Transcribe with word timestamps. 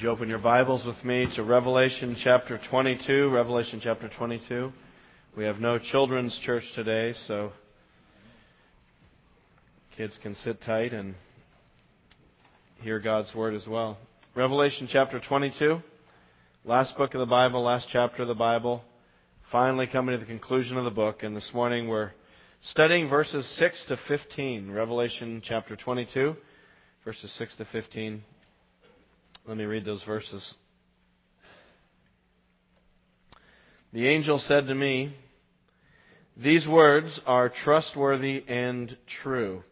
Would 0.00 0.04
you 0.06 0.12
open 0.12 0.28
your 0.30 0.38
Bibles 0.38 0.86
with 0.86 1.04
me 1.04 1.26
to 1.36 1.42
Revelation 1.42 2.16
chapter 2.24 2.58
22? 2.70 3.28
Revelation 3.28 3.82
chapter 3.82 4.08
22. 4.08 4.72
We 5.36 5.44
have 5.44 5.60
no 5.60 5.78
children's 5.78 6.40
church 6.42 6.64
today, 6.74 7.12
so 7.26 7.52
kids 9.98 10.18
can 10.22 10.34
sit 10.36 10.62
tight 10.62 10.94
and 10.94 11.16
hear 12.80 12.98
God's 12.98 13.34
Word 13.34 13.52
as 13.52 13.66
well. 13.66 13.98
Revelation 14.34 14.88
chapter 14.90 15.20
22. 15.20 15.82
Last 16.64 16.96
book 16.96 17.12
of 17.12 17.20
the 17.20 17.26
Bible, 17.26 17.62
last 17.62 17.88
chapter 17.92 18.22
of 18.22 18.28
the 18.28 18.34
Bible. 18.34 18.82
Finally 19.52 19.86
coming 19.86 20.14
to 20.14 20.18
the 20.18 20.24
conclusion 20.24 20.78
of 20.78 20.84
the 20.84 20.90
book, 20.90 21.22
and 21.22 21.36
this 21.36 21.50
morning 21.52 21.88
we're 21.88 22.12
studying 22.62 23.06
verses 23.06 23.46
6 23.58 23.84
to 23.88 23.98
15. 24.08 24.70
Revelation 24.70 25.42
chapter 25.44 25.76
22, 25.76 26.36
verses 27.04 27.30
6 27.36 27.56
to 27.56 27.66
15. 27.66 28.22
Let 29.50 29.56
me 29.56 29.64
read 29.64 29.84
those 29.84 30.04
verses. 30.04 30.54
The 33.92 34.06
angel 34.06 34.38
said 34.38 34.68
to 34.68 34.74
me, 34.76 35.16
These 36.36 36.68
words 36.68 37.20
are 37.26 37.48
trustworthy 37.48 38.44
and 38.46 38.96
true. 39.24 39.64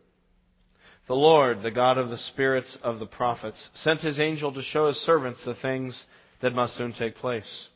The 1.06 1.14
Lord, 1.14 1.62
the 1.62 1.70
God 1.70 1.96
of 1.96 2.10
the 2.10 2.18
spirits 2.18 2.76
of 2.82 2.98
the 2.98 3.06
prophets, 3.06 3.70
sent 3.74 4.00
his 4.00 4.18
angel 4.18 4.52
to 4.52 4.62
show 4.62 4.88
his 4.88 4.96
servants 4.96 5.44
the 5.44 5.54
things 5.54 6.06
that 6.42 6.56
must 6.56 6.76
soon 6.76 6.92
take 6.92 7.14
place. 7.14 7.68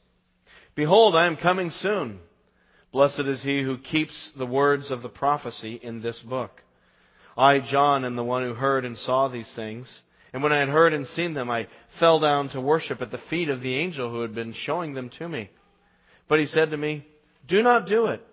Behold, 0.74 1.14
I 1.14 1.26
am 1.26 1.36
coming 1.36 1.70
soon. 1.70 2.18
Blessed 2.90 3.20
is 3.20 3.44
he 3.44 3.62
who 3.62 3.78
keeps 3.78 4.32
the 4.36 4.44
words 4.44 4.90
of 4.90 5.02
the 5.02 5.08
prophecy 5.08 5.78
in 5.80 6.02
this 6.02 6.18
book. 6.18 6.50
I, 7.36 7.60
John, 7.60 8.04
am 8.04 8.16
the 8.16 8.24
one 8.24 8.42
who 8.42 8.54
heard 8.54 8.84
and 8.84 8.98
saw 8.98 9.28
these 9.28 9.52
things. 9.54 10.02
And 10.32 10.42
when 10.42 10.52
I 10.52 10.60
had 10.60 10.68
heard 10.68 10.94
and 10.94 11.06
seen 11.08 11.34
them, 11.34 11.50
I 11.50 11.68
fell 12.00 12.20
down 12.20 12.48
to 12.50 12.60
worship 12.60 13.02
at 13.02 13.10
the 13.10 13.20
feet 13.30 13.48
of 13.48 13.60
the 13.60 13.74
angel 13.76 14.10
who 14.10 14.22
had 14.22 14.34
been 14.34 14.54
showing 14.54 14.94
them 14.94 15.10
to 15.18 15.28
me. 15.28 15.50
But 16.28 16.40
he 16.40 16.46
said 16.46 16.70
to 16.70 16.76
me, 16.76 17.06
Do 17.46 17.62
not 17.62 17.86
do 17.86 18.06
it. 18.06 18.24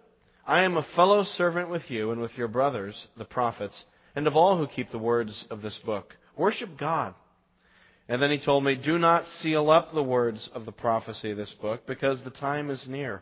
I 0.46 0.64
am 0.64 0.78
a 0.78 0.88
fellow 0.96 1.24
servant 1.24 1.70
with 1.70 1.84
you 1.90 2.12
and 2.12 2.22
with 2.22 2.38
your 2.38 2.48
brothers, 2.48 3.08
the 3.18 3.26
prophets, 3.26 3.86
and 4.16 4.26
of 4.26 4.36
all 4.36 4.58
who 4.58 4.68
keep 4.68 4.92
the 4.92 4.98
words 4.98 5.46
of 5.52 5.62
this 5.62 5.78
book. 5.86 6.16
Worship 6.38 6.78
God. 6.78 7.14
And 8.08 8.22
then 8.22 8.32
he 8.32 8.44
told 8.44 8.64
me, 8.64 8.76
Do 8.76 8.98
not 8.98 9.26
seal 9.40 9.70
up 9.70 9.94
the 9.94 10.02
words 10.02 10.50
of 10.54 10.66
the 10.66 10.72
prophecy 10.72 11.32
of 11.32 11.38
this 11.38 11.54
book, 11.62 11.86
because 11.86 12.20
the 12.24 12.32
time 12.32 12.70
is 12.70 12.84
near. 12.88 13.22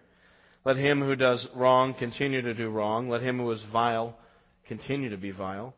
Let 0.63 0.77
him 0.77 1.01
who 1.01 1.15
does 1.15 1.47
wrong 1.55 1.93
continue 1.93 2.41
to 2.41 2.53
do 2.53 2.69
wrong. 2.69 3.09
Let 3.09 3.21
him 3.21 3.39
who 3.39 3.51
is 3.51 3.65
vile 3.71 4.17
continue 4.67 5.09
to 5.09 5.17
be 5.17 5.31
vile. 5.31 5.73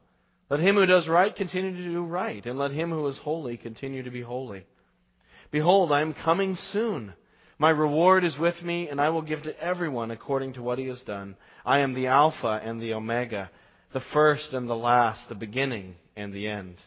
Let 0.49 0.61
him 0.61 0.75
who 0.75 0.85
does 0.85 1.07
right 1.07 1.35
continue 1.35 1.75
to 1.75 1.83
do 1.83 2.03
right, 2.03 2.43
and 2.45 2.57
let 2.57 2.71
him 2.71 2.89
who 2.89 3.05
is 3.07 3.17
holy 3.19 3.57
continue 3.57 4.03
to 4.03 4.09
be 4.09 4.21
holy. 4.21 4.65
Behold, 5.51 5.91
I 5.91 6.01
am 6.01 6.13
coming 6.13 6.55
soon. 6.55 7.13
My 7.59 7.69
reward 7.69 8.23
is 8.23 8.37
with 8.37 8.61
me, 8.63 8.87
and 8.87 8.99
I 8.99 9.09
will 9.09 9.21
give 9.21 9.43
to 9.43 9.59
everyone 9.63 10.11
according 10.11 10.53
to 10.53 10.63
what 10.63 10.79
he 10.79 10.87
has 10.87 11.01
done. 11.03 11.35
I 11.65 11.79
am 11.79 11.93
the 11.93 12.07
Alpha 12.07 12.59
and 12.63 12.81
the 12.81 12.93
Omega, 12.93 13.51
the 13.93 14.01
first 14.13 14.53
and 14.53 14.67
the 14.67 14.75
last, 14.75 15.29
the 15.29 15.35
beginning 15.35 15.95
and 16.15 16.33
the 16.33 16.47
end. 16.47 16.77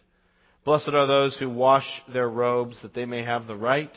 Blessed 0.64 0.88
are 0.88 1.06
those 1.06 1.36
who 1.36 1.50
wash 1.50 1.86
their 2.12 2.28
robes, 2.28 2.80
that 2.83 2.94
they 2.94 3.05
may 3.05 3.22
have 3.22 3.46
the 3.46 3.56
right 3.56 3.92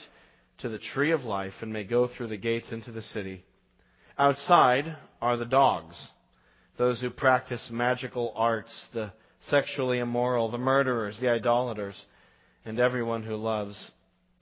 to 0.60 0.70
the 0.70 0.80
tree 0.80 1.12
of 1.12 1.24
life 1.24 1.54
and 1.62 1.72
may 1.72 1.84
go 1.84 2.08
through 2.08 2.28
the 2.28 2.38
gates 2.38 2.72
into 2.72 2.92
the 2.92 3.02
city. 3.02 3.44
Outside 4.18 4.96
are 5.22 5.38
the 5.38 5.46
dogs, 5.46 5.96
those 6.78 7.02
who 7.02 7.10
practice 7.10 7.70
magical 7.72 8.34
arts, 8.36 8.72
the 8.94 9.12
sexually 9.50 10.00
immoral, 10.00 10.50
the 10.50 10.58
murderers, 10.58 11.18
the 11.20 11.30
idolaters, 11.30 12.06
and 12.66 12.80
everyone 12.80 13.24
who 13.24 13.36
loves 13.36 13.92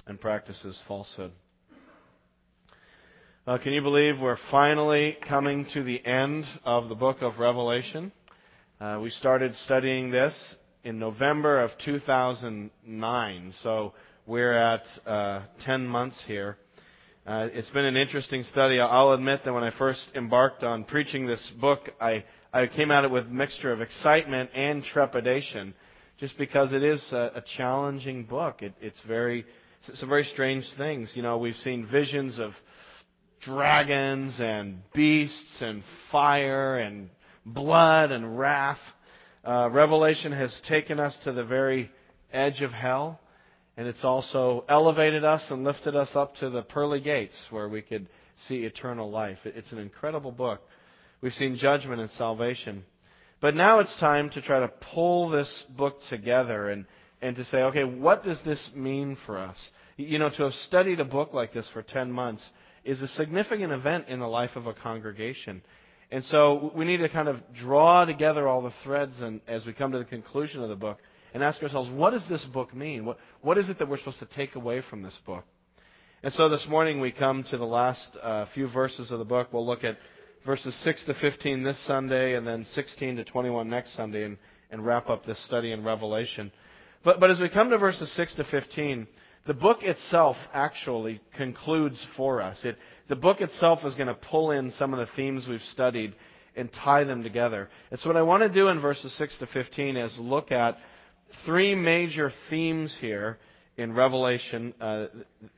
and 0.08 0.20
practices 0.20 0.82
falsehood. 0.88 1.32
Uh, 3.46 3.58
can 3.58 3.74
you 3.74 3.82
believe 3.82 4.20
we're 4.22 4.38
finally 4.50 5.18
coming 5.28 5.66
to 5.74 5.84
the 5.84 6.06
end 6.06 6.46
of 6.64 6.88
the 6.88 6.96
book 6.96 7.18
of 7.22 7.40
Revelation? 7.40 8.12
Uh, 8.80 9.00
we 9.02 9.10
started 9.10 9.54
studying 9.66 10.12
this 10.12 10.56
in 10.86 11.00
November 11.00 11.62
of 11.62 11.72
2009, 11.84 13.54
so 13.62 13.94
we're 14.26 14.54
at 14.54 14.84
uh, 15.06 15.42
10 15.66 15.86
months 15.86 16.24
here. 16.26 16.58
Uh, 17.26 17.48
it's 17.54 17.70
been 17.70 17.86
an 17.86 17.98
interesting 17.98 18.44
study. 18.44 18.80
I'll 18.80 19.12
admit 19.12 19.42
that 19.44 19.54
when 19.54 19.64
I 19.64 19.78
first 19.78 20.02
embarked 20.16 20.64
on 20.64 20.86
preaching 20.86 21.26
this 21.26 21.52
book, 21.60 21.90
I 22.00 22.26
I 22.56 22.68
came 22.68 22.92
at 22.92 23.04
it 23.04 23.10
with 23.10 23.26
a 23.26 23.30
mixture 23.32 23.72
of 23.72 23.82
excitement 23.82 24.52
and 24.54 24.84
trepidation, 24.84 25.74
just 26.20 26.38
because 26.38 26.72
it 26.72 26.84
is 26.84 27.04
a, 27.12 27.32
a 27.36 27.44
challenging 27.58 28.26
book. 28.26 28.62
It, 28.62 28.74
it's 28.80 29.02
very, 29.08 29.44
some 29.96 30.08
very 30.08 30.26
strange 30.26 30.72
things. 30.78 31.12
You 31.16 31.24
know, 31.24 31.40
we've 31.40 31.56
seen 31.56 31.88
visions 31.88 32.38
of 32.38 32.52
dragons 33.42 34.36
and 34.40 34.84
beasts 34.94 35.62
and 35.62 35.82
fire 36.12 36.78
and 36.78 37.10
blood 37.44 38.12
and 38.12 38.38
wrath. 38.38 38.78
Uh, 39.44 39.70
Revelation 39.72 40.32
has 40.32 40.56
taken 40.70 41.00
us 41.00 41.18
to 41.24 41.32
the 41.32 41.44
very 41.44 41.90
edge 42.32 42.62
of 42.62 42.72
hell, 42.72 43.20
and 43.78 43.88
it's 43.88 44.04
also 44.04 44.64
elevated 44.70 45.26
us 45.26 45.44
and 45.50 45.64
lifted 45.64 45.96
us 45.96 46.12
up 46.14 46.36
to 46.36 46.52
the 46.52 46.62
pearly 46.62 47.02
gates 47.02 47.36
where 47.50 47.68
we 47.68 47.82
could 47.82 48.08
see 48.48 48.58
eternal 48.58 49.10
life. 49.10 49.40
It's 49.44 49.72
an 49.72 49.80
incredible 49.80 50.32
book. 50.32 50.62
We've 51.24 51.34
seen 51.34 51.56
judgment 51.56 52.02
and 52.02 52.10
salvation. 52.12 52.84
But 53.40 53.56
now 53.56 53.80
it's 53.80 53.98
time 53.98 54.30
to 54.32 54.42
try 54.42 54.60
to 54.60 54.68
pull 54.94 55.30
this 55.30 55.64
book 55.70 56.00
together 56.10 56.68
and, 56.68 56.86
and 57.22 57.38
to 57.38 57.46
say, 57.46 57.60
okay, 57.64 57.86
what 57.86 58.26
does 58.26 58.42
this 58.44 58.70
mean 58.76 59.18
for 59.26 59.38
us? 59.38 59.70
You 59.96 60.20
know, 60.20 60.30
to 60.30 60.44
have 60.44 60.54
studied 60.54 61.00
a 61.00 61.06
book 61.06 61.34
like 61.34 61.54
this 61.54 61.70
for 61.72 61.82
10 61.82 62.12
months 62.12 62.46
is 62.84 63.02
a 63.02 63.08
significant 63.08 63.72
event 63.72 64.10
in 64.10 64.20
the 64.20 64.28
life 64.28 64.58
of 64.58 64.68
a 64.68 64.74
congregation. 64.74 65.62
And 66.12 66.26
so 66.26 66.74
we 66.76 66.84
need 66.84 66.98
to 66.98 67.08
kind 67.08 67.30
of 67.30 67.38
draw 67.56 68.04
together 68.04 68.46
all 68.46 68.62
the 68.62 68.74
threads 68.84 69.22
and 69.22 69.40
as 69.48 69.66
we 69.66 69.72
come 69.72 69.94
to 69.94 70.00
the 70.00 70.04
conclusion 70.04 70.62
of 70.62 70.68
the 70.68 70.76
book 70.76 70.98
and 71.34 71.42
ask 71.42 71.64
ourselves, 71.64 71.90
what 71.90 72.12
does 72.12 72.28
this 72.28 72.44
book 72.44 72.76
mean? 72.76 73.06
What, 73.06 73.18
what 73.40 73.58
is 73.58 73.70
it 73.70 73.80
that 73.80 73.88
we're 73.88 73.98
supposed 73.98 74.20
to 74.20 74.26
take 74.26 74.56
away 74.56 74.82
from 74.90 75.02
this 75.02 75.18
book? 75.26 75.46
And 76.22 76.34
so 76.34 76.50
this 76.50 76.66
morning 76.68 77.00
we 77.00 77.14
come 77.14 77.46
to 77.50 77.58
the 77.58 77.66
last 77.66 78.18
uh, 78.22 78.46
few 78.54 78.68
verses 78.68 79.10
of 79.10 79.20
the 79.20 79.26
book. 79.26 79.50
We'll 79.54 79.66
look 79.66 79.86
at 79.86 79.96
verses 80.46 80.76
6 80.84 81.06
to 81.06 81.14
15 81.14 81.64
this 81.64 81.84
Sunday, 81.86 82.36
and 82.36 82.46
then 82.46 82.66
16 82.66 83.18
to 83.18 83.24
21 83.24 83.70
next 83.70 83.96
Sunday, 83.96 84.24
and, 84.24 84.38
and 84.72 84.86
wrap 84.86 85.10
up 85.10 85.26
this 85.26 85.44
study 85.46 85.72
in 85.72 85.84
Revelation. 85.84 86.52
But, 87.04 87.20
but 87.20 87.32
as 87.32 87.40
we 87.40 87.50
come 87.50 87.70
to 87.70 87.78
verses 87.78 88.12
6 88.16 88.36
to 88.36 88.44
15, 88.44 89.08
the 89.46 89.54
book 89.54 89.84
itself 89.84 90.38
actually 90.54 91.22
concludes 91.36 92.06
for 92.16 92.42
us. 92.42 92.64
It, 92.64 92.78
the 93.10 93.16
book 93.16 93.42
itself 93.42 93.80
is 93.84 93.94
going 93.96 94.08
to 94.08 94.16
pull 94.16 94.52
in 94.52 94.72
some 94.72 94.94
of 94.94 95.00
the 95.00 95.14
themes 95.16 95.48
we've 95.48 95.62
studied 95.72 96.16
and 96.56 96.72
tie 96.72 97.04
them 97.04 97.24
together. 97.24 97.70
And 97.92 98.00
so 98.00 98.10
what 98.10 98.18
I 98.18 98.22
want 98.22 98.44
to 98.44 98.50
do 98.50 98.68
in 98.68 98.80
verses 98.80 99.14
6 99.18 99.38
to 99.40 99.48
15 99.48 99.98
is 99.98 100.18
look 100.20 100.52
at 100.52 100.78
three 101.46 101.76
major 101.76 102.32
themes 102.50 102.96
here 103.00 103.38
in 103.76 103.94
Revelation, 103.94 104.74
uh, 104.80 105.08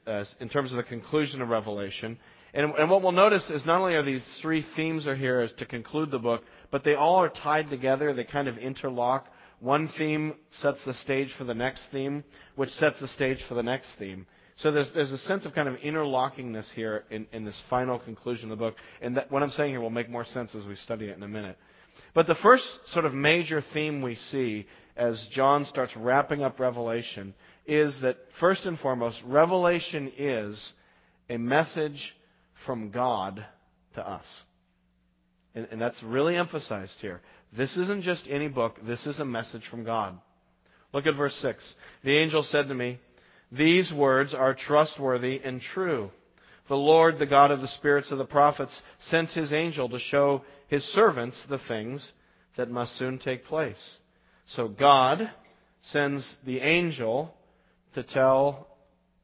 uh, 0.08 0.26
in 0.40 0.50
terms 0.50 0.72
of 0.72 0.78
the 0.78 0.84
conclusion 0.84 1.42
of 1.42 1.50
Revelation. 1.50 2.18
And, 2.56 2.74
and 2.76 2.90
what 2.90 3.04
we'll 3.04 3.12
notice 3.12 3.50
is 3.50 3.66
not 3.66 3.82
only 3.82 3.96
are 3.96 4.02
these 4.02 4.24
three 4.42 4.66
themes 4.78 5.06
are 5.08 5.16
here 5.16 5.42
as 5.42 5.52
to 5.58 5.66
conclude 5.66 6.10
the 6.10 6.20
book, 6.20 6.42
but 6.72 6.86
they 6.86 6.96
all 6.96 7.18
are 7.18 7.28
tied 7.28 7.70
together. 7.70 8.14
They 8.14 8.24
kind 8.24 8.48
of 8.48 8.58
interlock. 8.58 9.28
One 9.60 9.90
theme 9.98 10.36
sets 10.62 10.80
the 10.86 10.94
stage 10.94 11.34
for 11.38 11.44
the 11.44 11.54
next 11.54 11.84
theme, 11.92 12.24
which 12.56 12.70
sets 12.72 13.02
the 13.02 13.10
stage 13.10 13.44
for 13.50 13.56
the 13.56 13.64
next 13.64 13.92
theme. 14.00 14.26
So 14.56 14.72
there's, 14.72 14.90
there's 14.94 15.12
a 15.12 15.18
sense 15.18 15.46
of 15.46 15.54
kind 15.54 15.68
of 15.68 15.76
interlockingness 15.76 16.72
here 16.74 17.04
in, 17.12 17.28
in 17.34 17.44
this 17.44 17.62
final 17.70 18.00
conclusion 18.00 18.50
of 18.50 18.58
the 18.58 18.64
book. 18.64 18.76
And 19.02 19.18
that, 19.18 19.30
what 19.30 19.44
I'm 19.44 19.52
saying 19.52 19.72
here 19.72 19.82
will 19.82 19.90
make 19.90 20.10
more 20.10 20.24
sense 20.24 20.56
as 20.56 20.66
we 20.66 20.78
study 20.78 21.08
it 21.08 21.18
in 21.18 21.24
a 21.24 21.28
minute. 21.28 21.58
But 22.14 22.26
the 22.26 22.36
first 22.36 22.66
sort 22.88 23.04
of 23.04 23.14
major 23.14 23.62
theme 23.74 24.02
we 24.02 24.16
see 24.16 24.66
as 24.96 25.28
John 25.34 25.66
starts 25.66 25.94
wrapping 25.98 26.42
up 26.42 26.58
Revelation 26.58 27.34
is 27.66 28.00
that 28.02 28.16
first 28.40 28.66
and 28.66 28.80
foremost, 28.80 29.20
Revelation 29.26 30.10
is 30.18 30.72
a 31.30 31.36
message 31.36 32.16
from 32.66 32.92
God 32.92 33.46
to 33.96 34.08
us. 34.08 34.26
And, 35.54 35.68
and 35.72 35.82
that's 35.82 36.02
really 36.04 36.36
emphasized 36.36 36.96
here. 37.00 37.22
This 37.56 37.78
isn't 37.78 38.04
just 38.04 38.26
any 38.30 38.48
book, 38.48 38.80
this 38.86 39.06
is 39.06 39.20
a 39.20 39.26
message 39.26 39.64
from 39.70 39.84
God. 39.84 40.20
Look 40.94 41.06
at 41.06 41.16
verse 41.16 41.36
6. 41.42 41.76
The 42.04 42.18
angel 42.18 42.44
said 42.44 42.68
to 42.68 42.76
me, 42.76 43.00
These 43.52 43.92
words 43.94 44.34
are 44.34 44.54
trustworthy 44.54 45.42
and 45.44 45.62
true. 45.62 46.12
The 46.68 46.76
Lord, 46.76 47.20
the 47.20 47.26
God 47.26 47.52
of 47.52 47.62
the 47.62 47.68
spirits 47.68 48.12
of 48.12 48.18
the 48.18 48.26
prophets, 48.26 48.82
sent 49.00 49.30
his 49.30 49.54
angel 49.54 49.90
to 49.90 50.00
show 50.00 50.44
his 50.68 50.84
servants 50.84 51.38
the 51.48 51.60
things 51.68 52.12
that 52.58 52.72
must 52.72 52.98
soon 52.98 53.20
take 53.20 53.46
place. 53.46 53.98
So 54.56 54.68
God 54.68 55.30
sends 55.82 56.26
the 56.46 56.60
angel 56.60 57.34
to 57.94 58.04
tell 58.04 58.68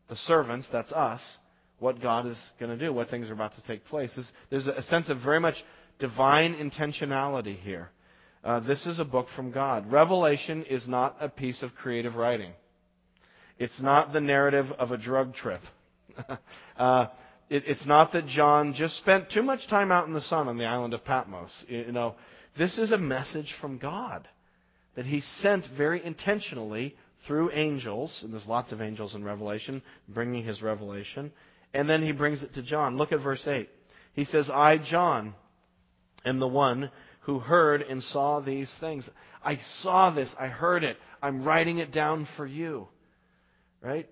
the 0.09 0.15
servants, 0.15 0.67
that's 0.71 0.91
us, 0.91 1.21
what 1.81 1.99
God 1.99 2.27
is 2.27 2.37
going 2.59 2.77
to 2.77 2.77
do, 2.77 2.93
what 2.93 3.09
things 3.09 3.27
are 3.27 3.33
about 3.33 3.55
to 3.55 3.61
take 3.63 3.83
place. 3.85 4.17
There's 4.51 4.67
a 4.67 4.83
sense 4.83 5.09
of 5.09 5.19
very 5.21 5.39
much 5.39 5.55
divine 5.97 6.53
intentionality 6.53 7.59
here. 7.59 7.89
Uh, 8.43 8.59
this 8.59 8.85
is 8.85 8.99
a 8.99 9.03
book 9.03 9.25
from 9.35 9.51
God. 9.51 9.91
Revelation 9.91 10.63
is 10.69 10.87
not 10.87 11.17
a 11.19 11.27
piece 11.27 11.63
of 11.63 11.73
creative 11.73 12.15
writing. 12.15 12.51
It's 13.57 13.81
not 13.81 14.13
the 14.13 14.21
narrative 14.21 14.67
of 14.77 14.91
a 14.91 14.97
drug 14.97 15.33
trip. 15.33 15.61
uh, 16.77 17.07
it, 17.49 17.63
it's 17.65 17.85
not 17.87 18.13
that 18.13 18.27
John 18.27 18.75
just 18.75 18.97
spent 18.97 19.31
too 19.31 19.41
much 19.41 19.67
time 19.67 19.91
out 19.91 20.07
in 20.07 20.13
the 20.13 20.21
sun 20.21 20.47
on 20.47 20.59
the 20.59 20.65
island 20.65 20.93
of 20.93 21.03
Patmos. 21.03 21.49
You 21.67 21.91
know, 21.91 22.13
this 22.59 22.77
is 22.77 22.91
a 22.91 22.97
message 22.99 23.55
from 23.59 23.79
God 23.79 24.27
that 24.95 25.07
he 25.07 25.21
sent 25.39 25.65
very 25.75 26.03
intentionally 26.05 26.95
through 27.25 27.51
angels, 27.53 28.19
and 28.23 28.33
there's 28.33 28.45
lots 28.45 28.71
of 28.71 28.81
angels 28.81 29.15
in 29.15 29.23
Revelation 29.23 29.81
bringing 30.07 30.43
his 30.43 30.61
revelation, 30.61 31.31
and 31.73 31.89
then 31.89 32.03
he 32.03 32.11
brings 32.11 32.43
it 32.43 32.53
to 32.55 32.61
John. 32.61 32.97
Look 32.97 33.11
at 33.11 33.21
verse 33.21 33.43
8. 33.45 33.69
He 34.13 34.25
says, 34.25 34.49
I, 34.49 34.77
John, 34.77 35.33
am 36.25 36.39
the 36.39 36.47
one 36.47 36.91
who 37.21 37.39
heard 37.39 37.81
and 37.81 38.03
saw 38.03 38.39
these 38.39 38.73
things. 38.79 39.09
I 39.43 39.59
saw 39.81 40.11
this, 40.11 40.33
I 40.39 40.47
heard 40.47 40.83
it, 40.83 40.97
I'm 41.21 41.43
writing 41.43 41.77
it 41.77 41.91
down 41.91 42.27
for 42.35 42.45
you. 42.45 42.87
Right? 43.81 44.07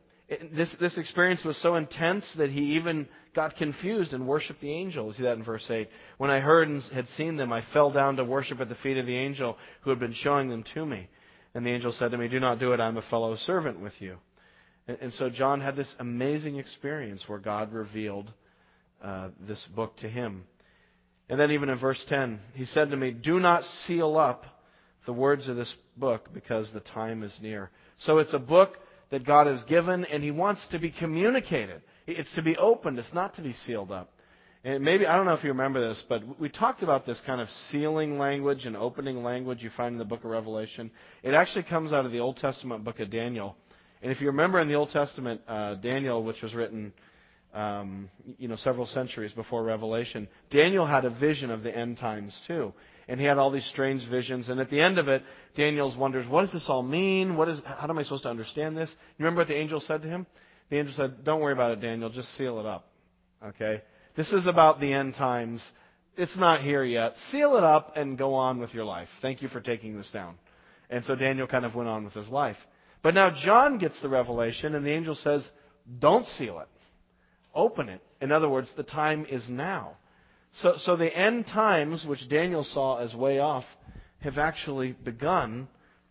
This, 0.53 0.75
this 0.79 0.97
experience 0.97 1.43
was 1.43 1.59
so 1.61 1.75
intense 1.75 2.25
that 2.37 2.51
he 2.51 2.75
even 2.75 3.07
got 3.35 3.55
confused 3.55 4.13
and 4.13 4.27
worshiped 4.27 4.61
the 4.61 4.71
angel. 4.71 5.07
We 5.07 5.13
see 5.13 5.23
that 5.23 5.37
in 5.37 5.43
verse 5.43 5.65
8. 5.69 5.89
When 6.17 6.29
I 6.29 6.39
heard 6.39 6.67
and 6.67 6.81
had 6.93 7.07
seen 7.07 7.35
them, 7.35 7.51
I 7.51 7.63
fell 7.73 7.91
down 7.91 8.17
to 8.17 8.23
worship 8.23 8.59
at 8.59 8.69
the 8.69 8.75
feet 8.75 8.97
of 8.97 9.05
the 9.05 9.15
angel 9.15 9.57
who 9.81 9.89
had 9.89 9.99
been 9.99 10.13
showing 10.13 10.49
them 10.49 10.63
to 10.75 10.85
me. 10.85 11.09
And 11.53 11.65
the 11.65 11.71
angel 11.71 11.91
said 11.91 12.11
to 12.11 12.17
me, 12.17 12.27
Do 12.27 12.39
not 12.39 12.59
do 12.59 12.73
it, 12.73 12.79
I'm 12.79 12.97
a 12.97 13.01
fellow 13.03 13.35
servant 13.37 13.79
with 13.79 13.93
you. 13.99 14.17
And, 15.01 15.13
so 15.13 15.29
John 15.29 15.61
had 15.61 15.75
this 15.75 15.93
amazing 15.99 16.57
experience 16.57 17.23
where 17.27 17.37
God 17.37 17.71
revealed 17.73 18.31
uh, 19.03 19.29
this 19.47 19.63
book 19.75 19.95
to 19.97 20.09
him. 20.09 20.45
And 21.29 21.39
then, 21.39 21.51
even 21.51 21.69
in 21.69 21.77
verse 21.77 22.03
10, 22.09 22.39
he 22.55 22.65
said 22.65 22.89
to 22.89 22.97
me, 22.97 23.11
Do 23.11 23.39
not 23.39 23.63
seal 23.63 24.17
up 24.17 24.45
the 25.05 25.13
words 25.13 25.47
of 25.47 25.55
this 25.55 25.71
book 25.95 26.29
because 26.33 26.71
the 26.73 26.79
time 26.79 27.21
is 27.21 27.37
near. 27.39 27.69
So 27.99 28.17
it's 28.17 28.33
a 28.33 28.39
book 28.39 28.77
that 29.11 29.25
God 29.25 29.47
has 29.47 29.63
given, 29.65 30.05
and 30.05 30.23
He 30.23 30.31
wants 30.31 30.67
to 30.71 30.79
be 30.79 30.91
communicated. 30.91 31.81
It's 32.07 32.33
to 32.35 32.41
be 32.41 32.57
opened, 32.57 32.97
it's 32.97 33.13
not 33.13 33.35
to 33.35 33.41
be 33.41 33.53
sealed 33.53 33.91
up. 33.91 34.11
And 34.63 34.83
maybe, 34.83 35.05
I 35.05 35.15
don't 35.15 35.25
know 35.25 35.33
if 35.33 35.43
you 35.43 35.51
remember 35.51 35.87
this, 35.87 36.03
but 36.09 36.39
we 36.39 36.49
talked 36.49 36.83
about 36.83 37.05
this 37.05 37.21
kind 37.25 37.39
of 37.39 37.47
sealing 37.69 38.17
language 38.17 38.65
and 38.65 38.75
opening 38.75 39.23
language 39.23 39.63
you 39.63 39.69
find 39.77 39.93
in 39.93 39.99
the 39.99 40.05
book 40.05 40.23
of 40.23 40.31
Revelation. 40.31 40.91
It 41.23 41.33
actually 41.33 41.63
comes 41.63 41.93
out 41.93 42.05
of 42.05 42.11
the 42.11 42.19
Old 42.19 42.37
Testament 42.37 42.83
book 42.83 42.99
of 42.99 43.09
Daniel. 43.09 43.55
And 44.01 44.11
if 44.11 44.21
you 44.21 44.27
remember 44.27 44.59
in 44.59 44.67
the 44.67 44.75
Old 44.75 44.91
Testament, 44.91 45.41
uh, 45.47 45.75
Daniel, 45.75 46.23
which 46.23 46.41
was 46.41 46.53
written, 46.53 46.93
um, 47.53 48.09
you 48.37 48.47
know, 48.47 48.55
several 48.55 48.85
centuries 48.85 49.31
before 49.33 49.63
Revelation, 49.63 50.27
Daniel 50.51 50.85
had 50.85 51.05
a 51.05 51.09
vision 51.09 51.51
of 51.51 51.63
the 51.63 51.75
end 51.75 51.97
times 51.97 52.39
too 52.47 52.73
and 53.09 53.19
he 53.19 53.25
had 53.25 53.39
all 53.39 53.49
these 53.49 53.65
strange 53.65 54.07
visions. 54.07 54.49
And 54.49 54.59
at 54.59 54.69
the 54.69 54.79
end 54.79 54.99
of 54.99 55.07
it, 55.07 55.23
Daniel 55.55 55.93
wonders, 55.97 56.27
what 56.27 56.41
does 56.41 56.53
this 56.53 56.67
all 56.69 56.83
mean? 56.83 57.35
What 57.35 57.49
is, 57.49 57.59
how 57.65 57.89
am 57.89 57.97
I 57.97 58.03
supposed 58.03 58.23
to 58.23 58.29
understand 58.29 58.77
this? 58.77 58.89
You 59.17 59.25
remember 59.25 59.41
what 59.41 59.47
the 59.47 59.57
angel 59.57 59.79
said 59.79 60.03
to 60.03 60.07
him? 60.07 60.27
The 60.69 60.77
angel 60.77 60.93
said, 60.95 61.23
don't 61.25 61.41
worry 61.41 61.53
about 61.53 61.71
it, 61.71 61.81
Daniel. 61.81 62.11
Just 62.11 62.37
seal 62.37 62.59
it 62.59 62.67
up. 62.67 62.87
Okay? 63.43 63.81
This 64.15 64.31
is 64.31 64.45
about 64.45 64.79
the 64.79 64.93
end 64.93 65.15
times. 65.15 65.67
It's 66.17 66.37
not 66.37 66.61
here 66.61 66.83
yet. 66.83 67.15
Seal 67.31 67.57
it 67.57 67.63
up 67.63 67.93
and 67.97 68.15
go 68.15 68.35
on 68.35 68.59
with 68.59 68.75
your 68.75 68.85
life. 68.85 69.07
Thank 69.23 69.41
you 69.41 69.47
for 69.47 69.59
taking 69.59 69.97
this 69.97 70.11
down. 70.13 70.37
And 70.91 71.03
so 71.03 71.15
Daniel 71.15 71.47
kind 71.47 71.65
of 71.65 71.73
went 71.73 71.89
on 71.89 72.05
with 72.05 72.13
his 72.13 72.29
life. 72.29 72.57
But 73.01 73.13
now 73.13 73.31
John 73.31 73.77
gets 73.77 73.99
the 74.01 74.09
revelation, 74.09 74.75
and 74.75 74.85
the 74.85 74.91
angel 74.91 75.15
says, 75.15 75.47
don't 75.99 76.25
seal 76.27 76.59
it. 76.59 76.67
Open 77.55 77.89
it. 77.89 78.01
In 78.21 78.31
other 78.31 78.49
words, 78.49 78.69
the 78.75 78.83
time 78.83 79.25
is 79.29 79.47
now. 79.49 79.93
So, 80.61 80.75
so 80.77 80.95
the 80.95 81.15
end 81.15 81.47
times, 81.47 82.05
which 82.05 82.27
Daniel 82.29 82.63
saw 82.63 82.97
as 82.97 83.13
way 83.15 83.39
off, 83.39 83.65
have 84.19 84.37
actually 84.37 84.91
begun 84.91 85.67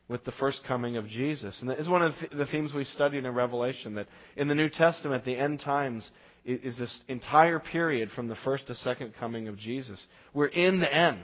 with 0.08 0.24
the 0.24 0.32
first 0.32 0.62
coming 0.66 0.96
of 0.96 1.06
Jesus. 1.06 1.60
And 1.60 1.68
that 1.68 1.78
is 1.78 1.88
one 1.88 2.02
of 2.02 2.14
the 2.32 2.46
themes 2.46 2.72
we 2.72 2.84
studied 2.84 3.24
in 3.24 3.34
Revelation, 3.34 3.94
that 3.96 4.08
in 4.36 4.48
the 4.48 4.54
New 4.54 4.70
Testament, 4.70 5.24
the 5.24 5.36
end 5.36 5.60
times 5.60 6.08
is 6.44 6.78
this 6.78 6.98
entire 7.08 7.58
period 7.58 8.10
from 8.10 8.28
the 8.28 8.36
first 8.36 8.68
to 8.68 8.74
second 8.74 9.12
coming 9.20 9.48
of 9.48 9.58
Jesus. 9.58 10.04
We're 10.32 10.46
in 10.46 10.80
the 10.80 10.92
end. 10.92 11.20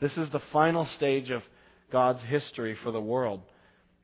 This 0.00 0.18
is 0.18 0.30
the 0.30 0.42
final 0.52 0.84
stage 0.84 1.30
of 1.30 1.42
God's 1.90 2.22
history 2.24 2.76
for 2.82 2.90
the 2.90 3.00
world. 3.00 3.40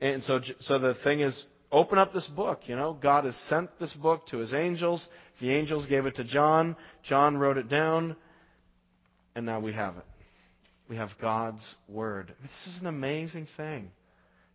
And 0.01 0.23
so, 0.23 0.41
so 0.61 0.79
the 0.79 0.95
thing 1.03 1.21
is, 1.21 1.45
open 1.71 1.99
up 1.99 2.13
this 2.13 2.27
book. 2.27 2.61
You 2.65 2.75
know, 2.75 2.97
God 2.99 3.25
has 3.25 3.35
sent 3.47 3.69
this 3.79 3.93
book 3.93 4.27
to 4.27 4.37
his 4.37 4.53
angels. 4.53 5.05
The 5.39 5.51
angels 5.51 5.85
gave 5.85 6.05
it 6.05 6.15
to 6.15 6.23
John. 6.23 6.75
John 7.03 7.37
wrote 7.37 7.57
it 7.57 7.69
down. 7.69 8.15
And 9.35 9.45
now 9.45 9.59
we 9.59 9.73
have 9.73 9.95
it. 9.97 10.05
We 10.89 10.97
have 10.97 11.11
God's 11.21 11.63
Word. 11.87 12.33
This 12.41 12.73
is 12.73 12.81
an 12.81 12.87
amazing 12.87 13.47
thing 13.55 13.91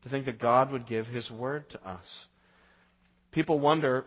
to 0.03 0.11
think 0.11 0.27
that 0.27 0.39
God 0.39 0.71
would 0.71 0.87
give 0.87 1.07
His 1.07 1.31
Word 1.31 1.71
to 1.71 1.89
us. 1.89 2.27
People 3.33 3.59
wonder, 3.59 4.05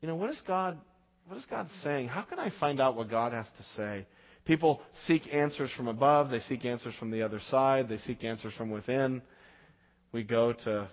you 0.00 0.06
know, 0.06 0.14
what 0.14 0.30
is 0.30 0.40
God, 0.46 0.78
what 1.26 1.36
is 1.36 1.46
God 1.50 1.66
saying? 1.82 2.06
How 2.08 2.22
can 2.22 2.38
I 2.38 2.52
find 2.60 2.80
out 2.80 2.96
what 2.96 3.10
God 3.10 3.32
has 3.32 3.46
to 3.56 3.62
say? 3.76 4.06
People 4.44 4.80
seek 5.06 5.22
answers 5.34 5.70
from 5.76 5.88
above. 5.88 6.30
They 6.30 6.40
seek 6.40 6.64
answers 6.64 6.94
from 7.00 7.10
the 7.10 7.22
other 7.22 7.40
side. 7.50 7.88
They 7.88 7.98
seek 7.98 8.22
answers 8.22 8.54
from 8.54 8.70
within. 8.70 9.22
We 10.16 10.22
go 10.22 10.54
to 10.64 10.88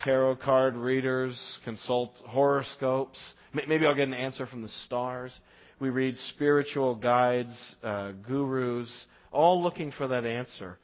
tarot 0.00 0.36
card 0.36 0.76
readers, 0.76 1.38
consult 1.62 2.14
horoscopes. 2.24 3.18
Maybe 3.52 3.84
I'll 3.84 3.94
get 3.94 4.08
an 4.08 4.14
answer 4.14 4.46
from 4.46 4.62
the 4.62 4.70
stars. 4.86 5.38
We 5.78 5.90
read 5.90 6.16
spiritual 6.30 6.94
guides, 6.94 7.52
uh, 7.82 8.12
gurus, 8.12 8.90
all 9.30 9.62
looking 9.62 9.92
for 9.92 10.08
that 10.08 10.24
answer. 10.24 10.78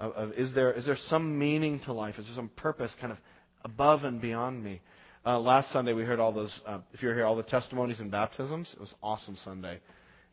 Of, 0.00 0.12
of, 0.12 0.32
is, 0.32 0.54
there, 0.54 0.72
is 0.72 0.86
there 0.86 0.96
some 1.08 1.38
meaning 1.38 1.80
to 1.80 1.92
life? 1.92 2.14
Is 2.18 2.24
there 2.24 2.36
some 2.36 2.48
purpose 2.56 2.96
kind 2.98 3.12
of 3.12 3.18
above 3.66 4.04
and 4.04 4.18
beyond 4.18 4.64
me? 4.64 4.80
Uh, 5.26 5.38
last 5.38 5.70
Sunday 5.74 5.92
we 5.92 6.04
heard 6.04 6.20
all 6.20 6.32
those, 6.32 6.58
uh, 6.64 6.78
if 6.94 7.02
you 7.02 7.08
were 7.08 7.14
here, 7.14 7.26
all 7.26 7.36
the 7.36 7.42
testimonies 7.42 8.00
and 8.00 8.10
baptisms. 8.10 8.72
It 8.72 8.80
was 8.80 8.94
awesome 9.02 9.36
Sunday. 9.44 9.80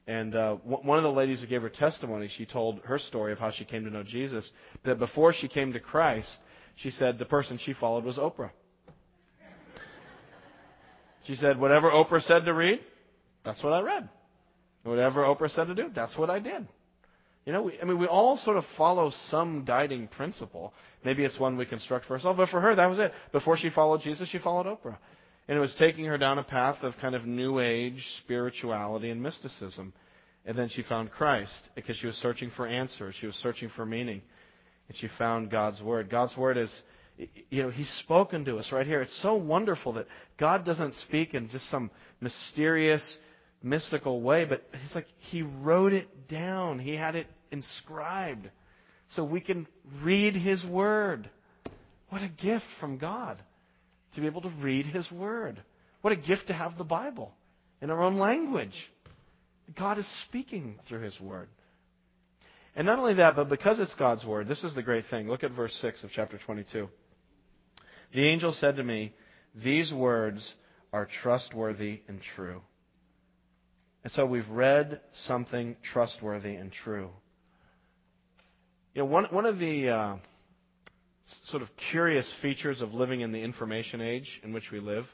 And 0.07 0.35
uh, 0.35 0.55
w- 0.63 0.87
one 0.87 0.97
of 0.97 1.03
the 1.03 1.11
ladies 1.11 1.41
who 1.41 1.47
gave 1.47 1.63
her 1.63 1.69
testimony, 1.69 2.29
she 2.37 2.45
told 2.45 2.79
her 2.85 2.97
story 2.97 3.33
of 3.33 3.39
how 3.39 3.51
she 3.51 3.65
came 3.65 3.83
to 3.83 3.89
know 3.89 4.03
Jesus. 4.03 4.49
That 4.85 4.99
before 4.99 5.33
she 5.33 5.49
came 5.49 5.73
to 5.73 5.81
Christ, 5.81 6.31
she 6.75 6.91
said 6.91 7.19
the 7.19 7.25
person 7.25 7.57
she 7.57 7.73
followed 7.73 8.03
was 8.03 8.17
Oprah. 8.17 8.51
She 11.25 11.35
said, 11.35 11.59
whatever 11.59 11.89
Oprah 11.89 12.21
said 12.23 12.45
to 12.45 12.53
read, 12.53 12.81
that's 13.45 13.63
what 13.63 13.73
I 13.73 13.81
read. 13.81 14.09
Whatever 14.83 15.21
Oprah 15.21 15.53
said 15.53 15.67
to 15.67 15.75
do, 15.75 15.89
that's 15.95 16.17
what 16.17 16.29
I 16.29 16.39
did. 16.39 16.67
You 17.45 17.53
know, 17.53 17.63
we, 17.63 17.79
I 17.81 17.85
mean, 17.85 17.99
we 17.99 18.07
all 18.07 18.37
sort 18.37 18.57
of 18.57 18.65
follow 18.77 19.11
some 19.29 19.65
guiding 19.65 20.07
principle. 20.07 20.73
Maybe 21.03 21.23
it's 21.23 21.39
one 21.39 21.57
we 21.57 21.65
construct 21.65 22.05
for 22.05 22.13
ourselves, 22.13 22.37
but 22.37 22.49
for 22.49 22.61
her, 22.61 22.75
that 22.75 22.89
was 22.89 22.99
it. 22.99 23.13
Before 23.31 23.57
she 23.57 23.69
followed 23.69 24.01
Jesus, 24.01 24.29
she 24.29 24.39
followed 24.39 24.65
Oprah. 24.65 24.97
And 25.47 25.57
it 25.57 25.61
was 25.61 25.75
taking 25.77 26.05
her 26.05 26.17
down 26.17 26.39
a 26.39 26.43
path 26.43 26.77
of 26.83 26.93
kind 27.01 27.15
of 27.15 27.25
new 27.25 27.59
age 27.59 28.05
spirituality 28.23 29.09
and 29.09 29.21
mysticism. 29.21 29.93
And 30.45 30.57
then 30.57 30.69
she 30.69 30.83
found 30.83 31.11
Christ 31.11 31.69
because 31.75 31.97
she 31.97 32.07
was 32.07 32.15
searching 32.15 32.49
for 32.55 32.65
answers. 32.65 33.15
She 33.19 33.27
was 33.27 33.35
searching 33.35 33.69
for 33.75 33.85
meaning 33.85 34.21
and 34.87 34.97
she 34.97 35.07
found 35.17 35.49
God's 35.49 35.81
Word. 35.81 36.09
God's 36.09 36.35
Word 36.37 36.57
is, 36.57 36.81
you 37.49 37.63
know, 37.63 37.69
He's 37.69 37.89
spoken 37.99 38.45
to 38.45 38.57
us 38.57 38.71
right 38.71 38.85
here. 38.85 39.01
It's 39.01 39.21
so 39.21 39.35
wonderful 39.35 39.93
that 39.93 40.07
God 40.37 40.65
doesn't 40.65 40.95
speak 40.95 41.33
in 41.33 41.49
just 41.49 41.69
some 41.69 41.91
mysterious, 42.21 43.17
mystical 43.61 44.21
way, 44.21 44.45
but 44.45 44.63
it's 44.85 44.95
like 44.95 45.07
He 45.17 45.41
wrote 45.41 45.93
it 45.93 46.27
down. 46.27 46.79
He 46.79 46.95
had 46.95 47.15
it 47.15 47.27
inscribed. 47.51 48.49
So 49.15 49.23
we 49.23 49.41
can 49.41 49.67
read 50.01 50.35
His 50.35 50.63
Word. 50.65 51.29
What 52.09 52.21
a 52.21 52.29
gift 52.29 52.65
from 52.79 52.97
God 52.97 53.41
to 54.15 54.21
be 54.21 54.27
able 54.27 54.41
to 54.41 54.51
read 54.61 54.85
His 54.85 55.09
Word. 55.11 55.61
What 56.01 56.13
a 56.13 56.17
gift 56.17 56.47
to 56.47 56.53
have 56.53 56.77
the 56.77 56.83
Bible 56.83 57.31
in 57.81 57.89
our 57.89 58.03
own 58.03 58.17
language. 58.17 58.75
God 59.77 59.97
is 59.97 60.07
speaking 60.27 60.79
through 60.87 61.01
His 61.01 61.19
Word. 61.19 61.47
And 62.75 62.87
not 62.87 62.99
only 62.99 63.15
that, 63.15 63.35
but 63.35 63.49
because 63.49 63.79
it's 63.79 63.93
God's 63.95 64.25
word, 64.25 64.47
this 64.47 64.63
is 64.63 64.73
the 64.73 64.81
great 64.81 65.05
thing. 65.09 65.27
Look 65.27 65.43
at 65.43 65.51
verse 65.51 65.77
6 65.81 66.03
of 66.03 66.09
chapter 66.11 66.39
22. 66.43 66.89
The 68.13 68.27
angel 68.27 68.53
said 68.53 68.77
to 68.77 68.83
me, 68.83 69.13
These 69.55 69.93
words 69.93 70.53
are 70.91 71.07
trustworthy 71.21 72.01
and 72.07 72.19
true. 72.35 72.61
And 74.03 74.11
so 74.11 74.25
we've 74.25 74.49
read 74.49 75.01
something 75.13 75.75
trustworthy 75.81 76.55
and 76.55 76.71
true. 76.71 77.09
You 78.93 79.01
know, 79.01 79.05
one, 79.05 79.25
one 79.31 79.45
of 79.45 79.59
the 79.59 79.89
uh, 79.89 80.15
sort 81.45 81.63
of 81.63 81.69
curious 81.91 82.31
features 82.41 82.81
of 82.81 82.93
living 82.93 83.21
in 83.21 83.31
the 83.31 83.41
information 83.41 84.01
age 84.01 84.41
in 84.43 84.53
which 84.53 84.71
we 84.71 84.79
live 84.79 85.05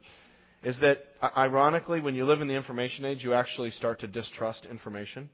is 0.64 0.80
that, 0.82 1.00
ironically, 1.38 2.02
when 2.02 2.16
you 2.16 2.26
live 2.26 2.42
in 2.42 2.48
the 2.48 2.56
information 2.56 3.06
age, 3.06 3.24
you 3.24 3.34
actually 3.34 3.72
start 3.72 4.02
to 4.02 4.08
distrust 4.08 4.66
information. 4.66 5.30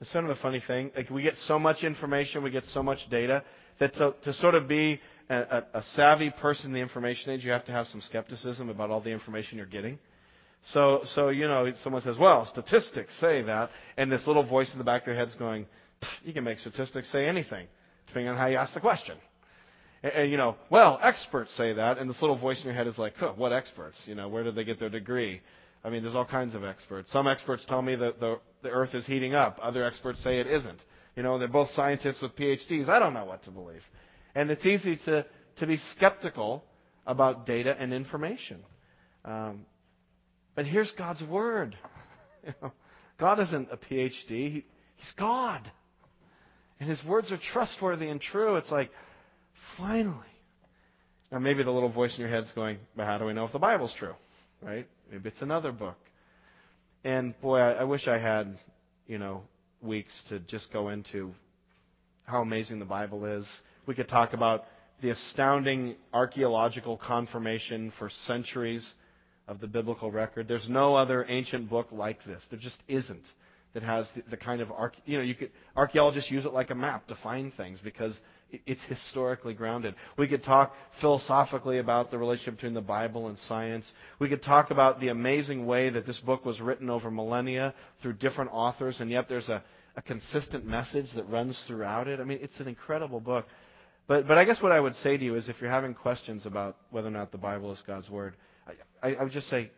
It's 0.00 0.10
kind 0.12 0.24
of 0.24 0.36
a 0.36 0.40
funny 0.40 0.62
thing. 0.66 0.90
Like 0.96 1.10
we 1.10 1.22
get 1.22 1.36
so 1.46 1.58
much 1.58 1.82
information, 1.82 2.42
we 2.42 2.50
get 2.50 2.64
so 2.66 2.82
much 2.82 2.98
data 3.10 3.44
that 3.78 3.94
to, 3.94 4.14
to 4.24 4.32
sort 4.34 4.54
of 4.54 4.66
be 4.66 5.00
a, 5.28 5.62
a, 5.74 5.82
savvy 5.94 6.30
person 6.30 6.66
in 6.66 6.72
the 6.72 6.80
information 6.80 7.30
age, 7.30 7.44
you 7.44 7.50
have 7.50 7.64
to 7.66 7.72
have 7.72 7.86
some 7.86 8.00
skepticism 8.00 8.68
about 8.68 8.90
all 8.90 9.00
the 9.00 9.10
information 9.10 9.58
you're 9.58 9.66
getting. 9.66 9.98
So, 10.72 11.02
so 11.14 11.28
you 11.28 11.46
know, 11.48 11.72
someone 11.82 12.02
says, 12.02 12.18
"Well, 12.18 12.46
statistics 12.46 13.18
say 13.18 13.42
that," 13.42 13.70
and 13.96 14.10
this 14.12 14.26
little 14.26 14.42
voice 14.46 14.70
in 14.72 14.78
the 14.78 14.84
back 14.84 15.02
of 15.02 15.08
your 15.08 15.16
head's 15.16 15.34
going, 15.36 15.66
"You 16.22 16.34
can 16.34 16.44
make 16.44 16.58
statistics 16.58 17.10
say 17.10 17.26
anything, 17.26 17.66
depending 18.06 18.30
on 18.30 18.36
how 18.36 18.46
you 18.46 18.56
ask 18.56 18.74
the 18.74 18.80
question." 18.80 19.16
And, 20.02 20.12
and, 20.12 20.30
you 20.30 20.36
know, 20.36 20.56
well, 20.70 20.98
experts 21.02 21.54
say 21.56 21.72
that, 21.74 21.98
and 21.98 22.08
this 22.08 22.20
little 22.20 22.36
voice 22.38 22.58
in 22.60 22.64
your 22.64 22.74
head 22.74 22.86
is 22.86 22.98
like, 22.98 23.14
huh, 23.16 23.32
what 23.36 23.52
experts? 23.52 23.96
You 24.06 24.14
know, 24.14 24.28
where 24.28 24.42
did 24.42 24.54
they 24.54 24.64
get 24.64 24.78
their 24.80 24.88
degree? 24.88 25.40
I 25.82 25.90
mean, 25.90 26.02
there's 26.02 26.14
all 26.14 26.26
kinds 26.26 26.54
of 26.54 26.64
experts. 26.64 27.10
Some 27.10 27.26
experts 27.26 27.64
tell 27.66 27.80
me 27.80 27.96
that 27.96 28.20
the, 28.20 28.38
the 28.62 28.68
earth 28.68 28.94
is 28.94 29.06
heating 29.06 29.34
up. 29.34 29.58
Other 29.62 29.84
experts 29.84 30.22
say 30.22 30.38
it 30.38 30.46
isn't. 30.46 30.82
You 31.16 31.22
know, 31.22 31.38
they're 31.38 31.48
both 31.48 31.70
scientists 31.74 32.20
with 32.20 32.36
PhDs. 32.36 32.88
I 32.88 32.98
don't 32.98 33.14
know 33.14 33.24
what 33.24 33.42
to 33.44 33.50
believe. 33.50 33.82
And 34.34 34.50
it's 34.50 34.64
easy 34.66 34.96
to, 35.06 35.24
to 35.56 35.66
be 35.66 35.76
skeptical 35.96 36.64
about 37.06 37.46
data 37.46 37.74
and 37.78 37.92
information. 37.92 38.60
Um, 39.24 39.66
but 40.54 40.66
here's 40.66 40.90
God's 40.92 41.22
Word. 41.22 41.76
You 42.42 42.54
know, 42.62 42.72
God 43.18 43.38
isn't 43.38 43.68
a 43.70 43.76
PhD, 43.76 44.14
he, 44.30 44.64
He's 44.96 45.12
God. 45.18 45.70
And 46.80 46.88
His 46.88 47.04
words 47.04 47.30
are 47.30 47.36
trustworthy 47.52 48.08
and 48.08 48.18
true. 48.18 48.56
It's 48.56 48.70
like, 48.70 48.90
finally. 49.76 50.16
Now, 51.30 51.38
maybe 51.38 51.62
the 51.62 51.70
little 51.70 51.90
voice 51.90 52.14
in 52.14 52.20
your 52.22 52.30
head's 52.30 52.50
going, 52.52 52.78
but 52.96 53.04
how 53.04 53.18
do 53.18 53.26
we 53.26 53.34
know 53.34 53.44
if 53.44 53.52
the 53.52 53.58
Bible's 53.58 53.92
true? 53.98 54.14
Right? 54.62 54.88
Maybe 55.10 55.28
it's 55.28 55.42
another 55.42 55.72
book. 55.72 55.98
And 57.02 57.38
boy, 57.40 57.58
I, 57.58 57.72
I 57.72 57.84
wish 57.84 58.06
I 58.06 58.18
had, 58.18 58.58
you 59.06 59.18
know, 59.18 59.42
weeks 59.82 60.12
to 60.28 60.38
just 60.40 60.72
go 60.72 60.90
into 60.90 61.32
how 62.24 62.42
amazing 62.42 62.78
the 62.78 62.84
Bible 62.84 63.24
is. 63.24 63.46
We 63.86 63.94
could 63.94 64.08
talk 64.08 64.34
about 64.34 64.64
the 65.02 65.10
astounding 65.10 65.96
archaeological 66.12 66.96
confirmation 66.96 67.92
for 67.98 68.10
centuries 68.26 68.94
of 69.48 69.60
the 69.60 69.66
biblical 69.66 70.10
record. 70.12 70.46
There's 70.46 70.68
no 70.68 70.94
other 70.94 71.26
ancient 71.28 71.68
book 71.68 71.88
like 71.90 72.24
this. 72.24 72.42
There 72.50 72.58
just 72.58 72.78
isn't 72.86 73.24
that 73.74 73.82
has 73.82 74.08
the, 74.14 74.22
the 74.30 74.36
kind 74.36 74.60
of 74.60 74.68
you 75.06 75.16
know 75.16 75.24
you 75.24 75.34
could 75.34 75.50
archaeologists 75.76 76.30
use 76.30 76.44
it 76.44 76.52
like 76.52 76.70
a 76.70 76.74
map 76.74 77.06
to 77.08 77.16
find 77.16 77.54
things 77.54 77.78
because 77.82 78.18
it's 78.66 78.82
historically 78.84 79.54
grounded. 79.54 79.94
We 80.16 80.28
could 80.28 80.42
talk 80.42 80.74
philosophically 81.00 81.78
about 81.78 82.10
the 82.10 82.18
relationship 82.18 82.56
between 82.56 82.74
the 82.74 82.80
Bible 82.80 83.28
and 83.28 83.38
science. 83.48 83.90
We 84.18 84.28
could 84.28 84.42
talk 84.42 84.70
about 84.70 85.00
the 85.00 85.08
amazing 85.08 85.66
way 85.66 85.90
that 85.90 86.06
this 86.06 86.18
book 86.18 86.44
was 86.44 86.60
written 86.60 86.90
over 86.90 87.10
millennia 87.10 87.74
through 88.02 88.14
different 88.14 88.50
authors, 88.52 89.00
and 89.00 89.10
yet 89.10 89.28
there's 89.28 89.48
a, 89.48 89.62
a 89.96 90.02
consistent 90.02 90.66
message 90.66 91.06
that 91.14 91.28
runs 91.28 91.62
throughout 91.66 92.08
it. 92.08 92.20
I 92.20 92.24
mean, 92.24 92.38
it's 92.42 92.60
an 92.60 92.68
incredible 92.68 93.20
book. 93.20 93.46
But, 94.06 94.26
but 94.26 94.38
I 94.38 94.44
guess 94.44 94.60
what 94.60 94.72
I 94.72 94.80
would 94.80 94.96
say 94.96 95.16
to 95.16 95.24
you 95.24 95.36
is 95.36 95.48
if 95.48 95.56
you're 95.60 95.70
having 95.70 95.94
questions 95.94 96.46
about 96.46 96.76
whether 96.90 97.08
or 97.08 97.12
not 97.12 97.30
the 97.32 97.38
Bible 97.38 97.72
is 97.72 97.82
God's 97.86 98.10
Word, 98.10 98.34
I, 99.02 99.08
I, 99.08 99.14
I 99.14 99.22
would 99.22 99.32
just 99.32 99.48
say, 99.48 99.70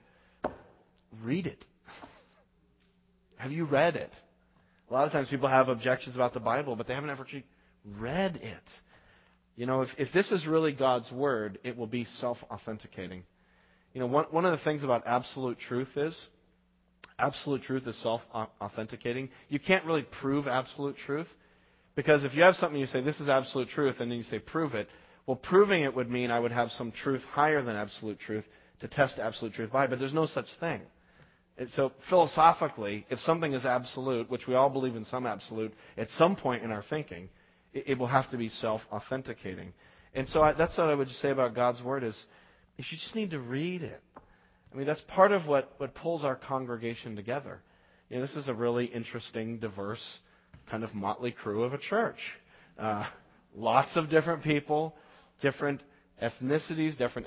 read 1.22 1.46
it. 1.46 1.64
Have 3.36 3.52
you 3.52 3.64
read 3.64 3.96
it? 3.96 4.12
A 4.88 4.92
lot 4.92 5.06
of 5.06 5.12
times 5.12 5.28
people 5.28 5.48
have 5.48 5.68
objections 5.68 6.14
about 6.14 6.32
the 6.32 6.40
Bible, 6.40 6.76
but 6.76 6.86
they 6.86 6.94
haven't 6.94 7.10
ever 7.10 7.22
actually 7.22 7.44
read 7.98 8.36
it. 8.36 8.62
You 9.56 9.66
know, 9.66 9.82
if, 9.82 9.90
if 9.98 10.12
this 10.12 10.30
is 10.30 10.46
really 10.46 10.72
God's 10.72 11.10
Word, 11.10 11.58
it 11.62 11.76
will 11.76 11.86
be 11.86 12.04
self 12.04 12.38
authenticating. 12.50 13.24
You 13.92 14.00
know, 14.00 14.06
one, 14.06 14.24
one 14.30 14.44
of 14.44 14.52
the 14.52 14.64
things 14.64 14.82
about 14.82 15.06
absolute 15.06 15.58
truth 15.58 15.96
is 15.96 16.18
absolute 17.18 17.62
truth 17.62 17.86
is 17.86 17.96
self 18.02 18.20
authenticating. 18.60 19.30
You 19.48 19.58
can't 19.58 19.84
really 19.84 20.02
prove 20.20 20.46
absolute 20.46 20.96
truth 20.96 21.28
because 21.94 22.24
if 22.24 22.34
you 22.34 22.42
have 22.42 22.56
something 22.56 22.80
you 22.80 22.86
say, 22.86 23.02
this 23.02 23.20
is 23.20 23.28
absolute 23.28 23.68
truth, 23.68 23.96
and 24.00 24.10
then 24.10 24.18
you 24.18 24.24
say, 24.24 24.38
prove 24.38 24.74
it, 24.74 24.88
well, 25.26 25.36
proving 25.36 25.82
it 25.82 25.94
would 25.94 26.10
mean 26.10 26.30
I 26.30 26.40
would 26.40 26.52
have 26.52 26.70
some 26.70 26.90
truth 26.90 27.22
higher 27.30 27.62
than 27.62 27.76
absolute 27.76 28.18
truth 28.18 28.44
to 28.80 28.88
test 28.88 29.18
absolute 29.18 29.54
truth 29.54 29.70
by, 29.70 29.86
but 29.86 29.98
there's 29.98 30.14
no 30.14 30.26
such 30.26 30.46
thing. 30.58 30.80
And 31.58 31.68
so 31.76 31.92
philosophically, 32.08 33.06
if 33.10 33.20
something 33.20 33.52
is 33.52 33.64
absolute, 33.64 34.30
which 34.30 34.46
we 34.46 34.54
all 34.54 34.70
believe 34.70 34.96
in 34.96 35.04
some 35.04 35.26
absolute, 35.26 35.72
at 35.96 36.08
some 36.10 36.34
point 36.34 36.64
in 36.64 36.72
our 36.72 36.82
thinking, 36.88 37.28
it, 37.72 37.98
will 37.98 38.06
have 38.06 38.30
to 38.30 38.36
be 38.36 38.48
self-authenticating. 38.48 39.72
And 40.14 40.28
so 40.28 40.42
I, 40.42 40.52
that's 40.52 40.76
what 40.76 40.88
I 40.88 40.94
would 40.94 41.10
say 41.10 41.30
about 41.30 41.54
God's 41.54 41.82
Word 41.82 42.04
is, 42.04 42.14
is 42.78 42.86
you 42.90 42.98
just 42.98 43.14
need 43.14 43.30
to 43.30 43.40
read 43.40 43.82
it. 43.82 44.02
I 44.72 44.76
mean, 44.76 44.86
that's 44.86 45.02
part 45.08 45.32
of 45.32 45.46
what, 45.46 45.72
what 45.78 45.94
pulls 45.94 46.24
our 46.24 46.36
congregation 46.36 47.16
together. 47.16 47.60
You 48.08 48.16
know, 48.16 48.22
this 48.22 48.36
is 48.36 48.48
a 48.48 48.54
really 48.54 48.86
interesting, 48.86 49.58
diverse, 49.58 50.18
kind 50.70 50.84
of 50.84 50.94
motley 50.94 51.32
crew 51.32 51.62
of 51.64 51.72
a 51.72 51.78
church. 51.78 52.18
Uh, 52.78 53.06
lots 53.54 53.96
of 53.96 54.08
different 54.08 54.42
people, 54.42 54.94
different 55.40 55.82
ethnicities, 56.22 56.96
different 56.96 57.26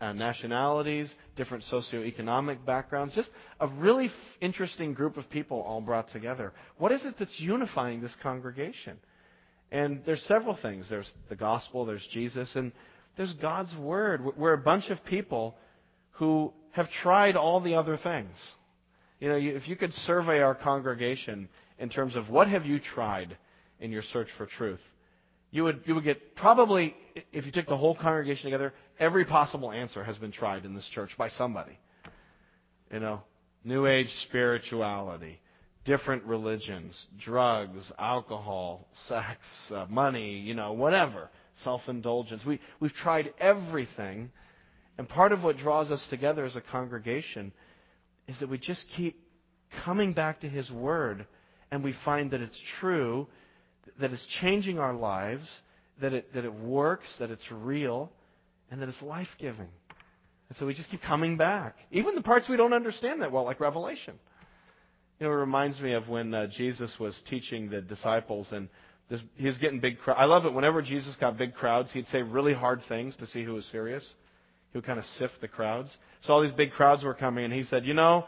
uh, 0.00 0.12
nationalities, 0.12 1.12
different 1.36 1.64
socioeconomic 1.70 2.64
backgrounds. 2.64 3.14
Just 3.14 3.30
a 3.60 3.68
really 3.68 4.10
interesting 4.40 4.94
group 4.94 5.16
of 5.16 5.28
people 5.30 5.60
all 5.60 5.80
brought 5.80 6.10
together. 6.10 6.52
What 6.78 6.92
is 6.92 7.04
it 7.04 7.14
that's 7.18 7.38
unifying 7.38 8.00
this 8.00 8.14
congregation? 8.22 8.98
And 9.72 10.02
there's 10.04 10.22
several 10.28 10.56
things. 10.60 10.86
There's 10.90 11.10
the 11.30 11.34
gospel, 11.34 11.86
there's 11.86 12.06
Jesus, 12.12 12.54
and 12.54 12.72
there's 13.16 13.32
God's 13.32 13.74
word. 13.74 14.20
We're 14.36 14.52
a 14.52 14.58
bunch 14.58 14.90
of 14.90 15.02
people 15.04 15.56
who 16.12 16.52
have 16.72 16.90
tried 17.02 17.36
all 17.36 17.60
the 17.60 17.74
other 17.74 17.96
things. 17.96 18.36
You 19.18 19.30
know, 19.30 19.36
if 19.36 19.66
you 19.66 19.76
could 19.76 19.94
survey 19.94 20.40
our 20.40 20.54
congregation 20.54 21.48
in 21.78 21.88
terms 21.88 22.16
of 22.16 22.28
what 22.28 22.48
have 22.48 22.66
you 22.66 22.80
tried 22.80 23.36
in 23.80 23.90
your 23.90 24.02
search 24.02 24.28
for 24.36 24.44
truth, 24.44 24.80
you 25.50 25.64
would, 25.64 25.82
you 25.86 25.94
would 25.94 26.04
get 26.04 26.36
probably, 26.36 26.94
if 27.32 27.46
you 27.46 27.52
took 27.52 27.66
the 27.66 27.76
whole 27.76 27.94
congregation 27.94 28.44
together, 28.44 28.74
every 28.98 29.24
possible 29.24 29.72
answer 29.72 30.04
has 30.04 30.18
been 30.18 30.32
tried 30.32 30.66
in 30.66 30.74
this 30.74 30.88
church 30.94 31.10
by 31.16 31.28
somebody. 31.30 31.78
You 32.92 33.00
know, 33.00 33.22
New 33.64 33.86
Age 33.86 34.08
spirituality, 34.28 35.40
different 35.84 36.24
religions, 36.24 37.06
drugs, 37.18 37.90
alcohol, 37.98 38.88
sex, 39.08 39.38
uh, 39.74 39.86
money, 39.88 40.38
you 40.38 40.54
know, 40.54 40.72
whatever, 40.72 41.28
self-indulgence. 41.62 42.44
We, 42.44 42.60
we've 42.80 42.92
tried 42.92 43.32
everything. 43.38 44.30
And 44.98 45.08
part 45.08 45.32
of 45.32 45.42
what 45.42 45.58
draws 45.58 45.90
us 45.90 46.06
together 46.10 46.44
as 46.44 46.54
a 46.54 46.60
congregation 46.60 47.52
is 48.28 48.38
that 48.40 48.48
we 48.48 48.58
just 48.58 48.84
keep 48.96 49.20
coming 49.84 50.12
back 50.12 50.40
to 50.40 50.48
His 50.48 50.70
Word 50.70 51.26
and 51.70 51.82
we 51.82 51.94
find 52.04 52.30
that 52.30 52.40
it's 52.40 52.60
true 52.78 53.26
that 54.00 54.12
it's 54.12 54.26
changing 54.40 54.78
our 54.78 54.94
lives, 54.94 55.48
that 56.00 56.12
it, 56.12 56.32
that 56.34 56.44
it 56.44 56.54
works, 56.54 57.06
that 57.18 57.30
it's 57.30 57.44
real, 57.50 58.10
and 58.70 58.80
that 58.80 58.88
it's 58.88 59.02
life 59.02 59.28
giving. 59.38 59.68
And 60.48 60.58
so 60.58 60.66
we 60.66 60.74
just 60.74 60.90
keep 60.90 61.02
coming 61.02 61.36
back. 61.36 61.76
Even 61.90 62.14
the 62.14 62.22
parts 62.22 62.48
we 62.48 62.56
don't 62.56 62.72
understand 62.72 63.22
that 63.22 63.32
well, 63.32 63.44
like 63.44 63.60
Revelation. 63.60 64.18
You 65.22 65.28
know, 65.28 65.34
it 65.34 65.38
reminds 65.38 65.80
me 65.80 65.92
of 65.92 66.08
when 66.08 66.34
uh, 66.34 66.48
Jesus 66.48 66.96
was 66.98 67.16
teaching 67.30 67.70
the 67.70 67.80
disciples 67.80 68.48
and 68.50 68.68
this, 69.08 69.20
he 69.36 69.46
was 69.46 69.56
getting 69.56 69.78
big 69.78 70.00
crowds. 70.00 70.18
I 70.20 70.24
love 70.24 70.46
it. 70.46 70.52
Whenever 70.52 70.82
Jesus 70.82 71.14
got 71.14 71.38
big 71.38 71.54
crowds, 71.54 71.92
he'd 71.92 72.08
say 72.08 72.22
really 72.22 72.52
hard 72.52 72.80
things 72.88 73.14
to 73.18 73.28
see 73.28 73.44
who 73.44 73.52
was 73.52 73.64
serious. 73.66 74.04
He 74.72 74.78
would 74.78 74.84
kind 74.84 74.98
of 74.98 75.04
sift 75.04 75.34
the 75.40 75.46
crowds. 75.46 75.96
So 76.22 76.32
all 76.32 76.42
these 76.42 76.50
big 76.50 76.72
crowds 76.72 77.04
were 77.04 77.14
coming, 77.14 77.44
and 77.44 77.54
he 77.54 77.62
said, 77.62 77.86
You 77.86 77.94
know, 77.94 78.26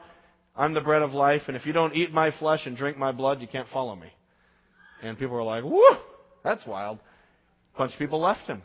I'm 0.55 0.73
the 0.73 0.83
bread 0.83 1.03
of 1.03 1.11
life, 1.13 1.43
and 1.49 1.57
if 1.57 1.67
you 1.67 1.73
don't 1.73 1.97
eat 1.97 2.13
my 2.13 2.31
flesh 2.31 2.65
and 2.65 2.77
drink 2.77 2.97
my 2.97 3.11
blood, 3.11 3.41
you 3.41 3.49
can't 3.49 3.67
follow 3.71 3.97
me. 3.97 4.13
And 5.03 5.19
people 5.19 5.35
were 5.35 5.43
like, 5.43 5.65
whoo, 5.65 5.97
that's 6.45 6.65
wild. 6.65 7.01
A 7.75 7.79
bunch 7.79 7.93
of 7.95 7.99
people 7.99 8.21
left 8.21 8.47
him. 8.47 8.63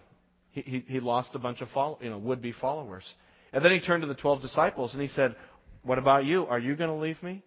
He, 0.51 0.62
he, 0.62 0.86
he 0.88 1.00
lost 1.00 1.31
a 1.33 1.39
bunch 1.39 1.62
of 1.62 1.69
follow, 1.69 1.98
you 2.00 2.12
know, 2.12 2.19
would-be 2.19 2.51
followers. 2.51 3.12
And 3.53 3.65
then 3.65 3.71
he 3.71 3.79
turned 3.79 4.03
to 4.03 4.07
the 4.07 4.13
12 4.13 4.43
disciples 4.43 4.93
and 4.93 5.01
he 5.01 5.07
said, 5.07 5.36
what 5.81 5.98
about 5.98 6.25
you? 6.25 6.45
Are 6.45 6.59
you 6.59 6.75
going 6.75 6.91
to 6.91 6.95
leave 6.95 7.24
me? 7.24 7.41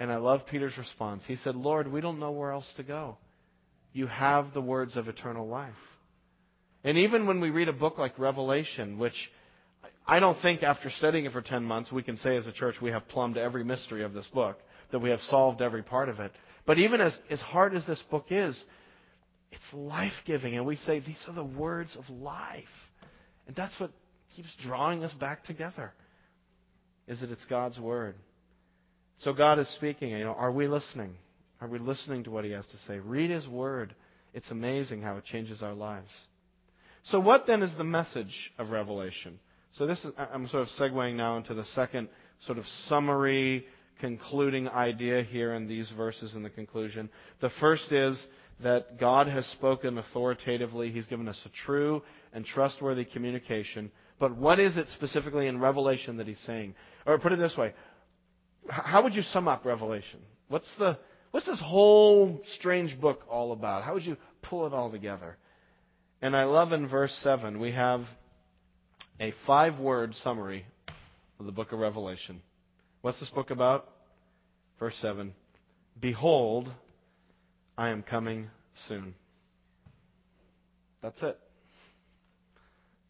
And 0.00 0.10
I 0.10 0.16
love 0.16 0.46
Peter's 0.46 0.76
response. 0.76 1.22
He 1.26 1.36
said, 1.36 1.54
Lord, 1.54 1.90
we 1.90 2.00
don't 2.00 2.18
know 2.18 2.32
where 2.32 2.50
else 2.50 2.70
to 2.76 2.82
go. 2.82 3.16
You 3.92 4.06
have 4.08 4.52
the 4.52 4.60
words 4.60 4.96
of 4.96 5.08
eternal 5.08 5.46
life. 5.46 5.72
And 6.82 6.98
even 6.98 7.26
when 7.26 7.40
we 7.40 7.50
read 7.50 7.68
a 7.68 7.72
book 7.72 7.96
like 7.96 8.18
Revelation, 8.18 8.98
which 8.98 9.30
I 10.06 10.20
don't 10.20 10.40
think 10.42 10.62
after 10.62 10.90
studying 10.90 11.24
it 11.24 11.32
for 11.32 11.40
10 11.40 11.64
months 11.64 11.90
we 11.92 12.02
can 12.02 12.16
say 12.18 12.36
as 12.36 12.46
a 12.46 12.52
church 12.52 12.76
we 12.82 12.90
have 12.90 13.08
plumbed 13.08 13.38
every 13.38 13.64
mystery 13.64 14.02
of 14.04 14.12
this 14.12 14.26
book, 14.26 14.58
that 14.90 14.98
we 14.98 15.10
have 15.10 15.20
solved 15.20 15.62
every 15.62 15.82
part 15.82 16.08
of 16.08 16.20
it. 16.20 16.32
But 16.66 16.78
even 16.78 17.00
as, 17.00 17.16
as 17.30 17.40
hard 17.40 17.74
as 17.74 17.86
this 17.86 18.02
book 18.10 18.26
is, 18.30 18.62
it's 19.50 19.72
life 19.72 20.12
giving. 20.26 20.56
And 20.56 20.66
we 20.66 20.76
say 20.76 21.00
these 21.00 21.24
are 21.28 21.34
the 21.34 21.44
words 21.44 21.96
of 21.96 22.08
life. 22.10 22.64
And 23.46 23.54
that's 23.54 23.78
what 23.78 23.90
keeps 24.34 24.48
drawing 24.62 25.04
us 25.04 25.12
back 25.12 25.44
together. 25.44 25.92
Is 27.06 27.20
that 27.20 27.30
it's 27.30 27.44
God's 27.46 27.78
word. 27.78 28.16
So 29.20 29.32
God 29.32 29.58
is 29.58 29.68
speaking. 29.68 30.10
You 30.10 30.24
know, 30.24 30.34
are 30.34 30.52
we 30.52 30.68
listening? 30.68 31.14
Are 31.60 31.68
we 31.68 31.78
listening 31.78 32.24
to 32.24 32.30
what 32.30 32.44
He 32.44 32.50
has 32.50 32.66
to 32.66 32.78
say? 32.86 32.98
Read 32.98 33.30
His 33.30 33.48
word. 33.48 33.94
It's 34.32 34.50
amazing 34.50 35.02
how 35.02 35.16
it 35.16 35.24
changes 35.24 35.62
our 35.62 35.74
lives. 35.74 36.10
So 37.04 37.20
what 37.20 37.46
then 37.46 37.62
is 37.62 37.76
the 37.76 37.84
message 37.84 38.52
of 38.58 38.70
Revelation? 38.70 39.38
So 39.76 39.86
this 39.86 40.04
is, 40.04 40.12
I'm 40.16 40.48
sort 40.48 40.62
of 40.62 40.68
segueing 40.78 41.14
now 41.16 41.36
into 41.36 41.54
the 41.54 41.64
second 41.64 42.08
sort 42.46 42.58
of 42.58 42.66
summary 42.88 43.66
concluding 44.00 44.68
idea 44.68 45.22
here 45.22 45.54
in 45.54 45.68
these 45.68 45.90
verses 45.96 46.34
in 46.34 46.42
the 46.42 46.50
conclusion. 46.50 47.08
The 47.40 47.50
first 47.60 47.92
is 47.92 48.24
that 48.62 48.98
God 48.98 49.28
has 49.28 49.46
spoken 49.46 49.98
authoritatively. 49.98 50.90
He's 50.90 51.06
given 51.06 51.28
us 51.28 51.40
a 51.44 51.48
true 51.64 52.02
and 52.32 52.44
trustworthy 52.44 53.04
communication. 53.04 53.90
But 54.18 54.36
what 54.36 54.60
is 54.60 54.76
it 54.76 54.88
specifically 54.88 55.46
in 55.48 55.60
Revelation 55.60 56.16
that 56.18 56.28
he's 56.28 56.40
saying? 56.46 56.74
Or 57.06 57.18
put 57.18 57.32
it 57.32 57.38
this 57.38 57.56
way 57.56 57.74
how 58.68 59.02
would 59.02 59.14
you 59.14 59.22
sum 59.22 59.48
up 59.48 59.64
Revelation? 59.64 60.20
What's, 60.48 60.68
the, 60.78 60.98
what's 61.30 61.46
this 61.46 61.60
whole 61.60 62.40
strange 62.56 62.98
book 63.00 63.22
all 63.30 63.52
about? 63.52 63.84
How 63.84 63.94
would 63.94 64.04
you 64.04 64.16
pull 64.42 64.66
it 64.66 64.72
all 64.72 64.90
together? 64.90 65.36
And 66.22 66.36
I 66.36 66.44
love 66.44 66.72
in 66.72 66.88
verse 66.88 67.14
7, 67.22 67.60
we 67.60 67.72
have 67.72 68.02
a 69.20 69.32
five 69.46 69.78
word 69.78 70.14
summary 70.22 70.64
of 71.38 71.46
the 71.46 71.52
book 71.52 71.72
of 71.72 71.78
Revelation. 71.78 72.40
What's 73.02 73.20
this 73.20 73.30
book 73.30 73.50
about? 73.50 73.88
Verse 74.78 74.96
7 75.00 75.34
Behold, 76.00 76.72
I 77.76 77.90
am 77.90 78.02
coming 78.02 78.48
soon. 78.88 79.14
That's 81.02 81.22
it. 81.22 81.38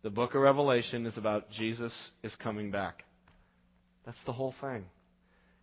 The 0.02 0.10
book 0.10 0.34
of 0.34 0.42
Revelation 0.42 1.06
is 1.06 1.16
about 1.16 1.50
Jesus 1.50 1.94
is 2.22 2.34
coming 2.36 2.70
back. 2.70 3.04
That's 4.04 4.18
the 4.26 4.32
whole 4.32 4.54
thing. 4.60 4.84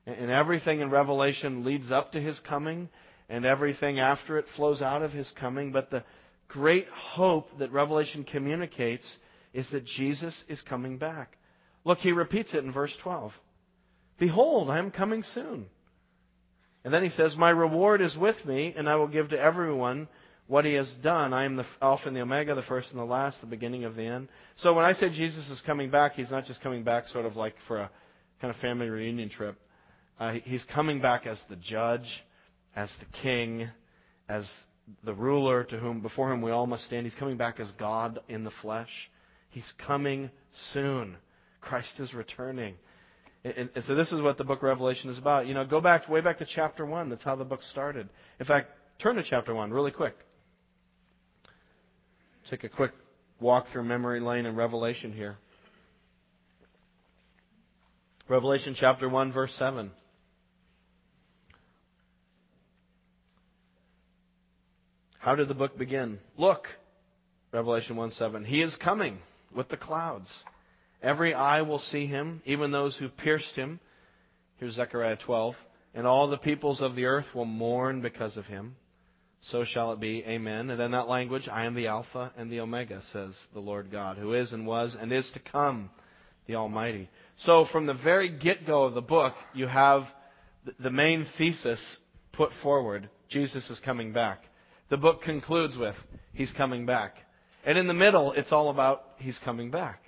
And 0.06 0.32
everything 0.32 0.80
in 0.80 0.90
Revelation 0.90 1.64
leads 1.64 1.92
up 1.92 2.14
to 2.14 2.22
his 2.22 2.40
coming, 2.40 2.90
and 3.30 3.46
everything 3.46 4.00
after 4.00 4.38
it 4.38 4.46
flows 4.56 4.82
out 4.82 5.04
of 5.04 5.12
his 5.12 5.32
coming. 5.40 5.72
But 5.72 5.92
the 5.92 6.04
great 6.48 6.88
hope 6.90 7.48
that 7.60 7.72
Revelation 7.72 8.24
communicates 8.24 9.18
is 9.54 9.70
that 9.72 9.86
Jesus 9.86 10.44
is 10.48 10.62
coming 10.62 10.98
back. 10.98 11.38
Look, 11.84 12.00
he 12.00 12.12
repeats 12.12 12.54
it 12.54 12.64
in 12.64 12.72
verse 12.72 12.96
12. 13.02 13.32
Behold, 14.20 14.70
I 14.70 14.80
am 14.80 14.92
coming 14.92 15.24
soon. 15.34 15.66
And 16.84 16.94
then 16.94 17.04
he 17.04 17.10
says, 17.10 17.36
My 17.36 17.50
reward 17.50 18.02
is 18.02 18.16
with 18.18 18.44
me, 18.46 18.74
and 18.76 18.90
I 18.90 18.96
will 18.96 19.08
give 19.08 19.30
to 19.30 19.40
everyone 19.40 20.08
what 20.48 20.66
he 20.66 20.74
has 20.74 20.94
done. 21.02 21.34
I 21.34 21.46
am 21.46 21.56
the 21.56 21.66
Alpha 21.82 22.08
and 22.08 22.16
the 22.16 22.22
Omega, 22.22 22.56
the 22.56 22.64
first 22.64 22.92
and 22.92 23.00
the 23.00 23.06
last, 23.06 23.40
the 23.40 23.48
beginning 23.48 23.84
of 23.84 23.96
the 23.96 24.04
end. 24.04 24.28
So 24.58 24.74
when 24.74 24.86
I 24.86 24.94
say 24.94 25.10
Jesus 25.10 25.48
is 25.50 25.62
coming 25.66 25.90
back, 25.90 26.14
he's 26.14 26.32
not 26.32 26.46
just 26.46 26.62
coming 26.62 26.84
back 26.84 27.08
sort 27.08 27.26
of 27.26 27.36
like 27.36 27.56
for 27.68 27.78
a 27.78 27.92
kind 28.42 28.54
of 28.54 28.60
family 28.60 28.90
reunion 28.90 29.30
trip. 29.30 29.58
Uh, 30.20 30.34
he's 30.44 30.64
coming 30.74 31.02
back 31.02 31.26
as 31.26 31.42
the 31.50 31.56
judge, 31.56 32.24
as 32.76 32.92
the 33.00 33.06
king, 33.22 33.70
as 34.30 34.48
the 35.04 35.14
ruler 35.14 35.64
to 35.64 35.78
whom 35.78 36.02
before 36.02 36.30
whom 36.30 36.42
we 36.42 36.52
all 36.52 36.68
must 36.68 36.86
stand. 36.86 37.06
He's 37.06 37.16
coming 37.16 37.38
back 37.38 37.60
as 37.60 37.72
God 37.80 38.20
in 38.30 38.44
the 38.44 38.52
flesh. 38.62 38.90
He's 39.50 39.72
coming 39.86 40.30
soon. 40.74 41.18
Christ 41.60 42.00
is 42.00 42.14
returning. 42.14 42.76
And, 43.44 43.70
and 43.76 43.84
so 43.86 43.96
this 43.96 44.12
is 44.12 44.22
what 44.22 44.38
the 44.38 44.44
book 44.44 44.60
of 44.60 44.64
Revelation 44.64 45.10
is 45.10 45.18
about. 45.18 45.48
You 45.48 45.54
know, 45.54 45.66
go 45.66 45.82
back 45.82 46.08
way 46.08 46.22
back 46.22 46.40
to 46.40 46.46
chapter 46.46 46.86
one. 46.86 47.10
That's 47.10 47.24
how 47.24 47.36
the 47.36 47.44
book 47.44 47.62
started. 47.72 48.08
In 48.40 48.46
fact, 48.46 48.70
turn 49.00 49.16
to 49.16 49.24
chapter 49.24 49.54
one 49.54 49.72
really 49.72 49.92
quick. 49.92 50.16
Take 52.50 52.64
a 52.64 52.70
quick 52.70 52.92
walk 53.40 53.68
through 53.72 53.84
memory 53.84 54.20
lane 54.20 54.46
in 54.46 54.56
Revelation 54.56 55.14
here. 55.14 55.38
Revelation 58.32 58.76
chapter 58.80 59.10
1, 59.10 59.34
verse 59.34 59.54
7. 59.58 59.92
How 65.22 65.36
did 65.36 65.48
the 65.48 65.54
book 65.54 65.78
begin? 65.78 66.20
Look, 66.38 66.66
Revelation 67.54 67.96
1 67.96 68.12
7. 68.12 68.44
He 68.44 68.62
is 68.62 68.76
coming 68.76 69.20
with 69.56 69.70
the 69.70 69.78
clouds. 69.78 70.30
Every 71.02 71.34
eye 71.34 71.62
will 71.62 71.80
see 71.80 72.06
him, 72.06 72.42
even 72.46 72.72
those 72.72 72.96
who 72.98 73.10
pierced 73.10 73.56
him. 73.56 73.80
Here's 74.58 74.76
Zechariah 74.76 75.18
12. 75.26 75.56
And 75.94 76.06
all 76.06 76.30
the 76.30 76.38
peoples 76.38 76.82
of 76.82 76.96
the 76.96 77.06
earth 77.06 77.26
will 77.34 77.46
mourn 77.46 78.02
because 78.02 78.38
of 78.38 78.46
him 78.46 78.76
so 79.44 79.66
shall 79.66 79.92
it 79.92 80.00
be. 80.00 80.24
Amen. 80.26 80.70
And 80.70 80.80
then 80.80 80.92
that 80.92 81.08
language, 81.08 81.48
I 81.52 81.66
am 81.66 81.74
the 81.74 81.88
Alpha 81.88 82.32
and 82.38 82.52
the 82.52 82.60
Omega, 82.60 83.02
says 83.12 83.36
the 83.54 83.60
Lord 83.60 83.92
God, 83.92 84.18
who 84.18 84.34
is 84.34 84.54
and 84.54 84.68
was 84.68 84.96
and 85.00 85.12
is 85.12 85.30
to 85.34 85.40
come, 85.40 85.90
the 86.48 86.56
Almighty. 86.56 87.10
So 87.40 87.66
from 87.72 87.86
the 87.86 87.94
very 87.94 88.30
get 88.30 88.68
go 88.68 88.84
of 88.84 88.94
the 88.94 89.02
book, 89.02 89.34
you 89.54 89.68
have 89.68 90.04
the 90.80 90.92
main 90.92 91.26
thesis 91.38 91.98
put 92.34 92.52
forward 92.62 93.10
Jesus 93.30 93.68
is 93.70 93.80
coming 93.80 94.14
back. 94.14 94.44
The 94.92 94.98
book 94.98 95.22
concludes 95.22 95.78
with, 95.78 95.96
He's 96.34 96.52
coming 96.52 96.86
back. 96.86 97.16
And 97.66 97.78
in 97.78 97.88
the 97.88 97.94
middle, 97.94 98.34
it's 98.34 98.52
all 98.52 98.70
about 98.70 99.04
He's 99.20 99.40
coming 99.40 99.72
back. 99.72 100.02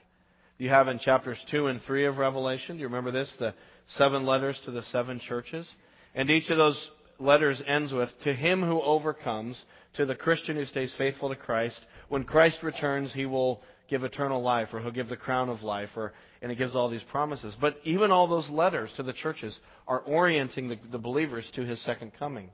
You 0.58 0.70
have 0.70 0.90
in 0.90 1.00
chapters 1.00 1.42
2 1.52 1.68
and 1.68 1.82
3 1.82 2.06
of 2.06 2.18
Revelation, 2.18 2.75
do 2.75 2.82
you 2.82 2.88
remember 2.88 3.12
this? 3.12 3.34
The 3.40 3.56
seven 3.88 4.25
letters 4.25 4.60
to 4.66 4.72
the 4.72 4.84
seven 4.84 5.22
churches. 5.22 5.70
And 6.13 6.29
each 6.29 6.50
of 6.50 6.57
those 6.57 6.92
letters 7.18 7.64
ends 7.66 7.94
with, 7.94 8.10
To 8.25 8.34
him 8.34 8.62
who 8.62 8.81
overcomes, 8.81 9.64
to 9.94 10.05
the 10.05 10.16
Christian 10.16 10.57
who 10.57 10.66
stays 10.66 10.94
faithful 10.98 11.29
to 11.29 11.38
Christ, 11.38 11.79
when 12.10 12.25
Christ 12.25 12.62
returns, 12.62 13.14
he 13.14 13.25
will 13.25 13.62
give 13.90 14.03
eternal 14.03 14.42
life, 14.42 14.68
or 14.74 14.81
he'll 14.81 14.92
give 14.92 15.07
the 15.07 15.16
crown 15.16 15.48
of 15.48 15.64
life, 15.64 15.92
or, 15.96 16.12
and 16.42 16.51
it 16.51 16.57
gives 16.57 16.75
all 16.75 16.90
these 16.90 17.03
promises. 17.03 17.55
But 17.60 17.77
even 17.86 18.12
all 18.12 18.27
those 18.27 18.50
letters 18.50 18.92
to 18.98 19.03
the 19.03 19.14
churches 19.14 19.57
are 19.88 20.01
orienting 20.01 20.68
the, 20.68 20.77
the 20.92 21.00
believers 21.00 21.50
to 21.55 21.62
his 21.62 21.81
second 21.86 22.12
coming. 22.20 22.50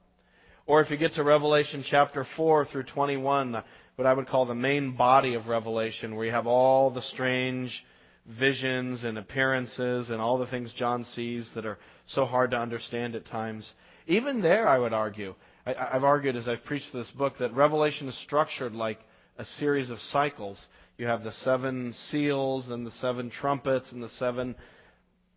Or 0.69 0.81
if 0.81 0.91
you 0.91 0.97
get 0.97 1.13
to 1.13 1.23
Revelation 1.23 1.83
chapter 1.83 2.27
4 2.37 2.65
through 2.65 2.83
21, 2.83 3.63
what 3.95 4.05
I 4.05 4.13
would 4.13 4.27
call 4.27 4.45
the 4.45 4.53
main 4.53 4.95
body 4.95 5.33
of 5.33 5.47
Revelation, 5.47 6.15
where 6.15 6.27
you 6.27 6.31
have 6.31 6.45
all 6.45 6.91
the 6.91 7.01
strange 7.01 7.83
visions 8.27 9.03
and 9.03 9.17
appearances 9.17 10.11
and 10.11 10.21
all 10.21 10.37
the 10.37 10.45
things 10.45 10.71
John 10.77 11.05
sees 11.05 11.49
that 11.55 11.65
are 11.65 11.79
so 12.05 12.23
hard 12.23 12.51
to 12.51 12.57
understand 12.57 13.15
at 13.15 13.25
times. 13.25 13.67
Even 14.05 14.43
there, 14.43 14.67
I 14.67 14.77
would 14.77 14.93
argue, 14.93 15.33
I, 15.65 15.73
have 15.91 16.03
argued 16.03 16.35
as 16.35 16.47
I've 16.47 16.63
preached 16.63 16.93
this 16.93 17.09
book, 17.17 17.39
that 17.39 17.55
Revelation 17.55 18.07
is 18.07 18.21
structured 18.21 18.75
like 18.75 18.99
a 19.39 19.45
series 19.45 19.89
of 19.89 19.97
cycles. 19.99 20.63
You 20.99 21.07
have 21.07 21.23
the 21.23 21.31
seven 21.31 21.95
seals, 22.11 22.69
and 22.69 22.85
the 22.85 22.91
seven 22.91 23.31
trumpets, 23.31 23.91
and 23.91 24.03
the 24.03 24.09
seven 24.09 24.55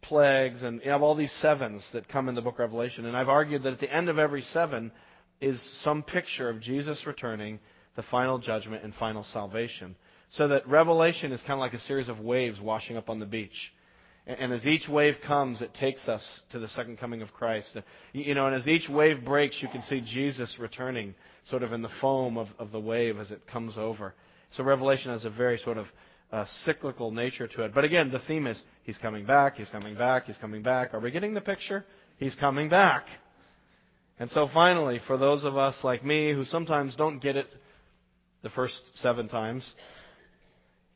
plagues, 0.02 0.62
and 0.62 0.82
you 0.84 0.90
have 0.90 1.00
all 1.00 1.14
these 1.14 1.32
sevens 1.40 1.82
that 1.94 2.10
come 2.10 2.28
in 2.28 2.34
the 2.34 2.42
book 2.42 2.56
of 2.56 2.70
Revelation. 2.70 3.06
And 3.06 3.16
I've 3.16 3.30
argued 3.30 3.62
that 3.62 3.72
at 3.72 3.80
the 3.80 3.90
end 3.90 4.10
of 4.10 4.18
every 4.18 4.42
seven 4.42 4.92
is 5.42 5.60
some 5.82 6.02
picture 6.02 6.48
of 6.48 6.60
Jesus 6.60 7.04
returning, 7.06 7.58
the 7.96 8.02
final 8.04 8.38
judgment, 8.38 8.84
and 8.84 8.94
final 8.94 9.24
salvation. 9.24 9.96
So 10.30 10.48
that 10.48 10.66
Revelation 10.66 11.32
is 11.32 11.40
kind 11.40 11.54
of 11.54 11.58
like 11.58 11.74
a 11.74 11.80
series 11.80 12.08
of 12.08 12.20
waves 12.20 12.60
washing 12.60 12.96
up 12.96 13.10
on 13.10 13.18
the 13.18 13.26
beach. 13.26 13.72
And 14.24 14.52
as 14.52 14.64
each 14.66 14.88
wave 14.88 15.16
comes, 15.26 15.60
it 15.60 15.74
takes 15.74 16.06
us 16.08 16.24
to 16.52 16.60
the 16.60 16.68
second 16.68 16.98
coming 16.98 17.22
of 17.22 17.32
Christ. 17.32 17.76
You 18.12 18.34
know, 18.34 18.46
and 18.46 18.54
as 18.54 18.68
each 18.68 18.88
wave 18.88 19.24
breaks, 19.24 19.56
you 19.60 19.68
can 19.68 19.82
see 19.82 20.00
Jesus 20.00 20.56
returning 20.60 21.14
sort 21.50 21.64
of 21.64 21.72
in 21.72 21.82
the 21.82 21.90
foam 22.00 22.38
of, 22.38 22.46
of 22.60 22.70
the 22.70 22.78
wave 22.78 23.18
as 23.18 23.32
it 23.32 23.46
comes 23.48 23.76
over. 23.76 24.14
So 24.52 24.62
Revelation 24.62 25.10
has 25.10 25.24
a 25.24 25.30
very 25.30 25.58
sort 25.58 25.76
of 25.76 25.86
uh, 26.30 26.44
cyclical 26.64 27.10
nature 27.10 27.48
to 27.48 27.64
it. 27.64 27.74
But 27.74 27.84
again, 27.84 28.10
the 28.12 28.20
theme 28.20 28.46
is 28.46 28.62
He's 28.84 28.98
coming 28.98 29.26
back, 29.26 29.56
He's 29.56 29.68
coming 29.68 29.96
back, 29.96 30.26
He's 30.26 30.38
coming 30.38 30.62
back. 30.62 30.94
Are 30.94 31.00
we 31.00 31.10
getting 31.10 31.34
the 31.34 31.40
picture? 31.40 31.84
He's 32.18 32.36
coming 32.36 32.68
back. 32.68 33.06
And 34.18 34.30
so 34.30 34.48
finally, 34.52 35.00
for 35.06 35.16
those 35.16 35.44
of 35.44 35.56
us 35.56 35.76
like 35.82 36.04
me 36.04 36.32
who 36.32 36.44
sometimes 36.44 36.94
don't 36.96 37.18
get 37.18 37.36
it 37.36 37.46
the 38.42 38.50
first 38.50 38.80
seven 38.96 39.28
times, 39.28 39.72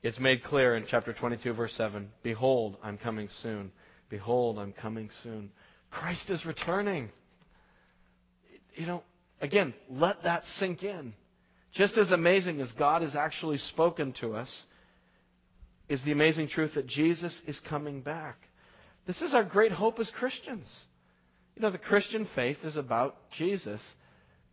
it's 0.03 0.21
made 0.21 0.45
clear 0.45 0.77
in 0.77 0.85
chapter 0.89 1.13
22, 1.13 1.53
verse 1.53 1.73
7 1.77 2.09
Behold, 2.23 2.77
I'm 2.83 2.99
coming 2.99 3.29
soon. 3.43 3.73
Behold, 4.09 4.59
I'm 4.59 4.73
coming 4.73 5.11
soon. 5.23 5.51
Christ 5.91 6.31
is 6.31 6.45
returning. 6.45 7.11
You 8.75 8.87
know, 8.87 9.03
again, 9.41 9.75
let 9.91 10.23
that 10.23 10.45
sink 10.59 10.83
in. 10.83 11.15
Just 11.73 11.99
as 11.99 12.11
amazing 12.11 12.61
as 12.61 12.71
God 12.73 13.03
has 13.03 13.17
actually 13.17 13.59
spoken 13.59 14.15
to 14.21 14.35
us 14.35 14.65
is 15.89 16.03
the 16.05 16.13
amazing 16.13 16.49
truth 16.49 16.75
that 16.75 16.87
Jesus 16.87 17.39
is 17.47 17.61
coming 17.69 18.01
back. 18.01 18.37
This 19.07 19.23
is 19.23 19.35
our 19.35 19.45
great 19.45 19.73
hope 19.73 19.99
as 20.01 20.11
Christians. 20.11 20.67
You 21.57 21.63
know, 21.63 21.71
the 21.71 21.79
Christian 21.79 22.29
faith 22.35 22.59
is 22.65 22.77
about 22.77 23.17
Jesus. 23.31 23.81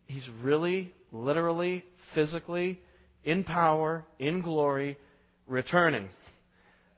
He's 0.05 0.27
really, 0.41 0.93
literally, 1.11 1.83
physically, 2.15 2.79
in 3.25 3.43
power, 3.43 4.05
in 4.19 4.41
glory, 4.41 4.97
returning. 5.45 6.07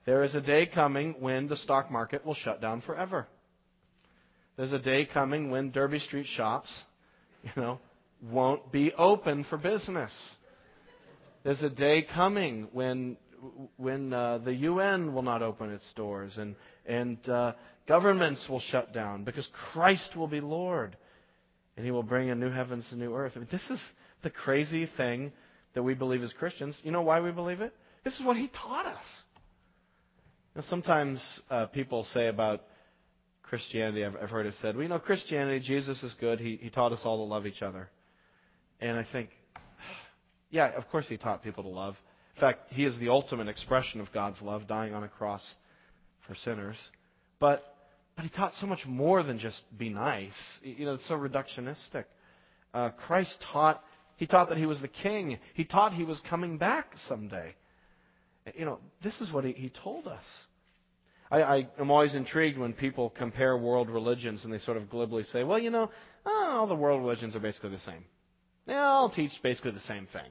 There 0.05 0.21
is 0.21 0.35
a 0.35 0.41
day 0.41 0.67
coming 0.67 1.15
when 1.19 1.47
the 1.47 1.57
stock 1.57 1.89
market 1.89 2.23
will 2.23 2.35
shut 2.35 2.61
down 2.61 2.81
forever. 2.81 3.25
There's 4.57 4.73
a 4.73 4.79
day 4.79 5.07
coming 5.11 5.49
when 5.49 5.71
Derby 5.71 5.99
Street 5.99 6.27
shops, 6.27 6.69
you 7.43 7.51
know, 7.59 7.79
won't 8.21 8.71
be 8.71 8.93
open 8.93 9.43
for 9.49 9.57
business. 9.57 10.11
There's 11.43 11.63
a 11.63 11.69
day 11.69 12.03
coming 12.03 12.67
when 12.73 13.17
when 13.77 14.13
uh, 14.13 14.39
the 14.39 14.53
UN 14.53 15.13
will 15.13 15.21
not 15.21 15.41
open 15.41 15.71
its 15.71 15.85
doors 15.95 16.33
and 16.37 16.55
and 16.85 17.17
uh, 17.29 17.53
governments 17.87 18.45
will 18.49 18.59
shut 18.59 18.93
down 18.93 19.23
because 19.23 19.47
Christ 19.71 20.15
will 20.15 20.27
be 20.27 20.41
Lord, 20.41 20.95
and 21.75 21.85
He 21.85 21.91
will 21.91 22.03
bring 22.03 22.29
a 22.29 22.35
new 22.35 22.51
heavens 22.51 22.85
and 22.91 22.99
new 22.99 23.15
earth. 23.15 23.33
I 23.35 23.39
mean, 23.39 23.47
this 23.51 23.69
is 23.69 23.81
the 24.23 24.29
crazy 24.29 24.89
thing 24.97 25.31
that 25.75 25.83
we 25.83 25.93
believe 25.93 26.23
as 26.23 26.33
Christians. 26.33 26.75
You 26.83 26.91
know 26.91 27.01
why 27.01 27.19
we 27.19 27.31
believe 27.31 27.61
it? 27.61 27.73
This 28.03 28.17
is 28.19 28.25
what 28.25 28.37
he 28.37 28.47
taught 28.47 28.85
us. 28.85 30.65
Sometimes 30.67 31.19
uh, 31.49 31.65
people 31.67 32.07
say 32.13 32.27
about 32.27 32.61
Christianity, 33.43 34.05
I've, 34.05 34.15
I've 34.15 34.29
heard 34.29 34.45
it 34.45 34.53
said, 34.61 34.75
well, 34.75 34.83
you 34.83 34.89
know, 34.89 34.99
Christianity, 34.99 35.59
Jesus 35.59 36.01
is 36.01 36.13
good. 36.19 36.39
He, 36.39 36.57
he 36.61 36.69
taught 36.69 36.93
us 36.93 37.01
all 37.03 37.17
to 37.17 37.23
love 37.23 37.45
each 37.45 37.61
other. 37.61 37.89
And 38.79 38.97
I 38.97 39.05
think, 39.11 39.29
yeah, 40.49 40.71
of 40.77 40.87
course 40.89 41.07
he 41.09 41.17
taught 41.17 41.43
people 41.43 41.63
to 41.63 41.69
love. 41.69 41.95
In 42.35 42.41
fact, 42.41 42.71
he 42.71 42.85
is 42.85 42.97
the 42.99 43.09
ultimate 43.09 43.47
expression 43.47 44.01
of 44.01 44.11
God's 44.11 44.41
love, 44.41 44.67
dying 44.67 44.93
on 44.93 45.03
a 45.03 45.07
cross 45.07 45.43
for 46.27 46.35
sinners. 46.35 46.77
But, 47.39 47.63
but 48.15 48.23
he 48.23 48.29
taught 48.29 48.53
so 48.59 48.67
much 48.67 48.85
more 48.85 49.23
than 49.23 49.39
just 49.39 49.61
be 49.77 49.89
nice. 49.89 50.33
You 50.61 50.85
know, 50.85 50.95
it's 50.95 51.07
so 51.07 51.15
reductionistic. 51.15 52.05
Uh, 52.73 52.89
Christ 52.89 53.37
taught 53.53 53.81
he 54.17 54.27
taught 54.27 54.49
that 54.49 54.57
he 54.57 54.65
was 54.65 54.81
the 54.81 54.87
king. 54.87 55.39
He 55.53 55.65
taught 55.65 55.93
he 55.93 56.05
was 56.05 56.19
coming 56.29 56.57
back 56.57 56.87
someday. 57.07 57.53
You 58.55 58.65
know, 58.65 58.79
this 59.03 59.19
is 59.21 59.31
what 59.31 59.43
he, 59.43 59.51
he 59.51 59.69
told 59.69 60.07
us. 60.07 60.23
I, 61.29 61.41
I 61.41 61.67
am 61.79 61.91
always 61.91 62.15
intrigued 62.15 62.57
when 62.57 62.73
people 62.73 63.09
compare 63.09 63.57
world 63.57 63.89
religions 63.89 64.43
and 64.43 64.53
they 64.53 64.59
sort 64.59 64.77
of 64.77 64.89
glibly 64.89 65.23
say, 65.23 65.43
well, 65.43 65.59
you 65.59 65.69
know, 65.69 65.89
oh, 66.25 66.51
all 66.53 66.67
the 66.67 66.75
world 66.75 67.01
religions 67.01 67.35
are 67.35 67.39
basically 67.39 67.71
the 67.71 67.79
same. 67.79 68.05
They 68.67 68.75
all 68.75 69.09
teach 69.09 69.31
basically 69.43 69.71
the 69.71 69.79
same 69.81 70.07
thing. 70.11 70.29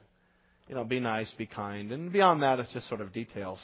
You 0.67 0.75
know, 0.75 0.83
be 0.83 0.99
nice, 0.99 1.31
be 1.37 1.45
kind, 1.45 1.91
and 1.91 2.11
beyond 2.11 2.41
that, 2.41 2.59
it's 2.59 2.71
just 2.71 2.89
sort 2.89 3.01
of 3.01 3.13
details. 3.13 3.59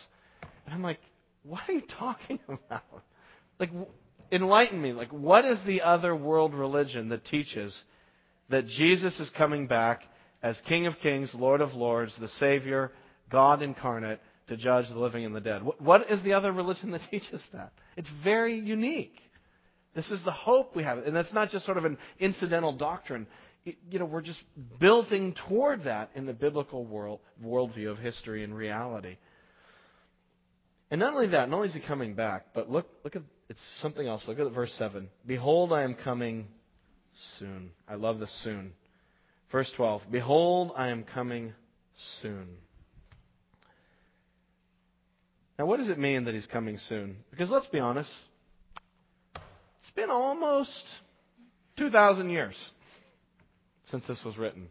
And 0.66 0.76
I'm 0.76 0.84
like, 0.84 1.00
what 1.44 1.62
are 1.68 1.74
you 1.74 1.82
talking 1.98 2.40
about? 2.48 3.04
Like, 3.60 3.72
enlighten 4.32 4.82
me. 4.82 4.94
Like, 4.94 5.12
what 5.12 5.46
is 5.46 5.60
the 5.66 5.82
other 5.82 6.16
world 6.16 6.54
religion 6.54 7.10
that 7.10 7.26
teaches 7.26 7.76
that 8.50 8.68
Jesus 8.68 9.20
is 9.20 9.30
coming 9.38 9.68
back 9.68 10.02
as 10.44 10.60
King 10.68 10.88
of 10.88 10.94
Kings, 11.02 11.32
Lord 11.34 11.62
of 11.62 11.74
Lords, 11.74 12.14
the 12.20 12.30
Savior, 12.30 12.92
God 13.30 13.62
incarnate, 13.62 14.20
to 14.48 14.58
judge 14.58 14.88
the 14.90 15.00
living 15.00 15.26
and 15.26 15.36
the 15.36 15.42
dead? 15.42 15.62
What 15.80 16.10
is 16.10 16.24
the 16.24 16.34
other 16.34 16.52
religion 16.52 16.92
that 16.92 17.02
teaches 17.12 17.42
that? 17.54 17.72
It's 17.98 18.10
very 18.24 18.60
unique. 18.60 19.16
This 19.94 20.10
is 20.10 20.24
the 20.24 20.32
hope 20.32 20.76
we 20.76 20.84
have. 20.84 21.00
And 21.00 21.16
that's 21.16 21.34
not 21.34 21.50
just 21.50 21.66
sort 21.66 21.78
of 21.78 21.86
an 21.86 21.98
incidental 22.20 22.72
doctrine. 22.72 23.28
You 23.64 24.00
know, 24.00 24.06
we're 24.06 24.22
just 24.22 24.42
building 24.80 25.36
toward 25.48 25.84
that 25.84 26.10
in 26.16 26.26
the 26.26 26.34
biblical 26.34 26.84
world, 26.84 27.20
worldview 27.44 27.92
of 27.92 28.00
history 28.00 28.44
and 28.44 28.56
reality. 28.56 29.18
And 30.90 31.00
not 31.00 31.14
only 31.14 31.28
that, 31.28 31.48
not 31.50 31.58
only 31.58 31.70
is 31.70 31.76
he 31.76 31.80
coming 31.80 32.16
back, 32.16 32.48
but 32.54 32.70
look, 32.72 32.88
look 33.04 33.16
at 33.16 33.22
it's 33.50 33.60
something 33.82 34.08
else. 34.08 34.24
Look 34.28 34.40
at 34.40 34.52
verse 34.52 34.74
7. 34.78 35.10
Behold, 35.28 35.74
I 35.74 35.84
am 35.84 35.94
coming 35.94 36.48
soon. 37.38 37.72
I 37.88 37.96
love 37.96 38.20
the 38.20 38.28
soon. 38.44 38.74
Verse 39.52 39.72
12. 39.76 40.04
Behold, 40.10 40.72
I 40.76 40.90
am 40.90 41.04
coming 41.04 41.54
soon. 42.22 42.48
Now, 45.60 45.66
what 45.66 45.78
does 45.78 45.90
it 45.90 46.00
mean 46.00 46.26
that 46.26 46.34
he's 46.34 46.48
coming 46.48 46.80
soon? 46.90 47.18
Because 47.30 47.52
let's 47.52 47.68
be 47.68 47.80
honest, 47.80 48.12
it's 49.36 49.92
been 49.96 50.10
almost 50.10 50.84
2,000 51.78 52.30
years 52.30 52.56
since 53.92 54.08
this 54.08 54.24
was 54.26 54.38
written. 54.38 54.70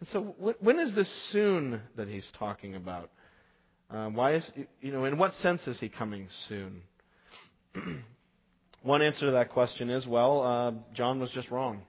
And 0.00 0.08
so, 0.08 0.34
when 0.60 0.78
is 0.78 0.94
this 0.94 1.10
soon 1.32 1.80
that 1.96 2.08
he's 2.08 2.30
talking 2.38 2.74
about? 2.74 3.10
Uh, 3.90 4.08
why 4.08 4.34
is 4.34 4.50
you 4.80 4.92
know 4.92 5.04
in 5.04 5.16
what 5.18 5.32
sense 5.34 5.66
is 5.66 5.78
he 5.80 5.88
coming 5.88 6.28
soon? 6.48 6.82
One 8.82 9.02
answer 9.02 9.26
to 9.26 9.32
that 9.32 9.50
question 9.50 9.90
is 9.90 10.06
well, 10.06 10.42
uh, 10.42 10.72
John 10.94 11.18
was 11.18 11.30
just 11.30 11.50
wrong, 11.50 11.82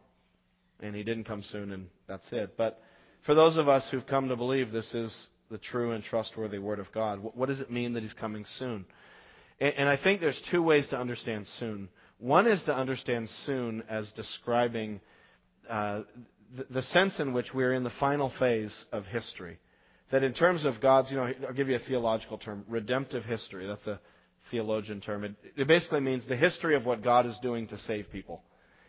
and 0.79 0.95
he 0.95 1.03
didn't 1.03 1.25
come 1.25 1.43
soon, 1.43 1.71
and 1.71 1.87
that's 2.07 2.27
it. 2.31 2.55
But 2.57 2.81
for 3.25 3.35
those 3.35 3.57
of 3.57 3.67
us 3.67 3.87
who've 3.91 4.07
come 4.07 4.29
to 4.29 4.35
believe 4.35 4.71
this 4.71 4.93
is 4.93 5.27
the 5.49 5.57
true 5.57 5.91
and 5.91 6.03
trustworthy 6.03 6.59
Word 6.59 6.79
of 6.79 6.91
God, 6.93 7.19
what 7.19 7.49
does 7.49 7.59
it 7.59 7.71
mean 7.71 7.93
that 7.93 8.03
He's 8.03 8.13
coming 8.13 8.45
soon? 8.57 8.85
And, 9.59 9.73
and 9.77 9.89
I 9.89 9.97
think 10.01 10.21
there's 10.21 10.41
two 10.49 10.61
ways 10.61 10.87
to 10.89 10.97
understand 10.97 11.47
soon. 11.59 11.89
One 12.19 12.47
is 12.47 12.63
to 12.63 12.75
understand 12.75 13.29
soon 13.45 13.83
as 13.89 14.11
describing 14.13 15.01
uh, 15.69 16.01
the, 16.69 16.81
sense 16.81 17.19
in 17.19 17.33
which 17.33 17.53
we're 17.53 17.73
in 17.73 17.83
the 17.83 17.91
final 17.99 18.31
phase 18.39 18.85
of 18.91 19.05
history 19.05 19.59
that 20.11 20.23
in 20.23 20.33
terms 20.33 20.65
of 20.65 20.79
God's, 20.81 21.11
you 21.11 21.17
know, 21.17 21.29
I'll 21.47 21.53
give 21.53 21.67
you 21.67 21.75
a 21.75 21.79
theological 21.79 22.37
term, 22.37 22.63
redemptive 22.67 23.25
history. 23.25 23.67
That's 23.67 23.87
a 23.87 23.99
theologian 24.51 25.01
term. 25.01 25.23
It, 25.23 25.35
it, 25.55 25.67
basically 25.67 25.99
means 25.99 26.25
the 26.25 26.37
history 26.37 26.75
of 26.75 26.85
what 26.85 27.03
God 27.03 27.25
is 27.25 27.37
doing 27.41 27.67
to 27.67 27.77
save 27.77 28.09
people. 28.11 28.41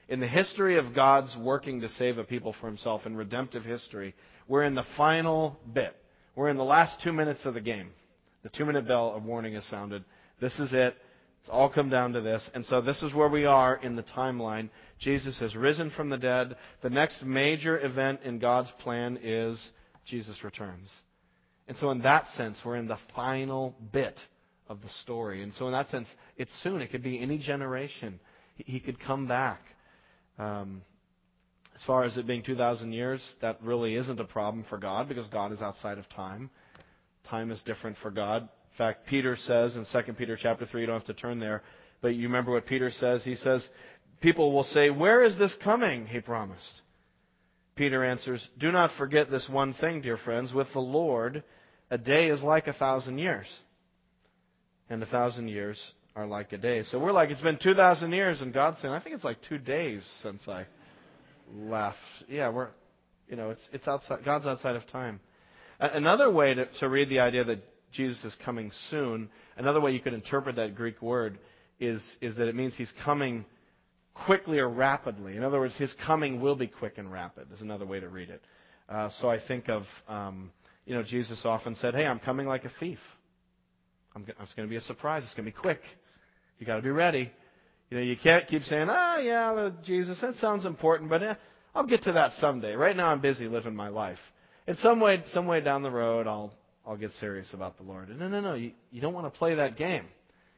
In 0.09 0.21
the 0.21 0.29
history 0.29 0.79
of 0.79 0.95
God's 0.95 1.37
working 1.37 1.81
to 1.81 1.89
save 1.89 2.19
a 2.19 2.25
people 2.25 2.55
for 2.61 2.67
himself 2.67 3.05
in 3.05 3.17
redemptive 3.17 3.65
history, 3.65 4.15
we're 4.47 4.65
in 4.65 4.75
the 4.75 4.87
final 4.97 5.59
bit. 5.73 5.95
We're 6.35 6.49
in 6.49 6.57
the 6.57 6.65
last 6.65 7.01
two 7.03 7.13
minutes 7.13 7.45
of 7.45 7.55
the 7.55 7.61
game. 7.61 7.91
The 8.43 8.49
two 8.49 8.65
minute 8.65 8.87
bell 8.87 9.13
of 9.15 9.25
warning 9.25 9.55
is 9.55 9.69
sounded. 9.69 10.05
This 10.41 10.59
is 10.61 10.73
it. 10.73 10.95
It's 11.41 11.51
all 11.51 11.69
come 11.69 11.91
down 11.91 12.13
to 12.13 12.21
this. 12.21 12.49
And 12.55 12.65
so 12.67 12.81
this 12.81 13.03
is 13.03 13.13
where 13.13 13.29
we 13.29 13.45
are 13.45 13.77
in 13.77 13.97
the 13.97 14.03
timeline. 14.03 14.71
Jesus 14.99 15.39
has 15.39 15.55
risen 15.55 15.91
from 15.91 16.11
the 16.11 16.19
dead. 16.19 16.57
The 16.83 16.91
next 16.91 17.23
major 17.23 17.79
event 17.85 18.21
in 18.25 18.39
God's 18.39 18.71
plan 18.81 19.19
is 19.23 19.71
Jesus 20.07 20.43
returns. 20.43 20.89
And 21.69 21.77
so, 21.77 21.91
in 21.91 22.01
that 22.03 22.27
sense, 22.29 22.57
we're 22.65 22.77
in 22.77 22.89
the 22.89 22.99
final 23.15 23.75
bit 23.93 24.19
of 24.69 24.81
the 24.81 24.89
story. 25.03 25.43
And 25.43 25.53
so, 25.55 25.67
in 25.67 25.73
that 25.73 25.89
sense, 25.89 26.09
it's 26.37 26.53
soon. 26.63 26.81
It 26.81 26.91
could 26.91 27.03
be 27.03 27.21
any 27.21 27.39
generation. 27.39 28.19
He 28.57 28.81
could 28.81 28.99
come 28.99 29.29
back. 29.29 29.61
Um, 30.39 30.83
as 31.79 31.85
far 31.85 32.05
as 32.05 32.17
it 32.17 32.27
being 32.27 32.43
2,000 32.43 32.93
years, 32.93 33.23
that 33.41 33.63
really 33.63 33.95
isn't 33.95 34.19
a 34.19 34.25
problem 34.25 34.65
for 34.69 34.79
God 34.79 35.09
because 35.09 35.29
God 35.29 35.53
is 35.53 35.61
outside 35.61 35.99
of 35.99 36.09
time. 36.09 36.51
Time 37.29 37.53
is 37.53 37.63
different 37.63 37.97
for 38.03 38.11
God. 38.11 38.43
In 38.43 38.77
fact, 38.77 39.07
Peter 39.07 39.37
says 39.37 39.77
in 39.77 39.87
2 39.93 40.13
Peter 40.15 40.37
chapter 40.41 40.67
3, 40.67 40.81
you 40.81 40.87
don't 40.87 40.99
have 40.99 41.07
to 41.07 41.15
turn 41.15 41.39
there, 41.39 41.63
but 42.01 42.15
you 42.15 42.27
remember 42.27 42.51
what 42.53 42.67
Peter 42.67 42.91
says? 42.91 43.23
He 43.25 43.37
says, 43.37 43.69
People 44.21 44.53
will 44.53 44.65
say, 44.65 44.91
Where 44.91 45.25
is 45.25 45.39
this 45.39 45.55
coming? 45.63 46.07
He 46.07 46.21
promised. 46.21 46.81
Peter 47.77 48.05
answers, 48.05 48.47
Do 48.59 48.73
not 48.73 48.91
forget 48.99 49.31
this 49.31 49.49
one 49.49 49.75
thing, 49.75 50.03
dear 50.03 50.17
friends. 50.17 50.53
With 50.53 50.67
the 50.73 50.81
Lord, 50.81 51.45
a 51.91 51.99
day 51.99 52.29
is 52.29 52.43
like 52.43 52.67
a 52.67 52.73
thousand 52.73 53.19
years, 53.19 53.47
and 54.91 55.03
a 55.03 55.07
thousand 55.07 55.49
years 55.49 55.81
are 56.19 56.27
like 56.27 56.53
a 56.53 56.59
day. 56.59 56.83
So 56.83 56.99
we're 56.99 57.13
like, 57.13 57.31
it's 57.31 57.41
been 57.41 57.59
2,000 57.63 58.11
years, 58.11 58.41
and 58.41 58.53
God's 58.53 58.81
saying, 58.81 58.93
I 58.93 58.99
think 58.99 59.15
it's 59.15 59.23
like 59.23 59.39
two 59.49 59.59
days 59.59 60.05
since 60.21 60.43
I 60.49 60.67
left. 61.55 61.97
Yeah, 62.29 62.49
we're, 62.49 62.71
you 63.29 63.37
know, 63.37 63.51
it's, 63.51 63.63
it's 63.73 63.87
outside, 63.87 64.25
God's 64.25 64.45
outside 64.45 64.75
of 64.75 64.85
time. 64.89 65.21
Another 65.79 66.29
way 66.29 66.55
to, 66.55 66.67
to 66.81 66.89
read 66.89 67.09
the 67.09 67.21
idea 67.21 67.45
that 67.45 67.61
Jesus 67.93 68.25
is 68.25 68.37
coming 68.45 68.73
soon, 68.91 69.31
another 69.57 69.81
way 69.81 69.93
you 69.93 70.01
could 70.01 70.13
interpret 70.13 70.57
that 70.57 70.75
Greek 70.75 71.01
word 71.01 71.39
is, 71.79 72.03
is 72.21 72.35
that 72.35 72.49
it 72.49 72.57
means 72.57 72.75
he's 72.75 72.93
coming 73.05 73.45
quickly 74.27 74.59
or 74.59 74.69
rapidly. 74.69 75.37
In 75.37 75.45
other 75.45 75.61
words, 75.61 75.75
his 75.77 75.93
coming 76.07 76.41
will 76.41 76.57
be 76.57 76.67
quick 76.67 76.99
and 76.99 77.13
rapid, 77.13 77.53
is 77.53 77.61
another 77.61 77.87
way 77.87 78.01
to 78.01 78.09
read 78.09 78.31
it. 78.31 78.43
Uh, 78.89 79.11
so 79.21 79.29
I 79.29 79.39
think 79.47 79.69
of 79.69 79.85
um, 80.09 80.51
you 80.89 80.95
know, 80.95 81.03
Jesus 81.03 81.43
often 81.45 81.75
said, 81.75 81.95
Hey, 81.95 82.07
I'm 82.07 82.19
coming 82.19 82.47
like 82.47 82.65
a 82.65 82.73
thief. 82.81 82.99
I'm, 84.17 84.25
it's 84.27 84.55
going 84.55 84.67
to 84.67 84.71
be 84.71 84.77
a 84.77 84.81
surprise. 84.81 85.23
It's 85.23 85.35
going 85.35 85.45
to 85.45 85.53
be 85.53 85.57
quick. 85.61 85.83
You 86.59 86.67
got 86.67 86.77
to 86.77 86.83
be 86.83 86.89
ready. 86.89 87.31
You 87.91 87.99
know, 87.99 88.03
you 88.03 88.17
can't 88.17 88.49
keep 88.49 88.63
saying, 88.63 88.89
"Ah, 88.91 89.19
yeah, 89.19 89.71
Jesus, 89.85 90.19
that 90.23 90.35
sounds 90.37 90.65
important, 90.65 91.11
but 91.11 91.23
eh, 91.23 91.35
I'll 91.75 91.87
get 91.87 92.05
to 92.05 92.13
that 92.13 92.33
someday. 92.39 92.75
Right 92.75 92.97
now, 92.97 93.11
I'm 93.11 93.21
busy 93.21 93.49
living 93.49 93.77
my 93.77 93.89
life. 93.89 94.19
In 94.67 94.77
some 94.77 94.99
way, 94.99 95.23
some 95.33 95.47
way 95.47 95.61
down 95.61 95.83
the 95.83 95.91
road, 95.91 96.27
I'll 96.27 96.53
I'll 96.87 96.97
get 96.97 97.13
serious 97.21 97.53
about 97.53 97.77
the 97.77 97.83
Lord." 97.83 98.09
No, 98.09 98.29
no, 98.29 98.41
no. 98.41 98.55
You 98.55 98.73
you 98.91 99.01
don't 99.01 99.15
want 99.15 99.33
to 99.33 99.39
play 99.39 99.55
that 99.57 99.77
game. 99.77 100.07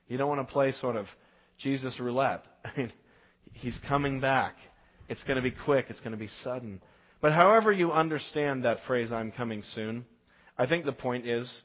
You 0.09 0.17
don't 0.17 0.29
want 0.29 0.47
to 0.47 0.53
play 0.53 0.73
sort 0.73 0.97
of 0.97 1.07
Jesus 1.59 1.99
roulette. 2.01 2.45
I 2.65 2.71
mean, 2.77 2.93
He's 3.53 3.79
coming 3.89 4.21
back. 4.21 4.55
It's 5.09 5.23
going 5.25 5.37
to 5.37 5.43
be 5.43 5.51
quick. 5.51 5.87
It's 5.89 6.01
going 6.01 6.13
to 6.13 6.19
be 6.19 6.29
sudden. 6.29 6.81
But 7.21 7.33
however 7.33 7.73
you 7.73 7.93
understand 7.93 8.65
that 8.65 8.79
phrase, 8.87 9.13
"I'm 9.13 9.33
coming 9.33 9.63
soon," 9.75 10.07
I 10.57 10.67
think 10.67 10.85
the 10.85 10.93
point 10.93 11.27
is 11.27 11.63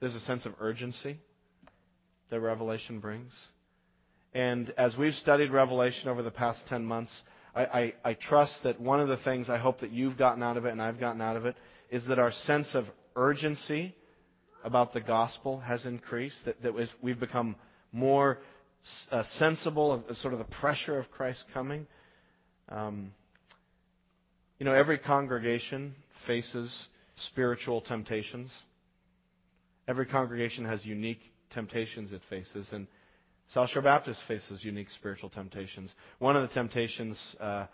there's 0.00 0.14
a 0.14 0.20
sense 0.20 0.44
of 0.44 0.54
urgency 0.60 1.18
that 2.30 2.40
Revelation 2.40 3.00
brings. 3.00 3.32
And 4.34 4.72
as 4.76 4.96
we've 4.96 5.14
studied 5.14 5.50
Revelation 5.50 6.08
over 6.08 6.22
the 6.22 6.30
past 6.30 6.66
10 6.68 6.84
months, 6.84 7.22
I, 7.54 7.64
I, 7.64 7.94
I, 8.04 8.14
trust 8.14 8.64
that 8.64 8.80
one 8.80 8.98
of 9.00 9.06
the 9.06 9.16
things 9.18 9.48
I 9.48 9.58
hope 9.58 9.80
that 9.80 9.92
you've 9.92 10.18
gotten 10.18 10.42
out 10.42 10.56
of 10.56 10.66
it 10.66 10.72
and 10.72 10.82
I've 10.82 10.98
gotten 10.98 11.20
out 11.20 11.36
of 11.36 11.46
it 11.46 11.54
is 11.90 12.04
that 12.08 12.18
our 12.18 12.32
sense 12.32 12.74
of 12.74 12.86
urgency 13.14 13.94
about 14.64 14.92
the 14.92 15.00
gospel 15.00 15.60
has 15.60 15.86
increased, 15.86 16.44
that, 16.46 16.60
that 16.62 16.72
we've 17.00 17.20
become 17.20 17.54
more 17.92 18.38
uh, 19.10 19.22
sensible 19.38 19.92
of 19.92 20.16
sort 20.18 20.34
of 20.34 20.38
the 20.38 20.56
pressure 20.60 20.98
of 20.98 21.10
Christ 21.10 21.44
coming. 21.52 21.86
Um, 22.68 23.12
you 24.58 24.66
know, 24.66 24.74
every 24.74 24.98
congregation 24.98 25.94
faces 26.26 26.88
spiritual 27.16 27.80
temptations. 27.80 28.50
Every 29.86 30.06
congregation 30.06 30.64
has 30.64 30.84
unique 30.84 31.20
temptations 31.50 32.12
it 32.12 32.22
faces, 32.30 32.70
and 32.72 32.86
South 33.48 33.70
Shore 33.70 33.82
Baptist 33.82 34.22
faces 34.26 34.64
unique 34.64 34.88
spiritual 34.90 35.28
temptations. 35.28 35.90
One 36.18 36.36
of 36.36 36.42
the 36.48 36.54
temptations, 36.54 37.36
uh, 37.40 37.66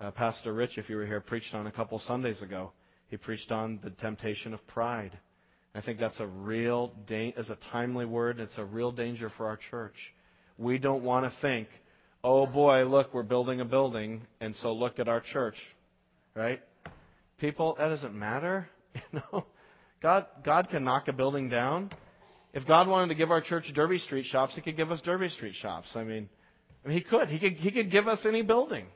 uh, 0.00 0.10
Pastor 0.12 0.52
Rich, 0.54 0.78
if 0.78 0.88
you 0.88 0.96
were 0.96 1.06
here, 1.06 1.20
preached 1.20 1.54
on 1.54 1.66
a 1.66 1.72
couple 1.72 1.98
Sundays 1.98 2.42
ago. 2.42 2.72
He 3.08 3.16
preached 3.16 3.52
on 3.52 3.80
the 3.82 3.90
temptation 3.90 4.54
of 4.54 4.64
pride. 4.66 5.18
I 5.74 5.80
think 5.80 5.98
that's 5.98 6.20
a 6.20 6.26
real, 6.26 6.92
da- 7.06 7.34
as 7.36 7.50
a 7.50 7.58
timely 7.70 8.06
word, 8.06 8.40
it's 8.40 8.56
a 8.56 8.64
real 8.64 8.92
danger 8.92 9.30
for 9.36 9.46
our 9.46 9.58
church. 9.70 9.94
We 10.58 10.78
don't 10.78 11.02
want 11.02 11.24
to 11.26 11.40
think, 11.40 11.68
oh 12.24 12.46
boy, 12.46 12.84
look, 12.84 13.12
we're 13.12 13.22
building 13.22 13.60
a 13.60 13.64
building, 13.64 14.22
and 14.40 14.54
so 14.56 14.72
look 14.72 14.98
at 14.98 15.08
our 15.08 15.20
church, 15.20 15.56
right? 16.34 16.60
People, 17.38 17.76
that 17.78 17.88
doesn't 17.88 18.14
matter. 18.14 18.68
You 19.12 19.20
know, 19.30 19.44
God, 20.02 20.26
God 20.42 20.68
can 20.70 20.84
knock 20.84 21.08
a 21.08 21.12
building 21.12 21.50
down. 21.50 21.90
If 22.54 22.66
God 22.66 22.88
wanted 22.88 23.08
to 23.08 23.14
give 23.14 23.30
our 23.30 23.42
church 23.42 23.70
Derby 23.74 23.98
Street 23.98 24.24
shops, 24.24 24.54
He 24.54 24.62
could 24.62 24.76
give 24.76 24.90
us 24.90 25.02
Derby 25.02 25.28
Street 25.28 25.54
shops. 25.56 25.88
I 25.94 26.04
mean, 26.04 26.30
I 26.82 26.88
mean 26.88 26.96
He 26.96 27.04
could. 27.04 27.28
He 27.28 27.38
could. 27.38 27.52
He 27.54 27.70
could 27.70 27.90
give 27.90 28.08
us 28.08 28.24
any 28.24 28.40
building. 28.40 28.86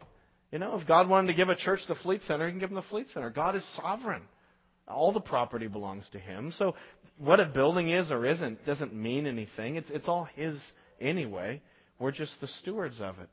You 0.51 0.59
know, 0.59 0.79
if 0.79 0.89
God 0.89 1.09
wanted 1.09 1.29
to 1.29 1.35
give 1.35 1.51
a 1.51 1.57
church 1.57 1.81
the 1.87 1.95
Fleet 1.97 2.23
Center, 2.23 2.47
He 2.47 2.53
can 2.53 2.61
give 2.61 2.71
them 2.71 2.77
the 2.77 2.89
Fleet 2.89 3.09
Center. 3.13 3.29
God 3.29 3.57
is 3.57 3.77
sovereign. 3.77 4.23
All 4.89 5.13
the 5.13 5.21
property 5.21 5.67
belongs 5.67 6.09
to 6.13 6.19
Him. 6.19 6.53
So 6.57 6.75
what 7.19 7.39
a 7.39 7.45
building 7.45 7.91
is 7.91 8.11
or 8.11 8.25
isn't 8.25 8.65
doesn't 8.65 8.95
mean 8.95 9.27
anything. 9.27 9.77
It's, 9.77 9.91
it's 9.91 10.09
all 10.09 10.27
His 10.35 10.59
anyway. 11.01 11.63
We're 11.99 12.13
just 12.13 12.41
the 12.41 12.49
stewards 12.49 13.01
of 13.01 13.19
it. 13.19 13.29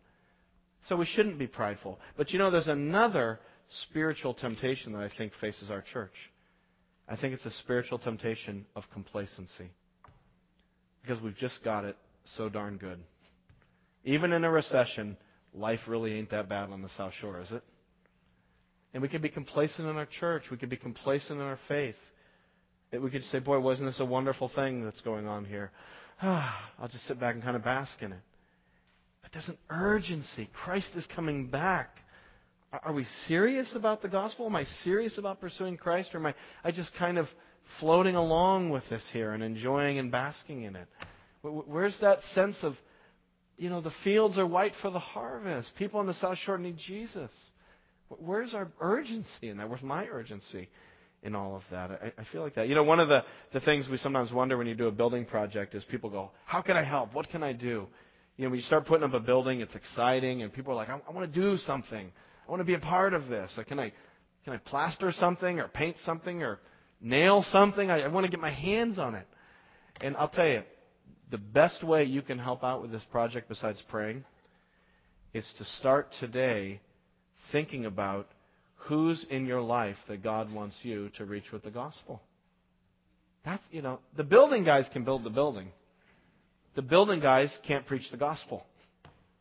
So 0.84 0.96
we 0.96 1.06
shouldn't 1.06 1.40
be 1.40 1.48
prideful. 1.48 2.00
But 2.18 2.32
you 2.32 2.40
know, 2.40 2.52
there's 2.52 2.68
another 2.68 3.40
spiritual 3.84 4.34
temptation 4.34 4.94
that 4.94 5.02
I 5.02 5.10
think 5.18 5.34
faces 5.40 5.72
our 5.72 5.82
church. 5.82 6.14
I 7.08 7.16
think 7.16 7.34
it's 7.34 7.46
a 7.46 7.52
spiritual 7.52 8.00
temptation 8.00 8.66
of 8.76 8.84
complacency. 8.94 9.72
Because 11.02 11.22
we've 11.22 11.38
just 11.38 11.64
got 11.64 11.86
it 11.86 11.96
so 12.36 12.50
darn 12.50 12.78
good. 12.78 13.00
Even 14.04 14.34
in 14.34 14.44
a 14.44 14.52
recession, 14.52 15.18
life 15.54 15.80
really 15.88 16.18
ain't 16.18 16.32
that 16.32 16.50
bad 16.50 16.70
on 16.70 16.82
the 16.82 16.90
South 16.98 17.14
Shore, 17.20 17.42
is 17.42 17.52
it? 17.52 17.64
And 18.94 19.02
we 19.02 19.10
could 19.10 19.22
be 19.22 19.30
complacent 19.30 19.88
in 19.88 19.96
our 19.96 20.06
church. 20.06 20.44
We 20.52 20.58
could 20.58 20.70
be 20.70 20.78
complacent 20.78 21.40
in 21.40 21.46
our 21.46 21.60
faith. 21.68 21.96
We 22.92 23.10
could 23.10 23.24
say, 23.26 23.40
boy, 23.40 23.60
wasn't 23.60 23.90
this 23.90 24.00
a 24.00 24.06
wonderful 24.06 24.50
thing 24.50 24.84
that's 24.84 25.02
going 25.02 25.28
on 25.28 25.46
here? 25.46 25.72
I'll 26.22 26.90
just 26.92 27.06
sit 27.08 27.20
back 27.20 27.36
and 27.36 27.44
kind 27.44 27.56
of 27.56 27.64
bask 27.64 28.02
in 28.02 28.12
it. 28.12 28.20
But 29.22 29.32
there's 29.34 29.50
an 29.50 29.58
urgency. 29.70 30.50
Christ 30.54 30.92
is 30.96 31.08
coming 31.16 31.48
back. 31.48 31.98
Are 32.72 32.94
we 32.94 33.06
serious 33.28 33.74
about 33.76 34.02
the 34.02 34.08
gospel? 34.08 34.46
Am 34.46 34.56
I 34.56 34.64
serious 34.84 35.18
about 35.18 35.40
pursuing 35.40 35.78
Christ? 35.78 36.14
Or 36.14 36.18
am 36.18 36.26
I, 36.28 36.34
I 36.64 36.72
just 36.72 36.94
kind 36.96 37.18
of 37.18 37.28
floating 37.80 38.16
along 38.16 38.70
with 38.72 38.84
this 38.90 39.04
here 39.14 39.34
and 39.34 39.44
enjoying 39.44 40.00
and 40.00 40.12
basking 40.12 40.64
in 40.64 40.76
it? 40.76 40.88
Where's 41.44 41.98
that 42.02 42.22
sense 42.34 42.58
of, 42.64 42.76
you 43.58 43.70
know, 43.70 43.82
the 43.82 43.94
fields 44.04 44.38
are 44.38 44.48
white 44.48 44.74
for 44.82 44.90
the 44.90 45.00
harvest. 45.00 45.72
People 45.78 46.00
on 46.00 46.08
the 46.08 46.14
South 46.16 46.38
Shore 46.40 46.58
need 46.58 46.78
Jesus. 46.78 47.32
Where's 48.10 48.54
our 48.54 48.70
urgency 48.80 49.50
in 49.50 49.58
that? 49.58 49.70
Where's 49.70 49.82
my 49.82 50.08
urgency 50.08 50.70
in 51.24 51.36
all 51.36 51.56
of 51.56 51.64
that? 51.72 51.92
I, 51.92 52.14
I 52.22 52.24
feel 52.32 52.42
like 52.42 52.56
that. 52.56 52.68
You 52.68 52.76
know, 52.76 52.84
one 52.84 53.00
of 53.00 53.10
the, 53.10 53.24
the 53.54 53.60
things 53.60 53.88
we 53.90 53.98
sometimes 53.98 54.32
wonder 54.32 54.58
when 54.58 54.68
you 54.68 54.76
do 54.76 54.88
a 54.88 54.92
building 54.92 55.26
project 55.26 55.76
is 55.76 55.84
people 55.86 56.10
go, 56.10 56.32
How 56.46 56.62
can 56.62 56.78
I 56.78 56.84
help? 56.84 57.14
What 57.14 57.30
can 57.30 57.44
I 57.44 57.54
do? 57.54 57.88
You 58.38 58.46
know, 58.46 58.50
when 58.52 58.60
you 58.60 58.66
start 58.66 58.86
putting 58.86 59.04
up 59.04 59.14
a 59.14 59.20
building, 59.20 59.62
it's 59.62 59.76
exciting, 59.76 60.44
and 60.44 60.54
people 60.54 60.74
are 60.74 60.76
like, 60.76 60.90
I, 60.90 61.00
I 61.08 61.12
want 61.12 61.32
to 61.34 61.40
do 61.40 61.58
something. 61.58 62.12
I 62.48 62.52
want 62.52 62.62
to 62.62 62.66
be 62.66 62.76
a 62.76 62.80
part 62.80 63.14
of 63.14 63.28
this. 63.28 63.52
Like, 63.58 63.68
can 63.68 63.80
I 63.80 63.92
can 64.46 64.54
I 64.54 64.58
plaster 64.58 65.12
something 65.12 65.60
or 65.60 65.68
paint 65.68 65.98
something 66.06 66.42
or 66.42 66.60
nail 67.02 67.44
something? 67.52 67.92
I, 67.92 68.04
I 68.04 68.08
want 68.08 68.26
to 68.26 68.32
get 68.32 68.40
my 68.40 68.54
hands 68.54 68.98
on 68.98 69.16
it. 69.16 69.28
And 70.00 70.16
I'll 70.16 70.30
tell 70.30 70.48
you, 70.48 70.62
the 71.30 71.38
best 71.38 71.84
way 71.84 72.06
you 72.06 72.22
can 72.22 72.40
help 72.40 72.64
out 72.64 72.82
with 72.82 72.92
this 72.92 73.04
project 73.12 73.50
besides 73.50 73.84
praying 73.90 74.24
is 75.34 75.46
to 75.58 75.66
start 75.66 76.14
today 76.20 76.80
thinking 77.52 77.86
about 77.86 78.30
who's 78.88 79.26
in 79.30 79.46
your 79.46 79.62
life 79.62 79.98
that 80.08 80.24
God 80.24 80.52
wants 80.52 80.76
you 80.82 81.10
to 81.18 81.26
reach 81.26 81.52
with 81.52 81.64
the 81.64 81.72
gospel. 81.72 82.22
That's, 83.44 83.64
you 83.72 83.82
know, 83.82 84.00
the 84.16 84.24
building 84.24 84.64
guys 84.64 84.90
can 84.92 85.04
build 85.04 85.24
the 85.24 85.30
building. 85.30 85.70
The 86.76 86.82
building 86.82 87.20
guys 87.20 87.56
can't 87.68 87.86
preach 87.86 88.10
the 88.12 88.18
gospel. 88.18 88.66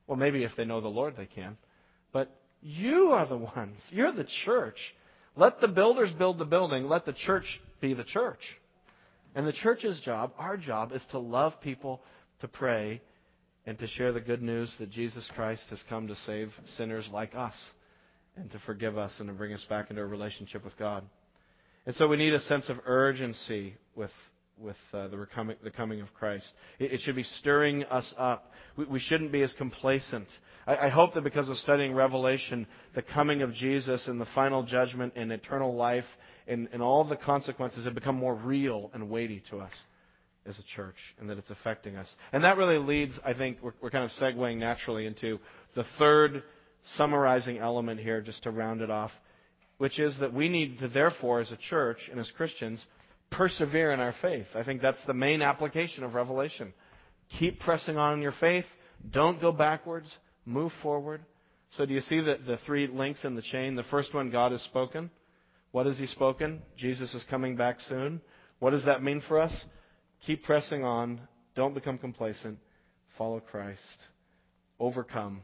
Well, 0.07 0.17
maybe 0.17 0.45
if 0.45 0.53
they 0.57 0.65
know 0.65 0.81
the 0.81 0.89
Lord, 0.89 1.15
they 1.17 1.27
can. 1.27 1.57
But 2.13 2.31
you 2.61 3.11
are 3.11 3.27
the 3.27 3.37
ones. 3.37 3.81
You're 3.91 4.13
the 4.13 4.27
church. 4.45 4.79
Let 5.37 5.61
the 5.61 5.69
builders 5.69 6.11
build 6.13 6.39
the 6.39 6.45
building. 6.45 6.89
Let 6.89 7.05
the 7.05 7.13
church 7.13 7.61
be 7.81 7.95
the 7.95 8.05
church. 8.05 8.41
And 9.35 9.47
the 9.47 9.53
church's 9.53 10.01
job, 10.01 10.33
our 10.39 10.57
job, 10.57 10.93
is 10.93 11.05
to 11.11 11.19
love 11.19 11.61
people, 11.61 12.01
to 12.41 12.49
pray, 12.49 13.03
and 13.67 13.79
to 13.79 13.87
share 13.87 14.13
the 14.13 14.21
good 14.21 14.43
news 14.43 14.73
that 14.79 14.91
Jesus 14.91 15.29
Christ 15.35 15.65
has 15.71 15.83
come 15.89 16.09
to 16.09 16.15
save 16.15 16.53
sinners 16.77 17.09
like 17.13 17.35
us 17.35 17.57
and 18.37 18.51
to 18.51 18.59
forgive 18.61 18.99
us 18.99 19.15
and 19.19 19.29
to 19.29 19.35
bring 19.35 19.53
us 19.53 19.65
back 19.69 19.91
into 19.91 20.03
a 20.03 20.07
relationship 20.07 20.65
with 20.65 20.77
God. 20.77 21.05
And 21.87 21.95
so 21.97 22.09
we 22.09 22.17
need 22.17 22.35
a 22.35 22.41
sense 22.41 22.69
of 22.69 22.79
urgency 22.85 23.75
with 23.95 24.11
with 24.59 24.77
uh, 24.95 25.09
the, 25.09 25.27
coming, 25.35 25.57
the 25.63 25.71
coming 25.71 26.01
of 26.01 26.13
Christ. 26.15 26.51
It, 26.79 26.93
it, 26.93 27.01
should 27.03 27.17
be 27.17 27.25
stirring 27.39 27.85
us 27.85 28.15
up. 28.17 28.53
We, 28.77 28.87
we 28.87 29.01
shouldn't 29.01 29.31
be 29.31 29.43
as 29.43 29.53
complacent. 29.53 30.29
I, 30.67 30.87
I, 30.87 30.89
hope 30.89 31.15
that 31.15 31.25
because 31.25 31.49
of 31.49 31.59
studying 31.59 31.93
Revelation, 31.95 32.67
the 32.95 33.03
coming 33.03 33.43
of 33.43 33.53
Jesus 33.53 34.09
and 34.09 34.19
the 34.21 34.27
final 34.35 34.63
judgment 34.63 35.13
and 35.15 35.31
eternal 35.31 35.75
life 35.75 36.07
and, 36.47 36.69
and 36.73 36.81
all 36.81 37.05
the 37.05 37.17
consequences 37.17 37.85
have 37.85 37.95
become 37.95 38.17
more 38.17 38.35
real 38.35 38.91
and 38.95 39.11
weighty 39.11 39.43
to 39.51 39.59
us 39.59 39.75
as 40.47 40.59
a 40.59 40.63
church 40.75 40.97
and 41.19 41.29
that 41.29 41.39
it's 41.39 41.51
affecting 41.51 41.97
us. 41.97 42.11
And 42.33 42.45
that 42.45 42.57
really 42.57 42.79
leads, 42.79 43.19
I 43.25 43.35
think, 43.35 43.59
we're, 43.61 43.75
we're 43.83 43.91
kind 43.91 44.05
of 44.05 44.11
segueing 44.13 44.59
naturally 44.59 45.07
into 45.07 45.39
the 45.75 45.85
third 45.99 46.43
summarizing 46.97 47.59
element 47.59 48.01
here, 48.01 48.21
just 48.21 48.43
to 48.45 48.51
round 48.51 48.81
it 48.81 48.91
off, 48.91 49.11
which 49.79 49.99
is 49.99 50.19
that 50.21 50.33
we 50.33 50.49
need 50.49 50.79
to, 50.79 50.89
therefore, 50.89 51.41
as 51.41 51.51
a 51.51 51.57
church 51.57 51.99
and 52.11 52.21
as 52.21 52.31
Christians, 52.37 52.85
persevere 53.31 53.93
in 53.93 54.01
our 54.01 54.15
faith. 54.23 54.47
I 54.55 54.63
think 54.63 54.81
that's 54.81 55.05
the 55.07 55.15
main 55.15 55.43
application 55.43 56.05
of 56.05 56.15
Revelation. 56.15 56.73
Keep 57.39 57.61
pressing 57.61 57.97
on 57.97 58.15
in 58.15 58.23
your 58.23 58.35
faith. 58.41 58.65
Don't 59.11 59.41
go 59.41 59.53
backwards. 59.53 60.13
Move 60.45 60.73
forward. 60.83 61.23
So 61.77 61.85
do 61.85 61.93
you 61.93 62.01
see 62.01 62.21
the, 62.21 62.39
the 62.47 62.59
three 62.65 62.87
links 62.87 63.25
in 63.25 63.35
the 63.35 63.43
chain? 63.43 63.75
The 63.75 63.83
first 63.85 64.15
one, 64.15 64.31
God 64.31 64.53
has 64.53 64.63
spoken. 64.63 65.11
What 65.73 65.87
has 65.87 65.99
He 65.99 66.07
spoken? 66.07 66.63
Jesus 66.77 67.13
is 67.15 67.25
coming 67.29 67.57
back 67.57 67.81
soon. 67.81 68.21
What 68.61 68.71
does 68.71 68.85
that 68.85 69.03
mean 69.03 69.21
for 69.27 69.39
us? 69.39 69.65
Keep 70.25 70.45
pressing 70.45 70.85
on. 70.85 71.21
Don't 71.55 71.75
become 71.75 71.99
complacent. 71.99 72.59
Follow 73.19 73.41
Christ. 73.41 73.81
Overcome. 74.79 75.43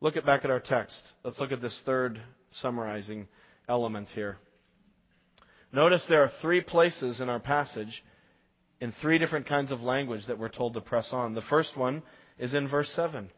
Look 0.00 0.22
back 0.26 0.44
at 0.44 0.50
our 0.50 0.60
text. 0.60 1.00
Let's 1.24 1.40
look 1.40 1.52
at 1.52 1.62
this 1.62 1.80
third 1.86 2.20
summarizing 2.60 3.28
element 3.68 4.08
here. 4.14 4.36
Notice 5.72 6.04
there 6.08 6.22
are 6.22 6.32
three 6.42 6.60
places 6.60 7.20
in 7.20 7.28
our 7.28 7.40
passage 7.40 8.02
in 8.80 8.92
three 9.00 9.18
different 9.18 9.46
kinds 9.46 9.72
of 9.72 9.80
language 9.80 10.26
that 10.26 10.38
we're 10.38 10.50
told 10.50 10.74
to 10.74 10.80
press 10.82 11.08
on. 11.12 11.34
The 11.34 11.42
first 11.42 11.76
one 11.76 12.02
is 12.38 12.52
in 12.52 12.68
verse 12.68 12.90
7. 12.94 13.30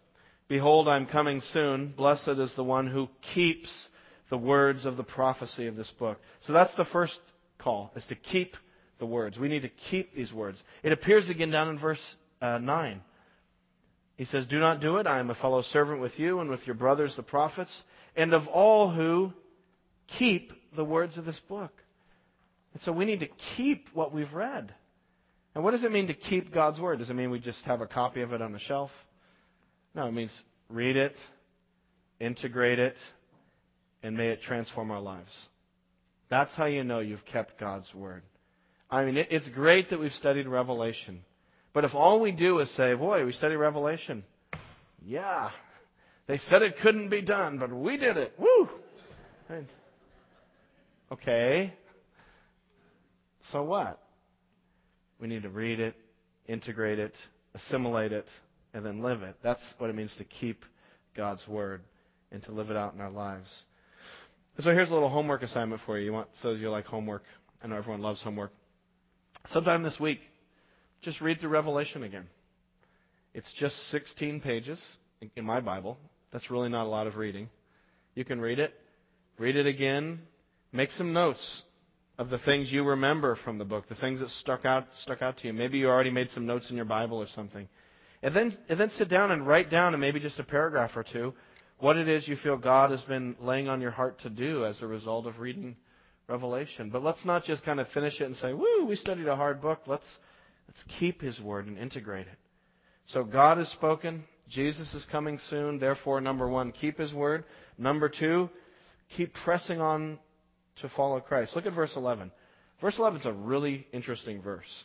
Behold, 0.49 0.89
I'm 0.89 1.07
coming 1.07 1.41
soon. 1.41 1.95
Blessed 1.97 2.29
is 2.39 2.53
the 2.57 2.65
one 2.65 2.89
who 2.89 3.09
keeps 3.35 3.69
the 4.31 4.39
words 4.39 4.85
of 4.85 4.97
the 4.97 5.05
prophecy 5.05 5.69
of 5.69 5.77
this 5.77 5.93
book. 5.99 6.19
So 6.43 6.53
that's 6.53 6.75
the 6.75 6.85
first 6.87 7.19
call, 7.59 7.93
is 7.95 8.07
to 8.07 8.15
keep 8.17 8.57
the 8.99 9.07
words. 9.07 9.39
We 9.39 9.49
need 9.49 9.63
to 9.63 9.71
keep 9.91 10.15
these 10.15 10.33
words. 10.33 10.61
It 10.83 10.93
appears 10.93 11.31
again 11.31 11.51
down 11.51 11.69
in 11.69 11.79
verse 11.79 12.03
uh, 12.43 12.59
9. 12.59 13.01
He 14.19 14.25
says, 14.25 14.47
Do 14.47 14.59
not 14.59 14.81
do 14.81 14.97
it. 14.97 15.07
I 15.07 15.21
am 15.21 15.31
a 15.31 15.35
fellow 15.37 15.63
servant 15.63 16.01
with 16.01 16.19
you 16.19 16.41
and 16.41 16.51
with 16.51 16.67
your 16.67 16.75
brothers 16.75 17.15
the 17.17 17.23
prophets, 17.23 17.83
and 18.17 18.35
of 18.35 18.49
all 18.49 18.91
who 18.91 19.33
keep 20.19 20.53
the 20.75 20.85
words 20.85 21.17
of 21.17 21.25
this 21.25 21.41
book. 21.49 21.73
And 22.75 22.83
so 22.83 22.91
we 22.91 23.05
need 23.05 23.21
to 23.21 23.29
keep 23.57 23.87
what 23.95 24.13
we've 24.13 24.33
read. 24.35 24.75
And 25.55 25.63
what 25.63 25.71
does 25.71 25.85
it 25.85 25.93
mean 25.93 26.09
to 26.09 26.15
keep 26.15 26.53
God's 26.53 26.81
Word? 26.81 26.99
Does 26.99 27.11
it 27.11 27.15
mean 27.15 27.31
we 27.31 27.39
just 27.39 27.65
have 27.65 27.81
a 27.81 27.87
copy 27.87 28.21
of 28.23 28.33
it 28.33 28.43
on 28.43 28.53
the 28.53 28.59
shelf? 28.59 28.91
No, 29.95 30.07
it 30.07 30.13
means 30.13 30.33
read 30.69 30.97
it, 30.97 31.15
integrate 32.19 32.81
it, 32.81 32.97
and 34.03 34.17
may 34.17 34.29
it 34.29 34.43
transform 34.43 34.91
our 34.91 35.01
lives. 35.01 35.31
That's 36.29 36.55
how 36.57 36.67
you 36.67 36.83
know 36.83 36.99
you've 36.99 37.25
kept 37.25 37.59
God's 37.59 37.93
Word. 37.95 38.23
I 38.91 39.05
mean, 39.05 39.17
it's 39.17 39.49
great 39.51 39.91
that 39.91 40.01
we've 40.01 40.13
studied 40.13 40.49
Revelation. 40.49 41.21
But 41.73 41.85
if 41.85 41.95
all 41.95 42.21
we 42.21 42.33
do 42.33 42.59
is 42.61 42.75
say, 42.77 42.95
boy, 42.95 43.25
we 43.25 43.33
study 43.33 43.55
Revelation, 43.55 44.25
yeah, 45.05 45.51
they 46.27 46.39
said 46.39 46.63
it 46.63 46.79
couldn't 46.83 47.09
be 47.09 47.23
done, 47.23 47.59
but 47.59 47.73
we 47.73 47.97
did 47.97 48.17
it. 48.17 48.33
Woo! 48.39 48.69
Okay, 51.11 51.73
so 53.51 53.63
what? 53.63 54.01
We 55.19 55.27
need 55.27 55.43
to 55.43 55.49
read 55.49 55.81
it, 55.81 55.95
integrate 56.47 56.99
it, 56.99 57.15
assimilate 57.55 58.13
it, 58.13 58.27
and 58.75 58.85
then 58.85 59.03
live 59.03 59.23
it. 59.23 59.37
That's 59.43 59.63
what 59.79 59.89
it 59.89 59.97
means 59.97 60.15
to 60.19 60.25
keep 60.25 60.65
God's 61.17 61.47
Word 61.49 61.81
and 62.31 62.43
to 62.45 62.53
live 62.53 62.71
it 62.71 62.77
out 62.77 62.95
in 62.95 63.01
our 63.01 63.11
lives. 63.11 63.49
So 64.61 64.73
here's 64.73 64.91
a 64.91 64.93
little 64.93 65.09
homework 65.09 65.43
assignment 65.43 65.81
for 65.87 65.99
you. 65.99 66.05
You 66.07 66.13
want 66.13 66.29
so 66.43 66.51
you 66.51 66.69
like 66.69 66.85
homework. 66.85 67.23
I 67.63 67.69
know 67.69 67.77
everyone 67.77 68.03
loves 68.03 68.23
homework. 68.23 68.53
Sometime 69.51 69.83
this 69.83 69.99
week, 69.99 70.21
just 71.03 71.21
read 71.21 71.41
through 71.41 71.51
Revelation 71.51 72.03
again. 72.03 72.27
It's 73.35 73.53
just 73.59 73.77
16 73.91 74.41
pages 74.41 74.83
in 75.37 75.45
my 75.45 75.61
Bible. 75.61 75.97
That's 76.33 76.51
really 76.51 76.69
not 76.69 76.87
a 76.87 76.89
lot 76.89 77.07
of 77.07 77.17
reading. 77.17 77.49
You 78.15 78.25
can 78.25 78.41
read 78.41 78.59
it, 78.59 78.75
read 79.39 79.57
it 79.57 79.67
again, 79.67 80.21
make 80.73 80.91
some 80.91 81.13
notes 81.13 81.63
of 82.19 82.31
the 82.31 82.39
things 82.39 82.71
you 82.73 82.85
remember 82.85 83.37
from 83.45 83.59
the 83.59 83.65
book, 83.65 83.89
the 83.89 83.95
things 83.95 84.21
that 84.21 84.31
stuck 84.31 84.65
out 84.65 84.87
stuck 85.03 85.23
out 85.23 85.39
to 85.39 85.47
you. 85.47 85.53
Maybe 85.53 85.79
you 85.79 85.89
already 85.89 86.11
made 86.11 86.31
some 86.31 86.47
notes 86.47 86.69
in 86.69 86.77
your 86.77 86.85
Bible 86.85 87.19
or 87.19 87.29
something. 87.35 87.69
And 88.23 88.35
then 88.35 88.59
and 88.69 88.79
then 88.79 88.91
sit 88.91 89.09
down 89.09 89.31
and 89.31 89.47
write 89.47 89.71
down 89.71 89.95
and 89.95 90.01
maybe 90.01 90.19
just 90.19 90.41
a 90.41 90.45
paragraph 90.45 90.97
or 90.97 91.05
two 91.05 91.33
what 91.79 91.97
it 91.97 92.09
is 92.09 92.27
you 92.27 92.37
feel 92.37 92.57
God 92.57 92.91
has 92.91 93.03
been 93.03 93.37
laying 93.41 93.69
on 93.69 93.81
your 93.81 93.93
heart 93.93 94.21
to 94.23 94.31
do 94.31 94.65
as 94.65 94.83
a 94.83 94.87
result 94.87 95.27
of 95.27 95.39
reading 95.39 95.77
Revelation. 96.27 96.91
But 96.91 97.05
let's 97.05 97.25
not 97.25 97.45
just 97.45 97.65
kind 97.65 97.79
of 97.79 97.87
finish 97.89 98.21
it 98.21 98.25
and 98.25 98.37
say, 98.37 98.53
"Woo, 98.53 98.87
we 98.87 98.97
studied 98.97 99.29
a 99.29 99.37
hard 99.37 99.63
book." 99.63 99.83
Let's 99.87 100.19
let's 100.69 100.85
keep 101.01 101.21
his 101.21 101.41
word 101.41 101.67
and 101.67 101.77
integrate 101.77 102.29
it. 102.29 102.39
So 103.07 103.25
God 103.25 103.59
has 103.59 103.69
spoken, 103.69 104.25
Jesus 104.49 104.93
is 104.95 105.05
coming 105.11 105.39
soon. 105.51 105.79
Therefore, 105.79 106.21
number 106.21 106.49
one, 106.49 106.73
keep 106.73 106.99
his 106.99 107.13
word. 107.13 107.45
Number 107.77 108.09
two, 108.09 108.49
keep 109.17 109.35
pressing 109.35 109.81
on 109.81 110.19
to 110.81 110.89
follow 110.91 111.21
Christ. 111.21 111.57
Look 111.57 111.67
at 111.67 111.75
verse 111.75 111.93
11. 111.97 112.31
Verse 112.81 112.97
11 112.99 113.21
is 113.21 113.27
a 113.27 113.33
really 113.33 113.87
interesting 113.93 114.41
verse. 114.41 114.85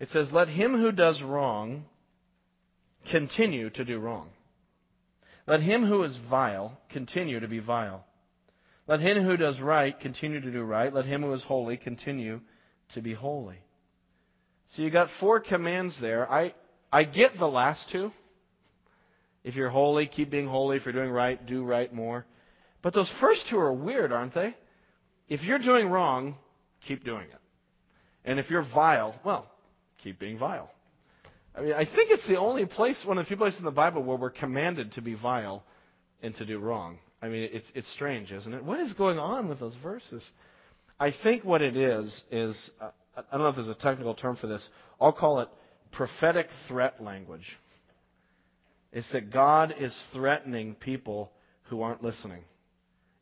It 0.00 0.08
says, 0.10 0.28
Let 0.32 0.48
him 0.48 0.72
who 0.72 0.92
does 0.92 1.22
wrong 1.22 1.84
continue 3.10 3.70
to 3.70 3.84
do 3.84 3.98
wrong. 3.98 4.30
Let 5.46 5.60
him 5.60 5.86
who 5.86 6.02
is 6.02 6.18
vile 6.28 6.78
continue 6.90 7.40
to 7.40 7.48
be 7.48 7.58
vile. 7.58 8.04
Let 8.86 9.00
him 9.00 9.24
who 9.24 9.36
does 9.36 9.60
right 9.60 9.98
continue 9.98 10.40
to 10.40 10.50
do 10.50 10.62
right. 10.62 10.92
Let 10.92 11.04
him 11.04 11.22
who 11.22 11.32
is 11.32 11.42
holy 11.42 11.76
continue 11.76 12.40
to 12.94 13.02
be 13.02 13.14
holy. 13.14 13.58
So 14.74 14.82
you 14.82 14.90
got 14.90 15.08
four 15.18 15.40
commands 15.40 15.96
there. 16.00 16.30
I, 16.30 16.54
I 16.92 17.04
get 17.04 17.38
the 17.38 17.46
last 17.46 17.88
two. 17.90 18.12
If 19.44 19.54
you're 19.54 19.70
holy, 19.70 20.06
keep 20.06 20.30
being 20.30 20.46
holy. 20.46 20.76
If 20.76 20.84
you're 20.84 20.92
doing 20.92 21.10
right, 21.10 21.44
do 21.46 21.64
right 21.64 21.92
more. 21.92 22.26
But 22.82 22.94
those 22.94 23.10
first 23.20 23.46
two 23.48 23.58
are 23.58 23.72
weird, 23.72 24.12
aren't 24.12 24.34
they? 24.34 24.54
If 25.28 25.42
you're 25.42 25.58
doing 25.58 25.88
wrong, 25.88 26.36
keep 26.86 27.04
doing 27.04 27.24
it. 27.24 27.40
And 28.24 28.38
if 28.38 28.50
you're 28.50 28.66
vile, 28.74 29.14
well, 29.24 29.46
keep 30.02 30.18
being 30.18 30.38
vile. 30.38 30.70
I 31.54 31.60
mean, 31.62 31.72
I 31.72 31.84
think 31.84 32.10
it's 32.10 32.26
the 32.28 32.38
only 32.38 32.66
place, 32.66 33.02
one 33.04 33.18
of 33.18 33.24
the 33.24 33.28
few 33.28 33.36
places 33.36 33.58
in 33.58 33.64
the 33.64 33.70
Bible 33.70 34.02
where 34.02 34.16
we're 34.16 34.30
commanded 34.30 34.92
to 34.92 35.02
be 35.02 35.14
vile 35.14 35.64
and 36.22 36.34
to 36.36 36.46
do 36.46 36.58
wrong. 36.58 36.98
I 37.20 37.28
mean, 37.28 37.48
it's, 37.52 37.66
it's 37.74 37.90
strange, 37.92 38.30
isn't 38.30 38.52
it? 38.52 38.64
What 38.64 38.80
is 38.80 38.92
going 38.92 39.18
on 39.18 39.48
with 39.48 39.58
those 39.58 39.74
verses? 39.82 40.22
I 41.00 41.12
think 41.22 41.44
what 41.44 41.62
it 41.62 41.76
is, 41.76 42.22
is, 42.30 42.70
uh, 42.80 42.90
I 43.30 43.36
don't 43.36 43.42
know 43.42 43.48
if 43.48 43.56
there's 43.56 43.68
a 43.68 43.74
technical 43.74 44.14
term 44.14 44.36
for 44.36 44.46
this. 44.46 44.68
I'll 45.00 45.12
call 45.12 45.40
it 45.40 45.48
prophetic 45.92 46.48
threat 46.68 47.02
language. 47.02 47.46
It's 48.92 49.10
that 49.12 49.30
God 49.30 49.74
is 49.78 49.96
threatening 50.12 50.74
people 50.74 51.30
who 51.64 51.82
aren't 51.82 52.02
listening. 52.02 52.42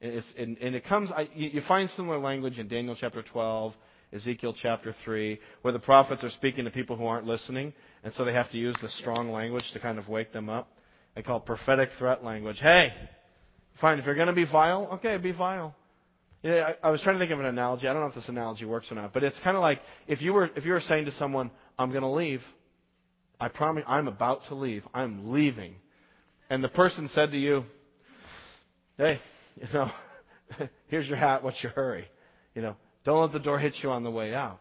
And, 0.00 0.22
and, 0.38 0.74
it 0.74 0.84
comes, 0.84 1.10
I, 1.10 1.28
you 1.34 1.62
find 1.66 1.88
similar 1.90 2.18
language 2.18 2.58
in 2.58 2.68
Daniel 2.68 2.94
chapter 2.98 3.22
12, 3.22 3.74
Ezekiel 4.12 4.54
chapter 4.60 4.94
3, 5.04 5.40
where 5.62 5.72
the 5.72 5.78
prophets 5.78 6.22
are 6.22 6.30
speaking 6.30 6.64
to 6.66 6.70
people 6.70 6.96
who 6.96 7.06
aren't 7.06 7.26
listening, 7.26 7.72
and 8.04 8.12
so 8.12 8.24
they 8.24 8.32
have 8.32 8.50
to 8.50 8.58
use 8.58 8.76
the 8.82 8.90
strong 8.90 9.32
language 9.32 9.64
to 9.72 9.80
kind 9.80 9.98
of 9.98 10.08
wake 10.08 10.32
them 10.32 10.48
up. 10.48 10.70
They 11.14 11.22
call 11.22 11.38
it 11.38 11.46
prophetic 11.46 11.90
threat 11.98 12.22
language. 12.22 12.58
Hey, 12.60 12.92
fine, 13.80 13.98
if 13.98 14.04
you're 14.04 14.14
going 14.14 14.28
to 14.28 14.34
be 14.34 14.44
vile, 14.44 14.86
okay, 14.94 15.16
be 15.16 15.32
vile. 15.32 15.74
You 16.46 16.52
know, 16.52 16.60
I, 16.62 16.74
I 16.86 16.90
was 16.90 17.00
trying 17.00 17.16
to 17.16 17.18
think 17.18 17.32
of 17.32 17.40
an 17.40 17.46
analogy. 17.46 17.88
I 17.88 17.92
don't 17.92 18.02
know 18.02 18.08
if 18.08 18.14
this 18.14 18.28
analogy 18.28 18.66
works 18.66 18.86
or 18.92 18.94
not, 18.94 19.12
but 19.12 19.24
it's 19.24 19.36
kind 19.42 19.56
of 19.56 19.62
like 19.62 19.80
if 20.06 20.22
you 20.22 20.32
were 20.32 20.48
if 20.54 20.64
you 20.64 20.74
were 20.74 20.80
saying 20.80 21.06
to 21.06 21.10
someone, 21.10 21.50
"I'm 21.76 21.90
going 21.90 22.02
to 22.02 22.08
leave," 22.08 22.40
I 23.40 23.48
promise 23.48 23.82
I'm 23.88 24.06
about 24.06 24.46
to 24.46 24.54
leave. 24.54 24.84
I'm 24.94 25.32
leaving. 25.32 25.74
And 26.48 26.62
the 26.62 26.68
person 26.68 27.08
said 27.08 27.32
to 27.32 27.36
you, 27.36 27.64
Hey, 28.96 29.18
you 29.56 29.66
know, 29.74 29.90
here's 30.86 31.08
your 31.08 31.18
hat, 31.18 31.42
what's 31.42 31.60
your 31.64 31.72
hurry? 31.72 32.06
You 32.54 32.62
know, 32.62 32.76
don't 33.04 33.20
let 33.20 33.32
the 33.32 33.40
door 33.40 33.58
hit 33.58 33.74
you 33.82 33.90
on 33.90 34.04
the 34.04 34.10
way 34.10 34.32
out. 34.32 34.60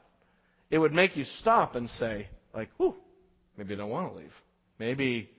It 0.71 0.80
would 0.80 0.91
make 0.91 1.15
you 1.15 1.26
stop 1.39 1.76
and 1.76 1.88
say, 1.91 2.28
like, 2.52 2.69
whew, 2.78 2.95
maybe 3.58 3.76
I 3.76 3.78
don't 3.78 3.91
want 3.91 4.12
to 4.12 4.17
leave. 4.17 4.34
Maybe, 4.80 5.30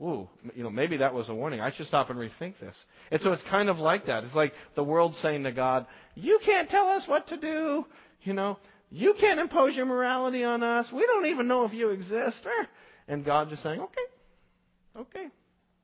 ooh, 0.00 0.28
you 0.54 0.62
know, 0.62 0.70
maybe 0.70 0.98
that 0.98 1.14
was 1.14 1.28
a 1.28 1.34
warning. 1.34 1.60
I 1.60 1.72
should 1.72 1.86
stop 1.86 2.10
and 2.10 2.18
rethink 2.18 2.58
this. 2.58 2.74
And 3.10 3.20
so 3.20 3.32
it's 3.32 3.42
kind 3.50 3.68
of 3.68 3.78
like 3.78 4.06
that. 4.06 4.24
It's 4.24 4.34
like 4.34 4.52
the 4.74 4.84
world 4.84 5.14
saying 5.16 5.44
to 5.44 5.52
God, 5.52 5.86
you 6.14 6.38
can't 6.44 6.68
tell 6.70 6.88
us 6.88 7.06
what 7.06 7.28
to 7.28 7.36
do. 7.36 7.84
You 8.22 8.32
know, 8.32 8.58
you 8.90 9.14
can't 9.18 9.40
impose 9.40 9.76
your 9.76 9.86
morality 9.86 10.44
on 10.44 10.62
us. 10.62 10.90
We 10.92 11.06
don't 11.06 11.26
even 11.26 11.48
know 11.48 11.64
if 11.64 11.72
you 11.72 11.90
exist. 11.90 12.46
And 13.08 13.24
God 13.24 13.50
just 13.50 13.62
saying, 13.62 13.80
okay, 13.80 15.00
okay, 15.00 15.26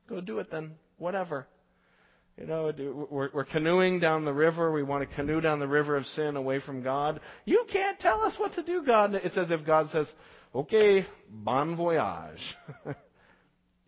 go 0.09 0.20
do 0.20 0.38
it 0.38 0.50
then. 0.50 0.72
Whatever. 0.98 1.46
You 2.38 2.46
know, 2.46 2.72
we're, 3.11 3.31
we're 3.33 3.44
canoeing 3.44 3.98
down 3.98 4.26
the 4.26 4.33
river. 4.33 4.70
We 4.70 4.83
want 4.83 5.09
to 5.09 5.14
canoe 5.14 5.40
down 5.40 5.59
the 5.59 5.68
river 5.68 5.96
of 5.96 6.05
sin 6.07 6.37
away 6.37 6.61
from 6.61 6.83
God. 6.83 7.20
You 7.46 7.64
can't 7.72 7.98
tell 7.98 8.22
us 8.22 8.35
what 8.38 8.55
to 8.55 8.62
do, 8.62 8.83
God. 8.85 9.14
It's 9.14 9.38
as 9.38 9.50
if 9.50 9.64
God 9.64 9.88
says, 9.90 10.11
okay, 10.55 11.07
bon 11.31 11.76
voyage. 11.76 12.40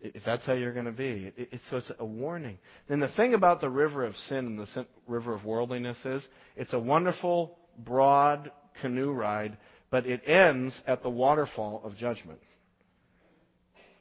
if 0.01 0.23
that's 0.25 0.45
how 0.45 0.53
you're 0.53 0.73
going 0.73 0.85
to 0.85 0.91
be. 0.91 1.33
It, 1.35 1.49
it, 1.51 1.61
so 1.69 1.77
it's 1.77 1.91
a 1.99 2.05
warning. 2.05 2.57
Then 2.87 2.99
the 2.99 3.09
thing 3.09 3.33
about 3.33 3.61
the 3.61 3.69
river 3.69 4.05
of 4.05 4.15
sin 4.27 4.45
and 4.45 4.59
the 4.59 4.67
sin, 4.67 4.85
river 5.07 5.33
of 5.33 5.45
worldliness 5.45 5.97
is 6.05 6.25
it's 6.55 6.73
a 6.73 6.79
wonderful, 6.79 7.57
broad, 7.77 8.51
canoe 8.81 9.11
ride, 9.11 9.57
but 9.91 10.05
it 10.05 10.21
ends 10.25 10.79
at 10.87 11.03
the 11.03 11.09
waterfall 11.09 11.81
of 11.83 11.97
judgment. 11.97 12.39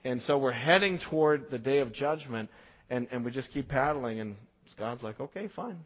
And 0.04 0.22
so 0.22 0.38
we're 0.38 0.52
heading 0.52 1.00
toward 1.11 1.50
the 1.50 1.58
day 1.58 1.78
of 1.78 1.92
judgment, 1.92 2.50
and, 2.88 3.08
and 3.11 3.24
we 3.24 3.30
just 3.30 3.52
keep 3.52 3.68
paddling, 3.68 4.20
and 4.20 4.37
God's 4.78 5.02
like, 5.02 5.18
okay, 5.18 5.48
fine. 5.56 5.78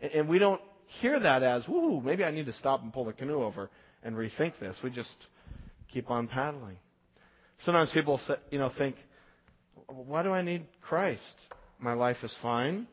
And, 0.00 0.12
and 0.12 0.28
we 0.28 0.38
don't 0.38 0.60
hear 0.86 1.20
that 1.20 1.42
as, 1.42 1.68
woo, 1.68 2.00
maybe 2.00 2.24
I 2.24 2.30
need 2.30 2.46
to 2.46 2.52
stop 2.52 2.82
and 2.82 2.92
pull 2.92 3.04
the 3.04 3.12
canoe 3.12 3.42
over 3.42 3.70
and 4.02 4.16
rethink 4.16 4.58
this. 4.58 4.76
We 4.82 4.90
just 4.90 5.14
keep 5.92 6.10
on 6.10 6.26
paddling. 6.26 6.76
Sometimes 7.60 7.90
people 7.90 8.18
say, 8.26 8.36
you 8.50 8.58
know, 8.58 8.72
think, 8.76 8.96
why 9.88 10.22
do 10.22 10.32
I 10.32 10.42
need 10.42 10.66
Christ? 10.80 11.34
My 11.78 11.94
life 11.94 12.18
is 12.22 12.34
fine. 12.42 12.86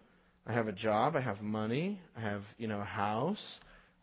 I 0.46 0.54
have 0.54 0.68
a 0.68 0.72
job. 0.72 1.16
I 1.16 1.22
have 1.22 1.42
money. 1.42 2.00
I 2.16 2.22
have, 2.22 2.44
you 2.58 2.68
know, 2.68 2.80
a 2.80 2.86
house. 2.86 3.44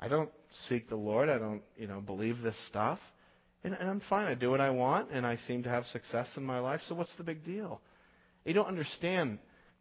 I 0.00 0.08
don't 0.08 0.30
seek 0.68 0.88
the 0.88 0.96
Lord. 0.96 1.28
I 1.28 1.38
don't, 1.38 1.62
you 1.76 1.86
know, 1.86 2.00
believe 2.00 2.42
this 2.42 2.56
stuff. 2.68 2.98
And, 3.64 3.74
and 3.74 3.88
I'm 3.88 4.02
fine. 4.08 4.26
I 4.26 4.34
do 4.34 4.50
what 4.50 4.60
I 4.60 4.70
want, 4.70 5.10
and 5.10 5.26
I 5.26 5.36
seem 5.36 5.62
to 5.62 5.70
have 5.70 5.86
success 5.86 6.28
in 6.36 6.44
my 6.44 6.58
life. 6.58 6.82
So 6.86 6.94
what's 6.94 7.14
the 7.16 7.24
big 7.24 7.44
deal? 7.44 7.80
You 8.44 8.52
don't 8.52 8.66
understand. 8.66 9.38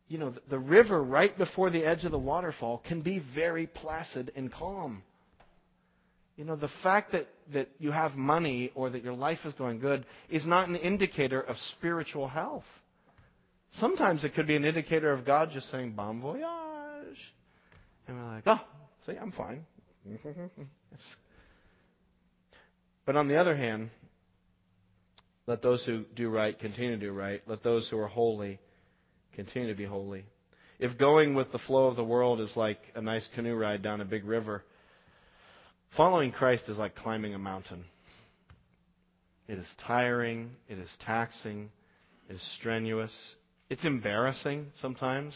You 0.07 0.19
know, 0.19 0.29
the, 0.29 0.41
the 0.51 0.59
river 0.59 1.03
right 1.03 1.37
before 1.37 1.69
the 1.69 1.83
edge 1.83 2.05
of 2.05 2.11
the 2.11 2.19
waterfall 2.19 2.81
can 2.87 3.01
be 3.01 3.21
very 3.35 3.67
placid 3.67 4.31
and 4.35 4.51
calm. 4.51 5.03
You 6.37 6.45
know, 6.45 6.55
the 6.55 6.69
fact 6.81 7.11
that, 7.11 7.27
that 7.53 7.69
you 7.77 7.91
have 7.91 8.15
money 8.15 8.71
or 8.73 8.89
that 8.89 9.03
your 9.03 9.13
life 9.13 9.39
is 9.45 9.53
going 9.53 9.79
good 9.79 10.05
is 10.29 10.45
not 10.45 10.67
an 10.67 10.75
indicator 10.75 11.41
of 11.41 11.57
spiritual 11.77 12.27
health. 12.27 12.63
Sometimes 13.79 14.23
it 14.23 14.35
could 14.35 14.47
be 14.47 14.55
an 14.55 14.65
indicator 14.65 15.11
of 15.11 15.25
God 15.25 15.49
just 15.51 15.69
saying, 15.71 15.93
bon 15.93 16.21
voyage. 16.21 16.43
And 18.07 18.17
we're 18.17 18.35
like, 18.35 18.43
oh, 18.45 18.61
see, 19.05 19.13
I'm 19.13 19.31
fine. 19.31 19.65
but 23.05 23.15
on 23.15 23.27
the 23.27 23.37
other 23.37 23.55
hand, 23.55 23.89
let 25.47 25.61
those 25.61 25.83
who 25.85 26.03
do 26.15 26.29
right 26.29 26.57
continue 26.57 26.91
to 26.91 27.05
do 27.05 27.11
right. 27.11 27.41
Let 27.47 27.63
those 27.63 27.89
who 27.89 27.97
are 27.97 28.07
holy 28.07 28.59
continue 29.35 29.69
to 29.69 29.75
be 29.75 29.85
holy. 29.85 30.25
If 30.79 30.97
going 30.97 31.33
with 31.33 31.51
the 31.51 31.59
flow 31.59 31.87
of 31.87 31.95
the 31.95 32.03
world 32.03 32.41
is 32.41 32.55
like 32.55 32.79
a 32.95 33.01
nice 33.01 33.27
canoe 33.33 33.55
ride 33.55 33.81
down 33.81 34.01
a 34.01 34.05
big 34.05 34.25
river, 34.25 34.63
following 35.97 36.31
Christ 36.31 36.69
is 36.69 36.77
like 36.77 36.95
climbing 36.95 37.33
a 37.33 37.39
mountain. 37.39 37.85
It 39.47 39.57
is 39.57 39.69
tiring, 39.85 40.51
it 40.67 40.77
is 40.77 40.89
taxing, 41.05 41.69
it 42.29 42.35
is 42.35 42.41
strenuous, 42.57 43.13
it's 43.73 43.85
embarrassing 43.85 44.67
sometimes 44.79 45.35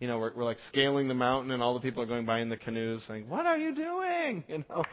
you 0.00 0.06
know, 0.06 0.18
we're, 0.18 0.32
we're 0.34 0.44
like 0.44 0.58
scaling 0.68 1.08
the 1.08 1.14
mountain, 1.14 1.50
and 1.50 1.62
all 1.62 1.74
the 1.74 1.80
people 1.80 2.02
are 2.02 2.06
going 2.06 2.24
by 2.24 2.40
in 2.40 2.48
the 2.48 2.56
canoes, 2.56 3.02
saying, 3.08 3.28
"What 3.28 3.46
are 3.46 3.58
you 3.58 3.74
doing?" 3.74 4.44
You 4.48 4.64
know, 4.68 4.84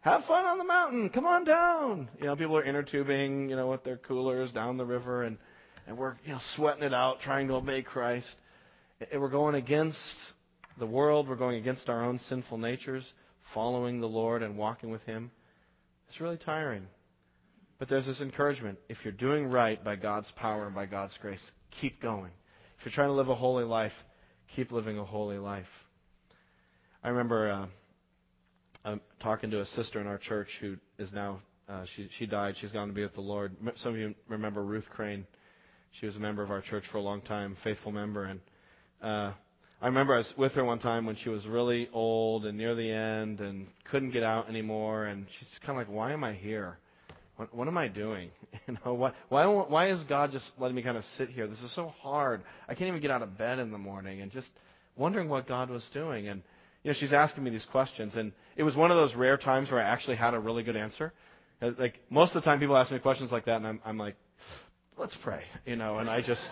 have 0.00 0.24
fun 0.24 0.44
on 0.44 0.58
the 0.58 0.64
mountain. 0.64 1.10
Come 1.10 1.26
on 1.26 1.44
down. 1.44 2.08
You 2.18 2.26
know, 2.26 2.36
people 2.36 2.56
are 2.56 2.64
inner 2.64 2.82
tubing, 2.82 3.48
you 3.48 3.56
know, 3.56 3.68
with 3.68 3.84
their 3.84 3.96
coolers 3.96 4.52
down 4.52 4.76
the 4.76 4.84
river, 4.84 5.22
and 5.22 5.38
and 5.86 5.96
we're 5.96 6.16
you 6.24 6.32
know 6.32 6.40
sweating 6.56 6.82
it 6.82 6.92
out, 6.92 7.20
trying 7.20 7.48
to 7.48 7.54
obey 7.54 7.82
Christ. 7.82 8.28
And 9.10 9.20
we're 9.20 9.30
going 9.30 9.54
against 9.54 9.98
the 10.78 10.86
world. 10.86 11.28
We're 11.28 11.36
going 11.36 11.56
against 11.56 11.88
our 11.88 12.04
own 12.04 12.20
sinful 12.28 12.58
natures, 12.58 13.10
following 13.54 14.00
the 14.00 14.08
Lord 14.08 14.42
and 14.42 14.58
walking 14.58 14.90
with 14.90 15.02
Him. 15.02 15.30
It's 16.08 16.20
really 16.20 16.36
tiring. 16.36 16.86
But 17.78 17.88
there's 17.88 18.06
this 18.06 18.20
encouragement. 18.20 18.78
If 18.88 18.98
you're 19.02 19.12
doing 19.12 19.46
right 19.46 19.82
by 19.82 19.96
God's 19.96 20.30
power 20.36 20.66
and 20.66 20.74
by 20.74 20.86
God's 20.86 21.16
grace, 21.20 21.50
keep 21.80 22.00
going. 22.00 22.30
If 22.78 22.84
you're 22.84 22.92
trying 22.92 23.08
to 23.08 23.14
live 23.14 23.28
a 23.28 23.34
holy 23.34 23.64
life, 23.64 23.92
keep 24.54 24.72
living 24.72 24.98
a 24.98 25.04
holy 25.04 25.38
life. 25.38 25.66
I 27.04 27.08
remember 27.08 27.50
uh, 27.50 27.66
I'm 28.84 29.00
talking 29.20 29.50
to 29.50 29.60
a 29.60 29.66
sister 29.66 30.00
in 30.00 30.06
our 30.06 30.18
church 30.18 30.48
who 30.60 30.76
is 30.98 31.12
now 31.12 31.40
uh, 31.68 31.84
she 31.94 32.08
she 32.18 32.26
died. 32.26 32.56
She's 32.60 32.72
gone 32.72 32.88
to 32.88 32.94
be 32.94 33.02
with 33.02 33.14
the 33.14 33.20
Lord. 33.20 33.56
Some 33.76 33.92
of 33.94 33.98
you 33.98 34.14
remember 34.28 34.62
Ruth 34.62 34.86
Crane. 34.90 35.26
She 36.00 36.06
was 36.06 36.16
a 36.16 36.20
member 36.20 36.42
of 36.42 36.50
our 36.50 36.60
church 36.60 36.84
for 36.90 36.98
a 36.98 37.02
long 37.02 37.20
time, 37.22 37.56
faithful 37.62 37.92
member, 37.92 38.24
and 38.24 38.40
uh, 39.02 39.32
I 39.80 39.86
remember 39.86 40.14
I 40.14 40.18
was 40.18 40.32
with 40.36 40.52
her 40.52 40.64
one 40.64 40.78
time 40.78 41.06
when 41.06 41.16
she 41.16 41.28
was 41.28 41.46
really 41.46 41.88
old 41.92 42.46
and 42.46 42.56
near 42.56 42.74
the 42.74 42.90
end 42.90 43.40
and 43.40 43.66
couldn't 43.90 44.10
get 44.10 44.22
out 44.22 44.48
anymore, 44.48 45.06
and 45.06 45.26
she's 45.38 45.48
kind 45.66 45.78
of 45.78 45.86
like, 45.86 45.94
"Why 45.94 46.12
am 46.12 46.24
I 46.24 46.34
here? 46.34 46.78
What, 47.36 47.54
what 47.54 47.68
am 47.68 47.78
I 47.78 47.88
doing? 47.88 48.30
You 48.68 48.76
know, 48.84 48.94
why, 48.94 49.12
why, 49.28 49.46
why 49.46 49.90
is 49.90 50.00
God 50.04 50.30
just 50.30 50.48
letting 50.56 50.76
me 50.76 50.82
kind 50.82 50.96
of 50.96 51.02
sit 51.16 51.30
here? 51.30 51.48
This 51.48 51.60
is 51.62 51.74
so 51.74 51.88
hard. 52.00 52.42
I 52.68 52.74
can't 52.74 52.86
even 52.86 53.00
get 53.00 53.10
out 53.10 53.20
of 53.20 53.36
bed 53.36 53.58
in 53.58 53.72
the 53.72 53.78
morning 53.78 54.20
and 54.20 54.30
just 54.30 54.46
wondering 54.94 55.28
what 55.28 55.48
God 55.48 55.68
was 55.68 55.84
doing. 55.92 56.28
And, 56.28 56.42
you 56.84 56.92
know, 56.92 56.96
she's 56.96 57.12
asking 57.12 57.42
me 57.42 57.50
these 57.50 57.66
questions. 57.72 58.14
And 58.14 58.32
it 58.56 58.62
was 58.62 58.76
one 58.76 58.92
of 58.92 58.96
those 58.96 59.16
rare 59.16 59.36
times 59.36 59.68
where 59.68 59.80
I 59.80 59.84
actually 59.84 60.14
had 60.14 60.34
a 60.34 60.38
really 60.38 60.62
good 60.62 60.76
answer. 60.76 61.12
Uh, 61.60 61.72
like, 61.76 61.94
most 62.08 62.36
of 62.36 62.42
the 62.42 62.48
time 62.48 62.60
people 62.60 62.76
ask 62.76 62.92
me 62.92 63.00
questions 63.00 63.32
like 63.32 63.46
that 63.46 63.56
and 63.56 63.66
I'm, 63.66 63.80
I'm 63.84 63.98
like, 63.98 64.14
let's 64.96 65.16
pray, 65.24 65.42
you 65.66 65.74
know, 65.74 65.98
and 65.98 66.08
I 66.08 66.22
just, 66.22 66.48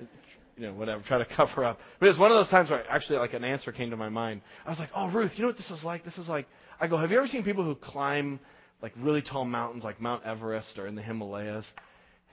you 0.56 0.66
know, 0.66 0.74
whatever, 0.74 1.02
try 1.02 1.18
to 1.18 1.26
cover 1.36 1.64
up. 1.64 1.78
But 2.00 2.08
it's 2.08 2.18
one 2.18 2.32
of 2.32 2.36
those 2.36 2.48
times 2.48 2.70
where 2.70 2.84
actually 2.90 3.18
like 3.18 3.34
an 3.34 3.44
answer 3.44 3.70
came 3.70 3.90
to 3.90 3.96
my 3.96 4.08
mind. 4.08 4.42
I 4.66 4.70
was 4.70 4.80
like, 4.80 4.90
oh, 4.96 5.10
Ruth, 5.10 5.30
you 5.36 5.42
know 5.42 5.48
what 5.48 5.58
this 5.58 5.70
is 5.70 5.84
like? 5.84 6.04
This 6.04 6.18
is 6.18 6.28
like, 6.28 6.46
I 6.80 6.88
go, 6.88 6.96
have 6.96 7.12
you 7.12 7.18
ever 7.18 7.28
seen 7.28 7.44
people 7.44 7.64
who 7.64 7.76
climb 7.76 8.40
like 8.82 8.92
really 8.98 9.22
tall 9.22 9.44
mountains 9.44 9.84
like 9.84 10.00
Mount 10.00 10.24
Everest 10.24 10.78
or 10.78 10.86
in 10.86 10.94
the 10.94 11.02
Himalayas? 11.02 11.64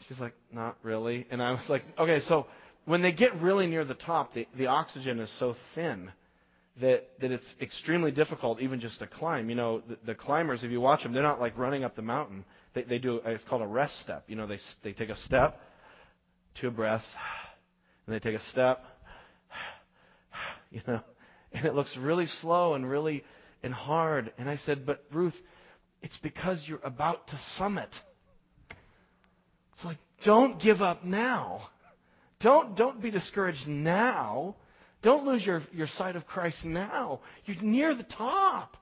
She's 0.08 0.20
like, 0.20 0.34
not 0.52 0.78
really. 0.84 1.28
And 1.30 1.42
I 1.42 1.52
was 1.52 1.68
like, 1.70 1.84
okay, 1.98 2.22
so 2.28 2.48
when 2.86 3.02
they 3.02 3.12
get 3.12 3.40
really 3.42 3.68
near 3.68 3.86
the 3.86 3.94
top, 3.94 4.34
the, 4.34 4.48
the 4.58 4.68
oxygen 4.68 5.20
is 5.20 5.32
so 5.40 5.56
thin 5.76 6.12
that, 6.82 7.10
that 7.20 7.32
it's 7.32 7.46
extremely 7.62 8.12
difficult 8.12 8.62
even 8.62 8.80
just 8.80 9.00
to 9.00 9.08
climb. 9.08 9.50
You 9.50 9.56
know, 9.56 9.82
the, 9.88 9.98
the 10.06 10.16
climbers, 10.16 10.64
if 10.64 10.72
you 10.72 10.82
watch 10.82 11.04
them, 11.04 11.14
they're 11.14 11.24
not 11.24 11.40
like 11.40 11.58
running 11.58 11.84
up 11.84 11.96
the 11.96 12.02
mountain. 12.02 12.46
They, 12.74 12.84
they 12.84 12.98
do, 13.00 13.22
it's 13.26 13.44
called 13.44 13.62
a 13.62 13.68
rest 13.68 14.00
step. 14.02 14.24
You 14.28 14.36
know, 14.36 14.48
they, 14.48 14.60
they 14.84 14.94
take 14.94 15.10
a 15.10 15.18
step, 15.18 15.60
two 16.60 16.72
breaths, 16.72 17.06
and 18.06 18.16
they 18.16 18.20
take 18.20 18.40
a 18.40 18.44
step, 18.46 18.84
you 20.72 20.82
know, 20.88 21.02
and 21.52 21.66
it 21.66 21.76
looks 21.76 21.96
really 21.98 22.28
slow 22.42 22.76
and 22.76 22.90
really 22.90 23.24
and 23.62 23.74
hard. 23.74 24.32
And 24.38 24.50
I 24.50 24.58
said, 24.58 24.86
but 24.86 25.04
Ruth, 25.12 25.34
it's 26.02 26.18
because 26.22 26.64
you're 26.66 26.80
about 26.84 27.28
to 27.28 27.40
summit. 27.58 27.90
It's 29.76 29.86
like, 29.86 29.98
don't 30.26 30.62
give 30.62 30.82
up 30.82 31.04
now. 31.04 31.70
Don't, 32.42 32.76
don't 32.76 33.02
be 33.02 33.12
discouraged 33.12 33.68
now. 33.68 34.56
Don't 35.02 35.26
lose 35.26 35.46
your, 35.46 35.62
your 35.72 35.88
sight 35.88 36.16
of 36.16 36.26
Christ 36.26 36.66
now. 36.66 37.22
You're 37.46 37.62
near 37.62 37.96
the 37.96 38.04
top. 38.04 38.78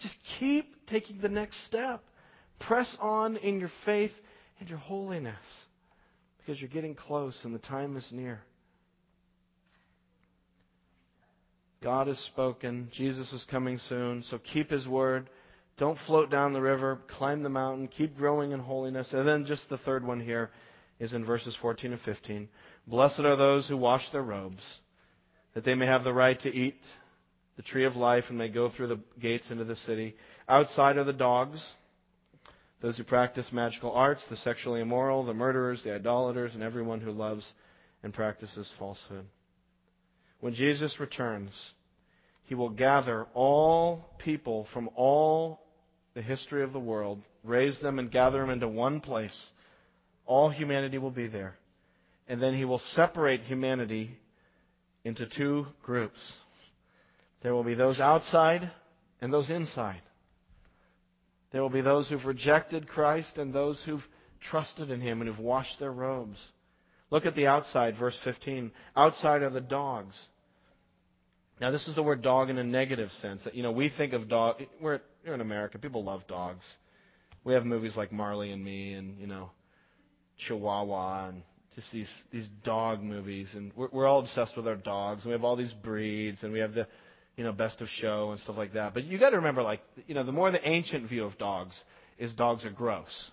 Just 0.00 0.14
keep 0.38 0.86
taking 0.86 1.20
the 1.20 1.28
next 1.28 1.66
step. 1.66 2.02
Press 2.60 2.96
on 3.00 3.36
in 3.36 3.60
your 3.60 3.70
faith 3.84 4.12
and 4.60 4.68
your 4.68 4.78
holiness 4.78 5.36
because 6.38 6.60
you're 6.60 6.70
getting 6.70 6.94
close 6.94 7.38
and 7.44 7.54
the 7.54 7.58
time 7.58 7.96
is 7.96 8.06
near. 8.10 8.40
God 11.82 12.08
has 12.08 12.18
spoken. 12.18 12.88
Jesus 12.92 13.32
is 13.32 13.44
coming 13.50 13.78
soon. 13.88 14.24
So 14.30 14.38
keep 14.38 14.70
His 14.70 14.86
word. 14.86 15.28
Don't 15.78 15.98
float 16.06 16.30
down 16.30 16.52
the 16.52 16.60
river. 16.60 16.98
Climb 17.16 17.42
the 17.42 17.48
mountain. 17.48 17.88
Keep 17.88 18.16
growing 18.16 18.52
in 18.52 18.60
holiness. 18.60 19.12
And 19.12 19.26
then 19.26 19.46
just 19.46 19.68
the 19.68 19.78
third 19.78 20.04
one 20.04 20.20
here 20.20 20.50
is 20.98 21.12
in 21.12 21.24
verses 21.24 21.56
14 21.60 21.92
and 21.92 22.00
15. 22.00 22.48
Blessed 22.86 23.20
are 23.20 23.36
those 23.36 23.68
who 23.68 23.76
wash 23.76 24.10
their 24.10 24.22
robes, 24.22 24.62
that 25.54 25.64
they 25.64 25.74
may 25.74 25.86
have 25.86 26.04
the 26.04 26.12
right 26.12 26.40
to 26.40 26.52
eat 26.52 26.80
the 27.56 27.62
tree 27.62 27.84
of 27.84 27.96
life 27.96 28.24
and 28.28 28.38
may 28.38 28.48
go 28.48 28.70
through 28.70 28.88
the 28.88 29.00
gates 29.20 29.50
into 29.50 29.64
the 29.64 29.76
city. 29.76 30.16
Outside 30.48 30.96
are 30.96 31.04
the 31.04 31.12
dogs, 31.12 31.60
those 32.80 32.96
who 32.96 33.04
practice 33.04 33.48
magical 33.52 33.92
arts, 33.92 34.22
the 34.30 34.36
sexually 34.36 34.80
immoral, 34.80 35.24
the 35.24 35.34
murderers, 35.34 35.82
the 35.82 35.94
idolaters, 35.94 36.54
and 36.54 36.62
everyone 36.62 37.00
who 37.00 37.10
loves 37.10 37.44
and 38.02 38.14
practices 38.14 38.70
falsehood. 38.78 39.26
When 40.40 40.54
Jesus 40.54 41.00
returns, 41.00 41.52
he 42.44 42.54
will 42.54 42.70
gather 42.70 43.26
all 43.34 44.14
people 44.18 44.68
from 44.72 44.88
all 44.94 45.67
the 46.18 46.22
history 46.22 46.64
of 46.64 46.72
the 46.72 46.80
world, 46.80 47.22
raise 47.44 47.78
them 47.78 48.00
and 48.00 48.10
gather 48.10 48.40
them 48.40 48.50
into 48.50 48.66
one 48.66 49.00
place. 49.00 49.36
All 50.26 50.50
humanity 50.50 50.98
will 50.98 51.12
be 51.12 51.28
there. 51.28 51.54
And 52.26 52.42
then 52.42 52.54
he 52.54 52.64
will 52.64 52.80
separate 52.80 53.42
humanity 53.42 54.18
into 55.04 55.28
two 55.28 55.68
groups. 55.80 56.18
There 57.44 57.54
will 57.54 57.62
be 57.62 57.76
those 57.76 58.00
outside 58.00 58.68
and 59.20 59.32
those 59.32 59.48
inside. 59.48 60.02
There 61.52 61.62
will 61.62 61.70
be 61.70 61.82
those 61.82 62.08
who've 62.08 62.26
rejected 62.26 62.88
Christ 62.88 63.38
and 63.38 63.54
those 63.54 63.80
who've 63.86 64.04
trusted 64.40 64.90
in 64.90 65.00
him 65.00 65.20
and 65.20 65.30
who've 65.30 65.38
washed 65.38 65.78
their 65.78 65.92
robes. 65.92 66.38
Look 67.12 67.26
at 67.26 67.36
the 67.36 67.46
outside, 67.46 67.96
verse 67.96 68.18
15. 68.24 68.72
Outside 68.96 69.42
are 69.42 69.50
the 69.50 69.60
dogs. 69.60 70.20
Now, 71.60 71.70
this 71.70 71.86
is 71.88 71.94
the 71.94 72.02
word 72.02 72.22
dog 72.22 72.50
in 72.50 72.58
a 72.58 72.64
negative 72.64 73.10
sense. 73.20 73.46
You 73.52 73.62
know, 73.62 73.72
we 73.72 73.88
think 73.88 74.12
of 74.12 74.28
dog. 74.28 74.62
We're, 74.80 75.00
we're 75.28 75.34
in 75.34 75.40
America. 75.40 75.78
People 75.78 76.04
love 76.04 76.26
dogs. 76.26 76.64
We 77.44 77.54
have 77.54 77.64
movies 77.64 77.96
like 77.96 78.12
Marley 78.12 78.50
and 78.50 78.64
Me, 78.64 78.94
and 78.94 79.18
you 79.18 79.26
know, 79.26 79.50
Chihuahua, 80.38 81.28
and 81.28 81.42
just 81.74 81.92
these 81.92 82.10
these 82.32 82.48
dog 82.64 83.02
movies. 83.02 83.48
And 83.54 83.72
we're, 83.76 83.88
we're 83.92 84.06
all 84.06 84.20
obsessed 84.20 84.56
with 84.56 84.66
our 84.66 84.76
dogs. 84.76 85.22
And 85.22 85.30
we 85.30 85.32
have 85.32 85.44
all 85.44 85.56
these 85.56 85.72
breeds, 85.72 86.42
and 86.42 86.52
we 86.52 86.60
have 86.60 86.74
the, 86.74 86.86
you 87.36 87.44
know, 87.44 87.52
best 87.52 87.80
of 87.80 87.88
show 87.88 88.30
and 88.32 88.40
stuff 88.40 88.56
like 88.56 88.72
that. 88.74 88.94
But 88.94 89.04
you 89.04 89.18
got 89.18 89.30
to 89.30 89.36
remember, 89.36 89.62
like, 89.62 89.80
you 90.06 90.14
know, 90.14 90.24
the 90.24 90.32
more 90.32 90.50
the 90.50 90.66
ancient 90.66 91.08
view 91.08 91.24
of 91.24 91.38
dogs 91.38 91.80
is 92.18 92.34
dogs 92.34 92.64
are 92.64 92.70
gross. 92.70 93.30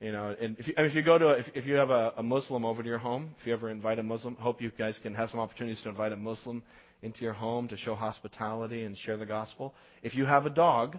You 0.00 0.10
know, 0.10 0.34
and 0.40 0.58
if 0.58 0.66
you, 0.66 0.74
if 0.76 0.94
you 0.96 1.02
go 1.02 1.16
to 1.16 1.28
a, 1.28 1.32
if, 1.34 1.46
if 1.54 1.66
you 1.66 1.74
have 1.74 1.90
a, 1.90 2.14
a 2.16 2.22
Muslim 2.24 2.64
over 2.64 2.82
to 2.82 2.88
your 2.88 2.98
home, 2.98 3.36
if 3.40 3.46
you 3.46 3.52
ever 3.52 3.70
invite 3.70 4.00
a 4.00 4.02
Muslim, 4.02 4.34
hope 4.34 4.60
you 4.60 4.72
guys 4.76 4.98
can 5.00 5.14
have 5.14 5.30
some 5.30 5.38
opportunities 5.38 5.80
to 5.82 5.88
invite 5.88 6.10
a 6.10 6.16
Muslim 6.16 6.62
into 7.02 7.22
your 7.22 7.32
home 7.32 7.68
to 7.68 7.76
show 7.76 7.94
hospitality 7.94 8.82
and 8.82 8.98
share 8.98 9.16
the 9.16 9.26
gospel. 9.26 9.74
If 10.02 10.14
you 10.14 10.24
have 10.24 10.44
a 10.44 10.50
dog, 10.50 10.98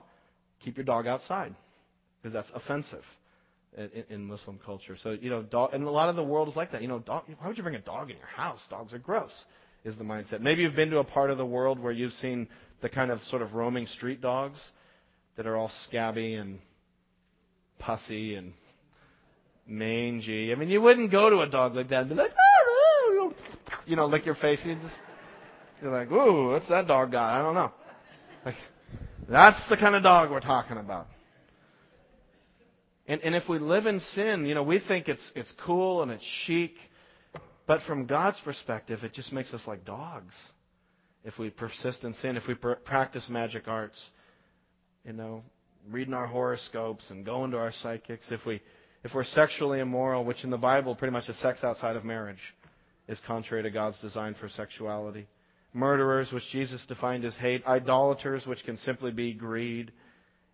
keep 0.63 0.77
your 0.77 0.85
dog 0.85 1.07
outside 1.07 1.53
because 2.21 2.33
that's 2.33 2.49
offensive 2.53 3.03
in, 3.77 4.03
in, 4.09 4.25
Muslim 4.25 4.59
culture. 4.63 4.95
So 5.01 5.11
you 5.11 5.29
know, 5.29 5.41
dog, 5.41 5.73
and 5.73 5.83
a 5.83 5.89
lot 5.89 6.09
of 6.09 6.15
the 6.15 6.23
world 6.23 6.47
is 6.47 6.55
like 6.55 6.71
that. 6.71 6.81
You 6.81 6.87
know, 6.87 6.99
dog, 6.99 7.23
why 7.39 7.47
would 7.47 7.57
you 7.57 7.63
bring 7.63 7.75
a 7.75 7.81
dog 7.81 8.09
in 8.09 8.17
your 8.17 8.27
house? 8.27 8.61
Dogs 8.69 8.93
are 8.93 8.99
gross. 8.99 9.31
Is 9.83 9.97
the 9.97 10.05
mindset. 10.05 10.39
Maybe 10.39 10.61
you've 10.61 10.77
been 10.77 10.91
to 10.91 10.99
a 10.99 11.03
part 11.03 11.29
of 11.29 11.37
the 11.37 11.45
world 11.45 11.77
where 11.77 11.91
you've 11.91 12.13
seen 12.13 12.47
the 12.81 12.87
kind 12.87 13.11
of 13.11 13.19
sort 13.23 13.41
of 13.41 13.53
roaming 13.53 13.85
street 13.87 14.21
dogs 14.21 14.57
that 15.35 15.45
are 15.45 15.57
all 15.57 15.69
scabby 15.87 16.35
and 16.35 16.59
pussy 17.79 18.35
and 18.35 18.53
mangy. 19.67 20.53
I 20.53 20.55
mean, 20.55 20.69
you 20.69 20.81
wouldn't 20.81 21.11
go 21.11 21.29
to 21.29 21.41
a 21.41 21.49
dog 21.49 21.75
like 21.75 21.89
that 21.89 22.01
and 22.01 22.09
be 22.09 22.15
like, 22.15 22.31
ah, 22.31 23.29
you 23.85 23.95
know, 23.95 24.05
lick 24.05 24.25
your 24.25 24.35
face. 24.35 24.59
You 24.63 24.75
just, 24.75 24.95
you're 25.81 25.91
like, 25.91 26.11
ooh, 26.11 26.51
what's 26.51 26.69
that 26.69 26.87
dog 26.87 27.11
got? 27.11 27.39
I 27.39 27.41
don't 27.41 27.55
know. 27.55 27.71
Like, 28.45 28.55
that's 29.29 29.69
the 29.69 29.77
kind 29.77 29.95
of 29.95 30.03
dog 30.03 30.31
we're 30.31 30.39
talking 30.39 30.77
about. 30.77 31.07
And, 33.05 33.21
and 33.21 33.35
if 33.35 33.49
we 33.49 33.59
live 33.59 33.85
in 33.85 33.99
sin, 33.99 34.45
you 34.45 34.55
know, 34.55 34.63
we 34.63 34.79
think 34.79 35.07
it's, 35.07 35.31
it's 35.35 35.51
cool 35.65 36.03
and 36.03 36.11
it's 36.11 36.23
chic. 36.45 36.73
But 37.67 37.81
from 37.83 38.05
God's 38.05 38.39
perspective, 38.41 39.03
it 39.03 39.13
just 39.13 39.31
makes 39.33 39.53
us 39.53 39.61
like 39.67 39.85
dogs. 39.85 40.35
If 41.23 41.37
we 41.37 41.49
persist 41.49 42.03
in 42.03 42.13
sin, 42.15 42.37
if 42.37 42.47
we 42.47 42.55
pr- 42.55 42.73
practice 42.73 43.27
magic 43.29 43.67
arts, 43.67 44.09
you 45.05 45.13
know, 45.13 45.43
reading 45.89 46.13
our 46.13 46.27
horoscopes 46.27 47.09
and 47.09 47.25
going 47.25 47.51
to 47.51 47.57
our 47.57 47.71
psychics, 47.81 48.25
if 48.29 48.45
we 48.45 48.61
if 49.03 49.13
we're 49.13 49.25
sexually 49.25 49.79
immoral, 49.79 50.23
which 50.23 50.43
in 50.45 50.49
the 50.49 50.57
Bible 50.57 50.95
pretty 50.95 51.11
much 51.11 51.27
is 51.27 51.37
sex 51.39 51.61
outside 51.63 51.97
of 51.97 52.05
marriage, 52.05 52.39
is 53.07 53.19
contrary 53.27 53.63
to 53.63 53.69
God's 53.69 53.99
design 53.99 54.33
for 54.39 54.47
sexuality. 54.47 55.27
Murderers, 55.73 56.31
which 56.31 56.47
Jesus 56.51 56.85
defined 56.85 57.25
as 57.25 57.35
hate. 57.35 57.65
Idolaters, 57.65 58.45
which 58.45 58.63
can 58.63 58.77
simply 58.77 59.11
be 59.11 59.33
greed. 59.33 59.91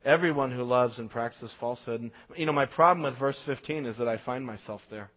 Everyone 0.06 0.52
who 0.52 0.64
loves 0.64 0.98
and 0.98 1.12
practices 1.12 1.54
falsehood. 1.60 2.02
And, 2.02 2.12
you 2.38 2.46
know, 2.46 2.54
my 2.54 2.66
problem 2.66 3.04
with 3.04 3.20
verse 3.20 3.40
15 3.46 3.86
is 3.86 3.98
that 3.98 4.08
I 4.08 4.18
find 4.18 4.46
myself 4.46 4.82
there. 4.90 5.12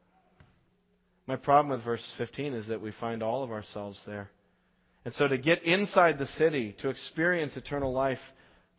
My 1.26 1.36
problem 1.36 1.76
with 1.76 1.84
verse 1.84 2.04
15 2.18 2.52
is 2.52 2.66
that 2.66 2.80
we 2.80 2.90
find 2.98 3.22
all 3.22 3.44
of 3.44 3.52
ourselves 3.52 4.00
there. 4.04 4.28
And 5.04 5.14
so 5.14 5.28
to 5.28 5.38
get 5.38 5.62
inside 5.62 6.18
the 6.18 6.26
city, 6.26 6.76
to 6.80 6.88
experience 6.88 7.56
eternal 7.56 7.92
life, 7.92 8.18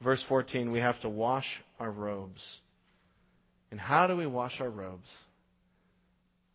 verse 0.01 0.23
14, 0.27 0.71
we 0.71 0.79
have 0.79 0.99
to 1.01 1.09
wash 1.09 1.45
our 1.79 1.91
robes. 1.91 2.41
And 3.71 3.79
how 3.79 4.07
do 4.07 4.17
we 4.17 4.27
wash 4.27 4.59
our 4.59 4.69
robes? 4.69 5.07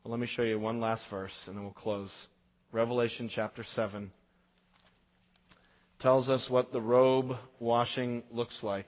Well, 0.05 0.12
let 0.12 0.21
me 0.21 0.27
show 0.27 0.43
you 0.43 0.59
one 0.59 0.81
last 0.81 1.05
verse 1.11 1.35
and 1.47 1.57
then 1.57 1.64
we'll 1.64 1.73
close. 1.73 2.11
Revelation 2.71 3.31
chapter 3.35 3.64
7 3.75 4.11
tells 6.01 6.28
us 6.28 6.46
what 6.49 6.72
the 6.72 6.80
robe 6.80 7.32
washing 7.59 8.22
looks 8.30 8.62
like. 8.62 8.86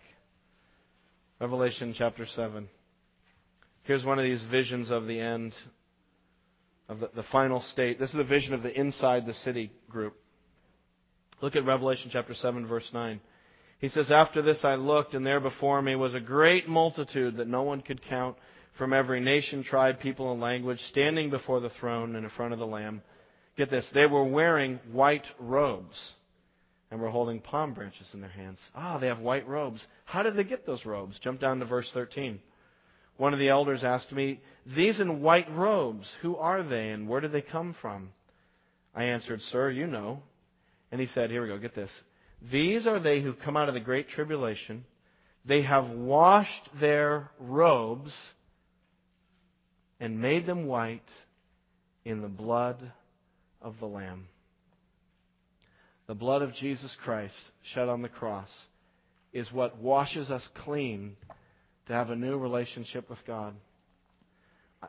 Revelation 1.41 1.95
chapter 1.97 2.27
7. 2.27 2.69
Here's 3.83 4.05
one 4.05 4.19
of 4.19 4.25
these 4.25 4.43
visions 4.51 4.91
of 4.91 5.07
the 5.07 5.19
end, 5.19 5.55
of 6.89 7.01
the, 7.01 7.11
the 7.17 7.25
final 7.25 7.63
state. 7.63 7.99
This 7.99 8.11
is 8.11 8.19
a 8.19 8.25
vision 8.25 8.55
of 8.55 8.63
the 8.63 8.79
inside 8.79 9.27
the 9.27 9.35
city 9.35 9.73
group. 9.89 10.15
Look 11.41 11.57
at 11.57 11.65
Revelation 11.65 12.11
chapter 12.13 12.35
7, 12.35 12.67
verse 12.67 12.89
9. 12.93 13.21
He 13.81 13.89
says, 13.89 14.11
After 14.11 14.43
this 14.43 14.61
I 14.63 14.75
looked, 14.75 15.15
and 15.15 15.27
there 15.27 15.41
before 15.41 15.81
me 15.81 15.97
was 15.97 16.15
a 16.15 16.21
great 16.21 16.69
multitude 16.69 17.39
that 17.39 17.49
no 17.49 17.63
one 17.63 17.81
could 17.81 18.05
count 18.05 18.37
from 18.77 18.93
every 18.93 19.21
nation, 19.21 19.65
tribe, 19.65 19.99
people, 19.99 20.31
and 20.31 20.41
language, 20.41 20.81
standing 20.91 21.31
before 21.31 21.61
the 21.61 21.71
throne 21.71 22.15
and 22.15 22.25
in 22.25 22.31
front 22.31 22.53
of 22.53 22.59
the 22.59 22.67
Lamb. 22.67 23.03
Get 23.57 23.71
this, 23.71 23.89
they 23.95 24.07
were 24.07 24.25
wearing 24.25 24.79
white 24.93 25.25
robes 25.39 26.13
and 26.91 27.01
were 27.01 27.11
holding 27.11 27.41
palm 27.41 27.73
branches 27.73 28.07
in 28.13 28.21
their 28.21 28.31
hands. 28.31 28.59
Ah, 28.75 28.99
they 28.99 29.07
have 29.07 29.21
white 29.21 29.47
robes. 29.47 29.85
How 30.05 30.23
did 30.23 30.37
they 30.37 30.45
get 30.45 30.67
those 30.67 30.85
robes? 30.85 31.19
Jump 31.21 31.41
down 31.41 31.61
to 31.61 31.65
verse 31.65 31.91
13. 31.95 32.41
One 33.17 33.33
of 33.33 33.39
the 33.39 33.51
elders 33.51 33.85
asked 33.85 34.13
me, 34.13 34.41
These 34.67 34.99
in 34.99 35.23
white 35.23 35.51
robes, 35.55 36.11
who 36.23 36.37
are 36.37 36.63
they 36.63 36.91
and 36.91 37.09
where 37.09 37.21
did 37.21 37.33
they 37.33 37.43
come 37.43 37.77
from? 37.81 38.11
I 38.95 39.05
answered, 39.05 39.41
Sir, 39.43 39.71
you 39.71 39.87
know. 39.87 40.23
And 40.91 41.01
he 41.01 41.07
said, 41.07 41.31
Here 41.31 41.43
we 41.43 41.49
go, 41.49 41.59
get 41.59 41.75
this. 41.75 41.93
These 42.51 42.87
are 42.87 42.99
they 42.99 43.21
who've 43.21 43.39
come 43.39 43.57
out 43.57 43.69
of 43.69 43.75
the 43.75 43.81
great 43.81 44.09
tribulation. 44.09 44.85
They 45.45 45.63
have 45.63 45.91
washed 45.91 46.69
their 46.81 47.31
robes 47.39 48.13
and 50.01 50.21
made 50.21 50.47
them 50.47 50.67
white 50.67 51.03
in 52.05 52.23
the 52.23 52.29
blood 52.29 52.93
of 53.61 53.75
the 53.79 53.87
Lamb. 53.87 54.27
The 56.11 56.17
blood 56.17 56.43
of 56.43 56.53
Jesus 56.55 56.93
Christ 57.05 57.41
shed 57.73 57.89
on 57.89 58.03
the 58.03 58.09
cross 58.09 58.49
is 59.33 59.53
what 59.53 59.79
washes 59.79 60.29
us 60.29 60.43
clean 60.65 61.15
to 61.87 61.93
have 61.93 62.11
a 62.11 62.17
new 62.17 62.37
relationship 62.37 63.09
with 63.09 63.21
God. 63.29 63.55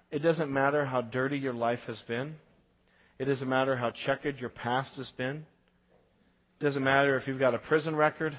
It 0.09 0.23
doesn't 0.23 0.51
matter 0.51 0.83
how 0.83 1.01
dirty 1.01 1.37
your 1.37 1.53
life 1.53 1.81
has 1.85 2.01
been. 2.07 2.37
It 3.19 3.25
doesn't 3.25 3.47
matter 3.47 3.75
how 3.75 3.91
checkered 3.91 4.39
your 4.39 4.49
past 4.49 4.95
has 4.95 5.11
been. 5.15 5.45
It 6.59 6.63
doesn't 6.63 6.83
matter 6.83 7.15
if 7.17 7.27
you've 7.27 7.37
got 7.37 7.53
a 7.53 7.59
prison 7.59 7.95
record, 7.95 8.35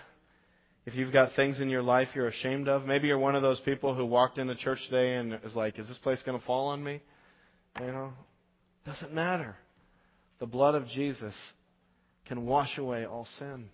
if 0.85 0.97
you've 0.97 1.13
got 1.13 1.37
things 1.37 1.61
in 1.61 1.69
your 1.69 1.85
life 1.85 2.09
you're 2.17 2.27
ashamed 2.27 2.67
of. 2.67 2.85
Maybe 2.85 3.07
you're 3.07 3.17
one 3.17 3.37
of 3.37 3.43
those 3.43 3.61
people 3.61 3.95
who 3.95 4.05
walked 4.05 4.39
into 4.39 4.57
church 4.57 4.81
today 4.91 5.15
and 5.15 5.39
is 5.45 5.55
like, 5.55 5.79
is 5.79 5.87
this 5.87 5.99
place 5.99 6.21
going 6.27 6.37
to 6.37 6.45
fall 6.45 6.67
on 6.67 6.83
me? 6.83 7.01
You 7.79 7.93
know, 7.93 8.13
doesn't 8.85 9.15
matter. 9.15 9.55
The 10.41 10.47
blood 10.47 10.75
of 10.75 10.89
Jesus 10.89 11.37
can 12.27 12.47
wash 12.47 12.79
away 12.79 13.05
all 13.05 13.27
sin. 13.39 13.69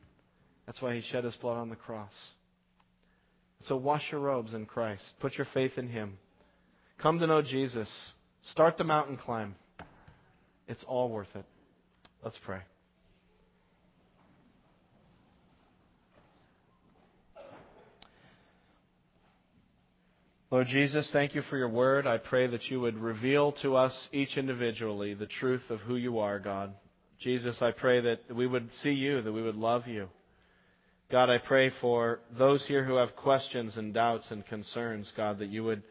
That's 0.67 0.83
why 0.83 0.95
he 0.95 1.03
shed 1.03 1.25
his 1.25 1.37
blood 1.37 1.57
on 1.57 1.71
the 1.71 1.77
cross. 1.77 2.13
So 3.63 3.77
wash 3.77 4.13
your 4.13 4.21
robes 4.21 4.55
in 4.55 4.67
Christ. 4.67 5.05
Put 5.21 5.37
your 5.37 5.47
faith 5.53 5.79
in 5.79 5.89
him. 5.89 6.19
Come 7.01 7.19
to 7.19 7.27
know 7.27 7.43
Jesus. 7.43 7.89
Start 8.51 8.79
the 8.79 8.85
mountain 8.85 9.17
climb. 9.17 9.55
It's 10.67 10.85
all 10.85 11.09
worth 11.09 11.35
it. 11.35 11.45
Let's 12.23 12.39
pray. 12.45 12.61
Lord 20.51 20.67
Jesus, 20.69 21.11
thank 21.13 21.35
you 21.35 21.43
for 21.43 21.59
your 21.59 21.69
word. 21.69 22.07
I 22.07 22.17
pray 22.17 22.47
that 22.47 22.71
you 22.71 22.81
would 22.81 22.97
reveal 22.97 23.53
to 23.63 23.77
us 23.77 24.09
each 24.13 24.39
individually 24.39 25.13
the 25.13 25.27
truth 25.27 25.65
of 25.69 25.81
who 25.81 25.97
you 25.97 26.21
are, 26.21 26.39
God. 26.39 26.73
Jesus, 27.21 27.61
I 27.61 27.73
pray 27.73 28.01
that 28.01 28.35
we 28.35 28.47
would 28.47 28.71
see 28.83 28.93
you, 28.93 29.23
that 29.23 29.33
we 29.33 29.43
would 29.43 29.57
love 29.57 29.87
you. 29.87 30.09
God, 31.11 31.31
I 31.31 31.39
pray 31.39 31.71
for 31.81 32.21
those 32.37 32.65
here 32.67 32.85
who 32.85 32.97
have 32.97 33.17
questions 33.17 33.77
and 33.77 33.95
doubts 33.95 34.31
and 34.31 34.47
concerns, 34.47 35.13
God, 35.17 35.39
that 35.39 35.49
you 35.49 35.65
would 35.65 35.83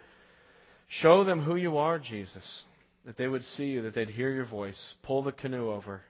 show 0.87 1.23
them 1.23 1.41
who 1.43 1.55
you 1.55 1.77
are, 1.77 1.99
Jesus. 1.99 2.63
That 3.05 3.17
they 3.17 3.27
would 3.27 3.43
see 3.43 3.65
you, 3.65 3.81
that 3.83 3.95
they'd 3.95 4.09
hear 4.09 4.31
your 4.31 4.45
voice, 4.45 4.93
pull 5.03 5.23
the 5.23 5.31
canoe 5.31 5.71
over, 5.71 6.01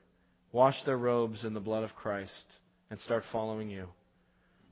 wash 0.52 0.76
their 0.84 0.98
robes 0.98 1.44
in 1.44 1.54
the 1.54 1.60
blood 1.60 1.84
of 1.84 1.96
Christ, 1.96 2.32
and 2.90 3.00
start 3.00 3.24
following 3.32 3.70
you. 3.70 3.88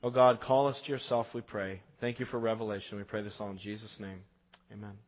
Oh 0.02 0.10
God, 0.10 0.40
call 0.40 0.66
us 0.68 0.80
to 0.84 0.92
yourself, 0.92 1.28
we 1.34 1.40
pray. 1.40 1.80
Thank 2.00 2.20
you 2.20 2.26
for 2.26 2.38
revelation. 2.38 2.98
We 2.98 3.04
pray 3.04 3.22
this 3.22 3.36
all 3.40 3.50
in 3.50 3.58
Jesus' 3.58 3.96
name. 3.98 4.20
Amen. 4.72 5.05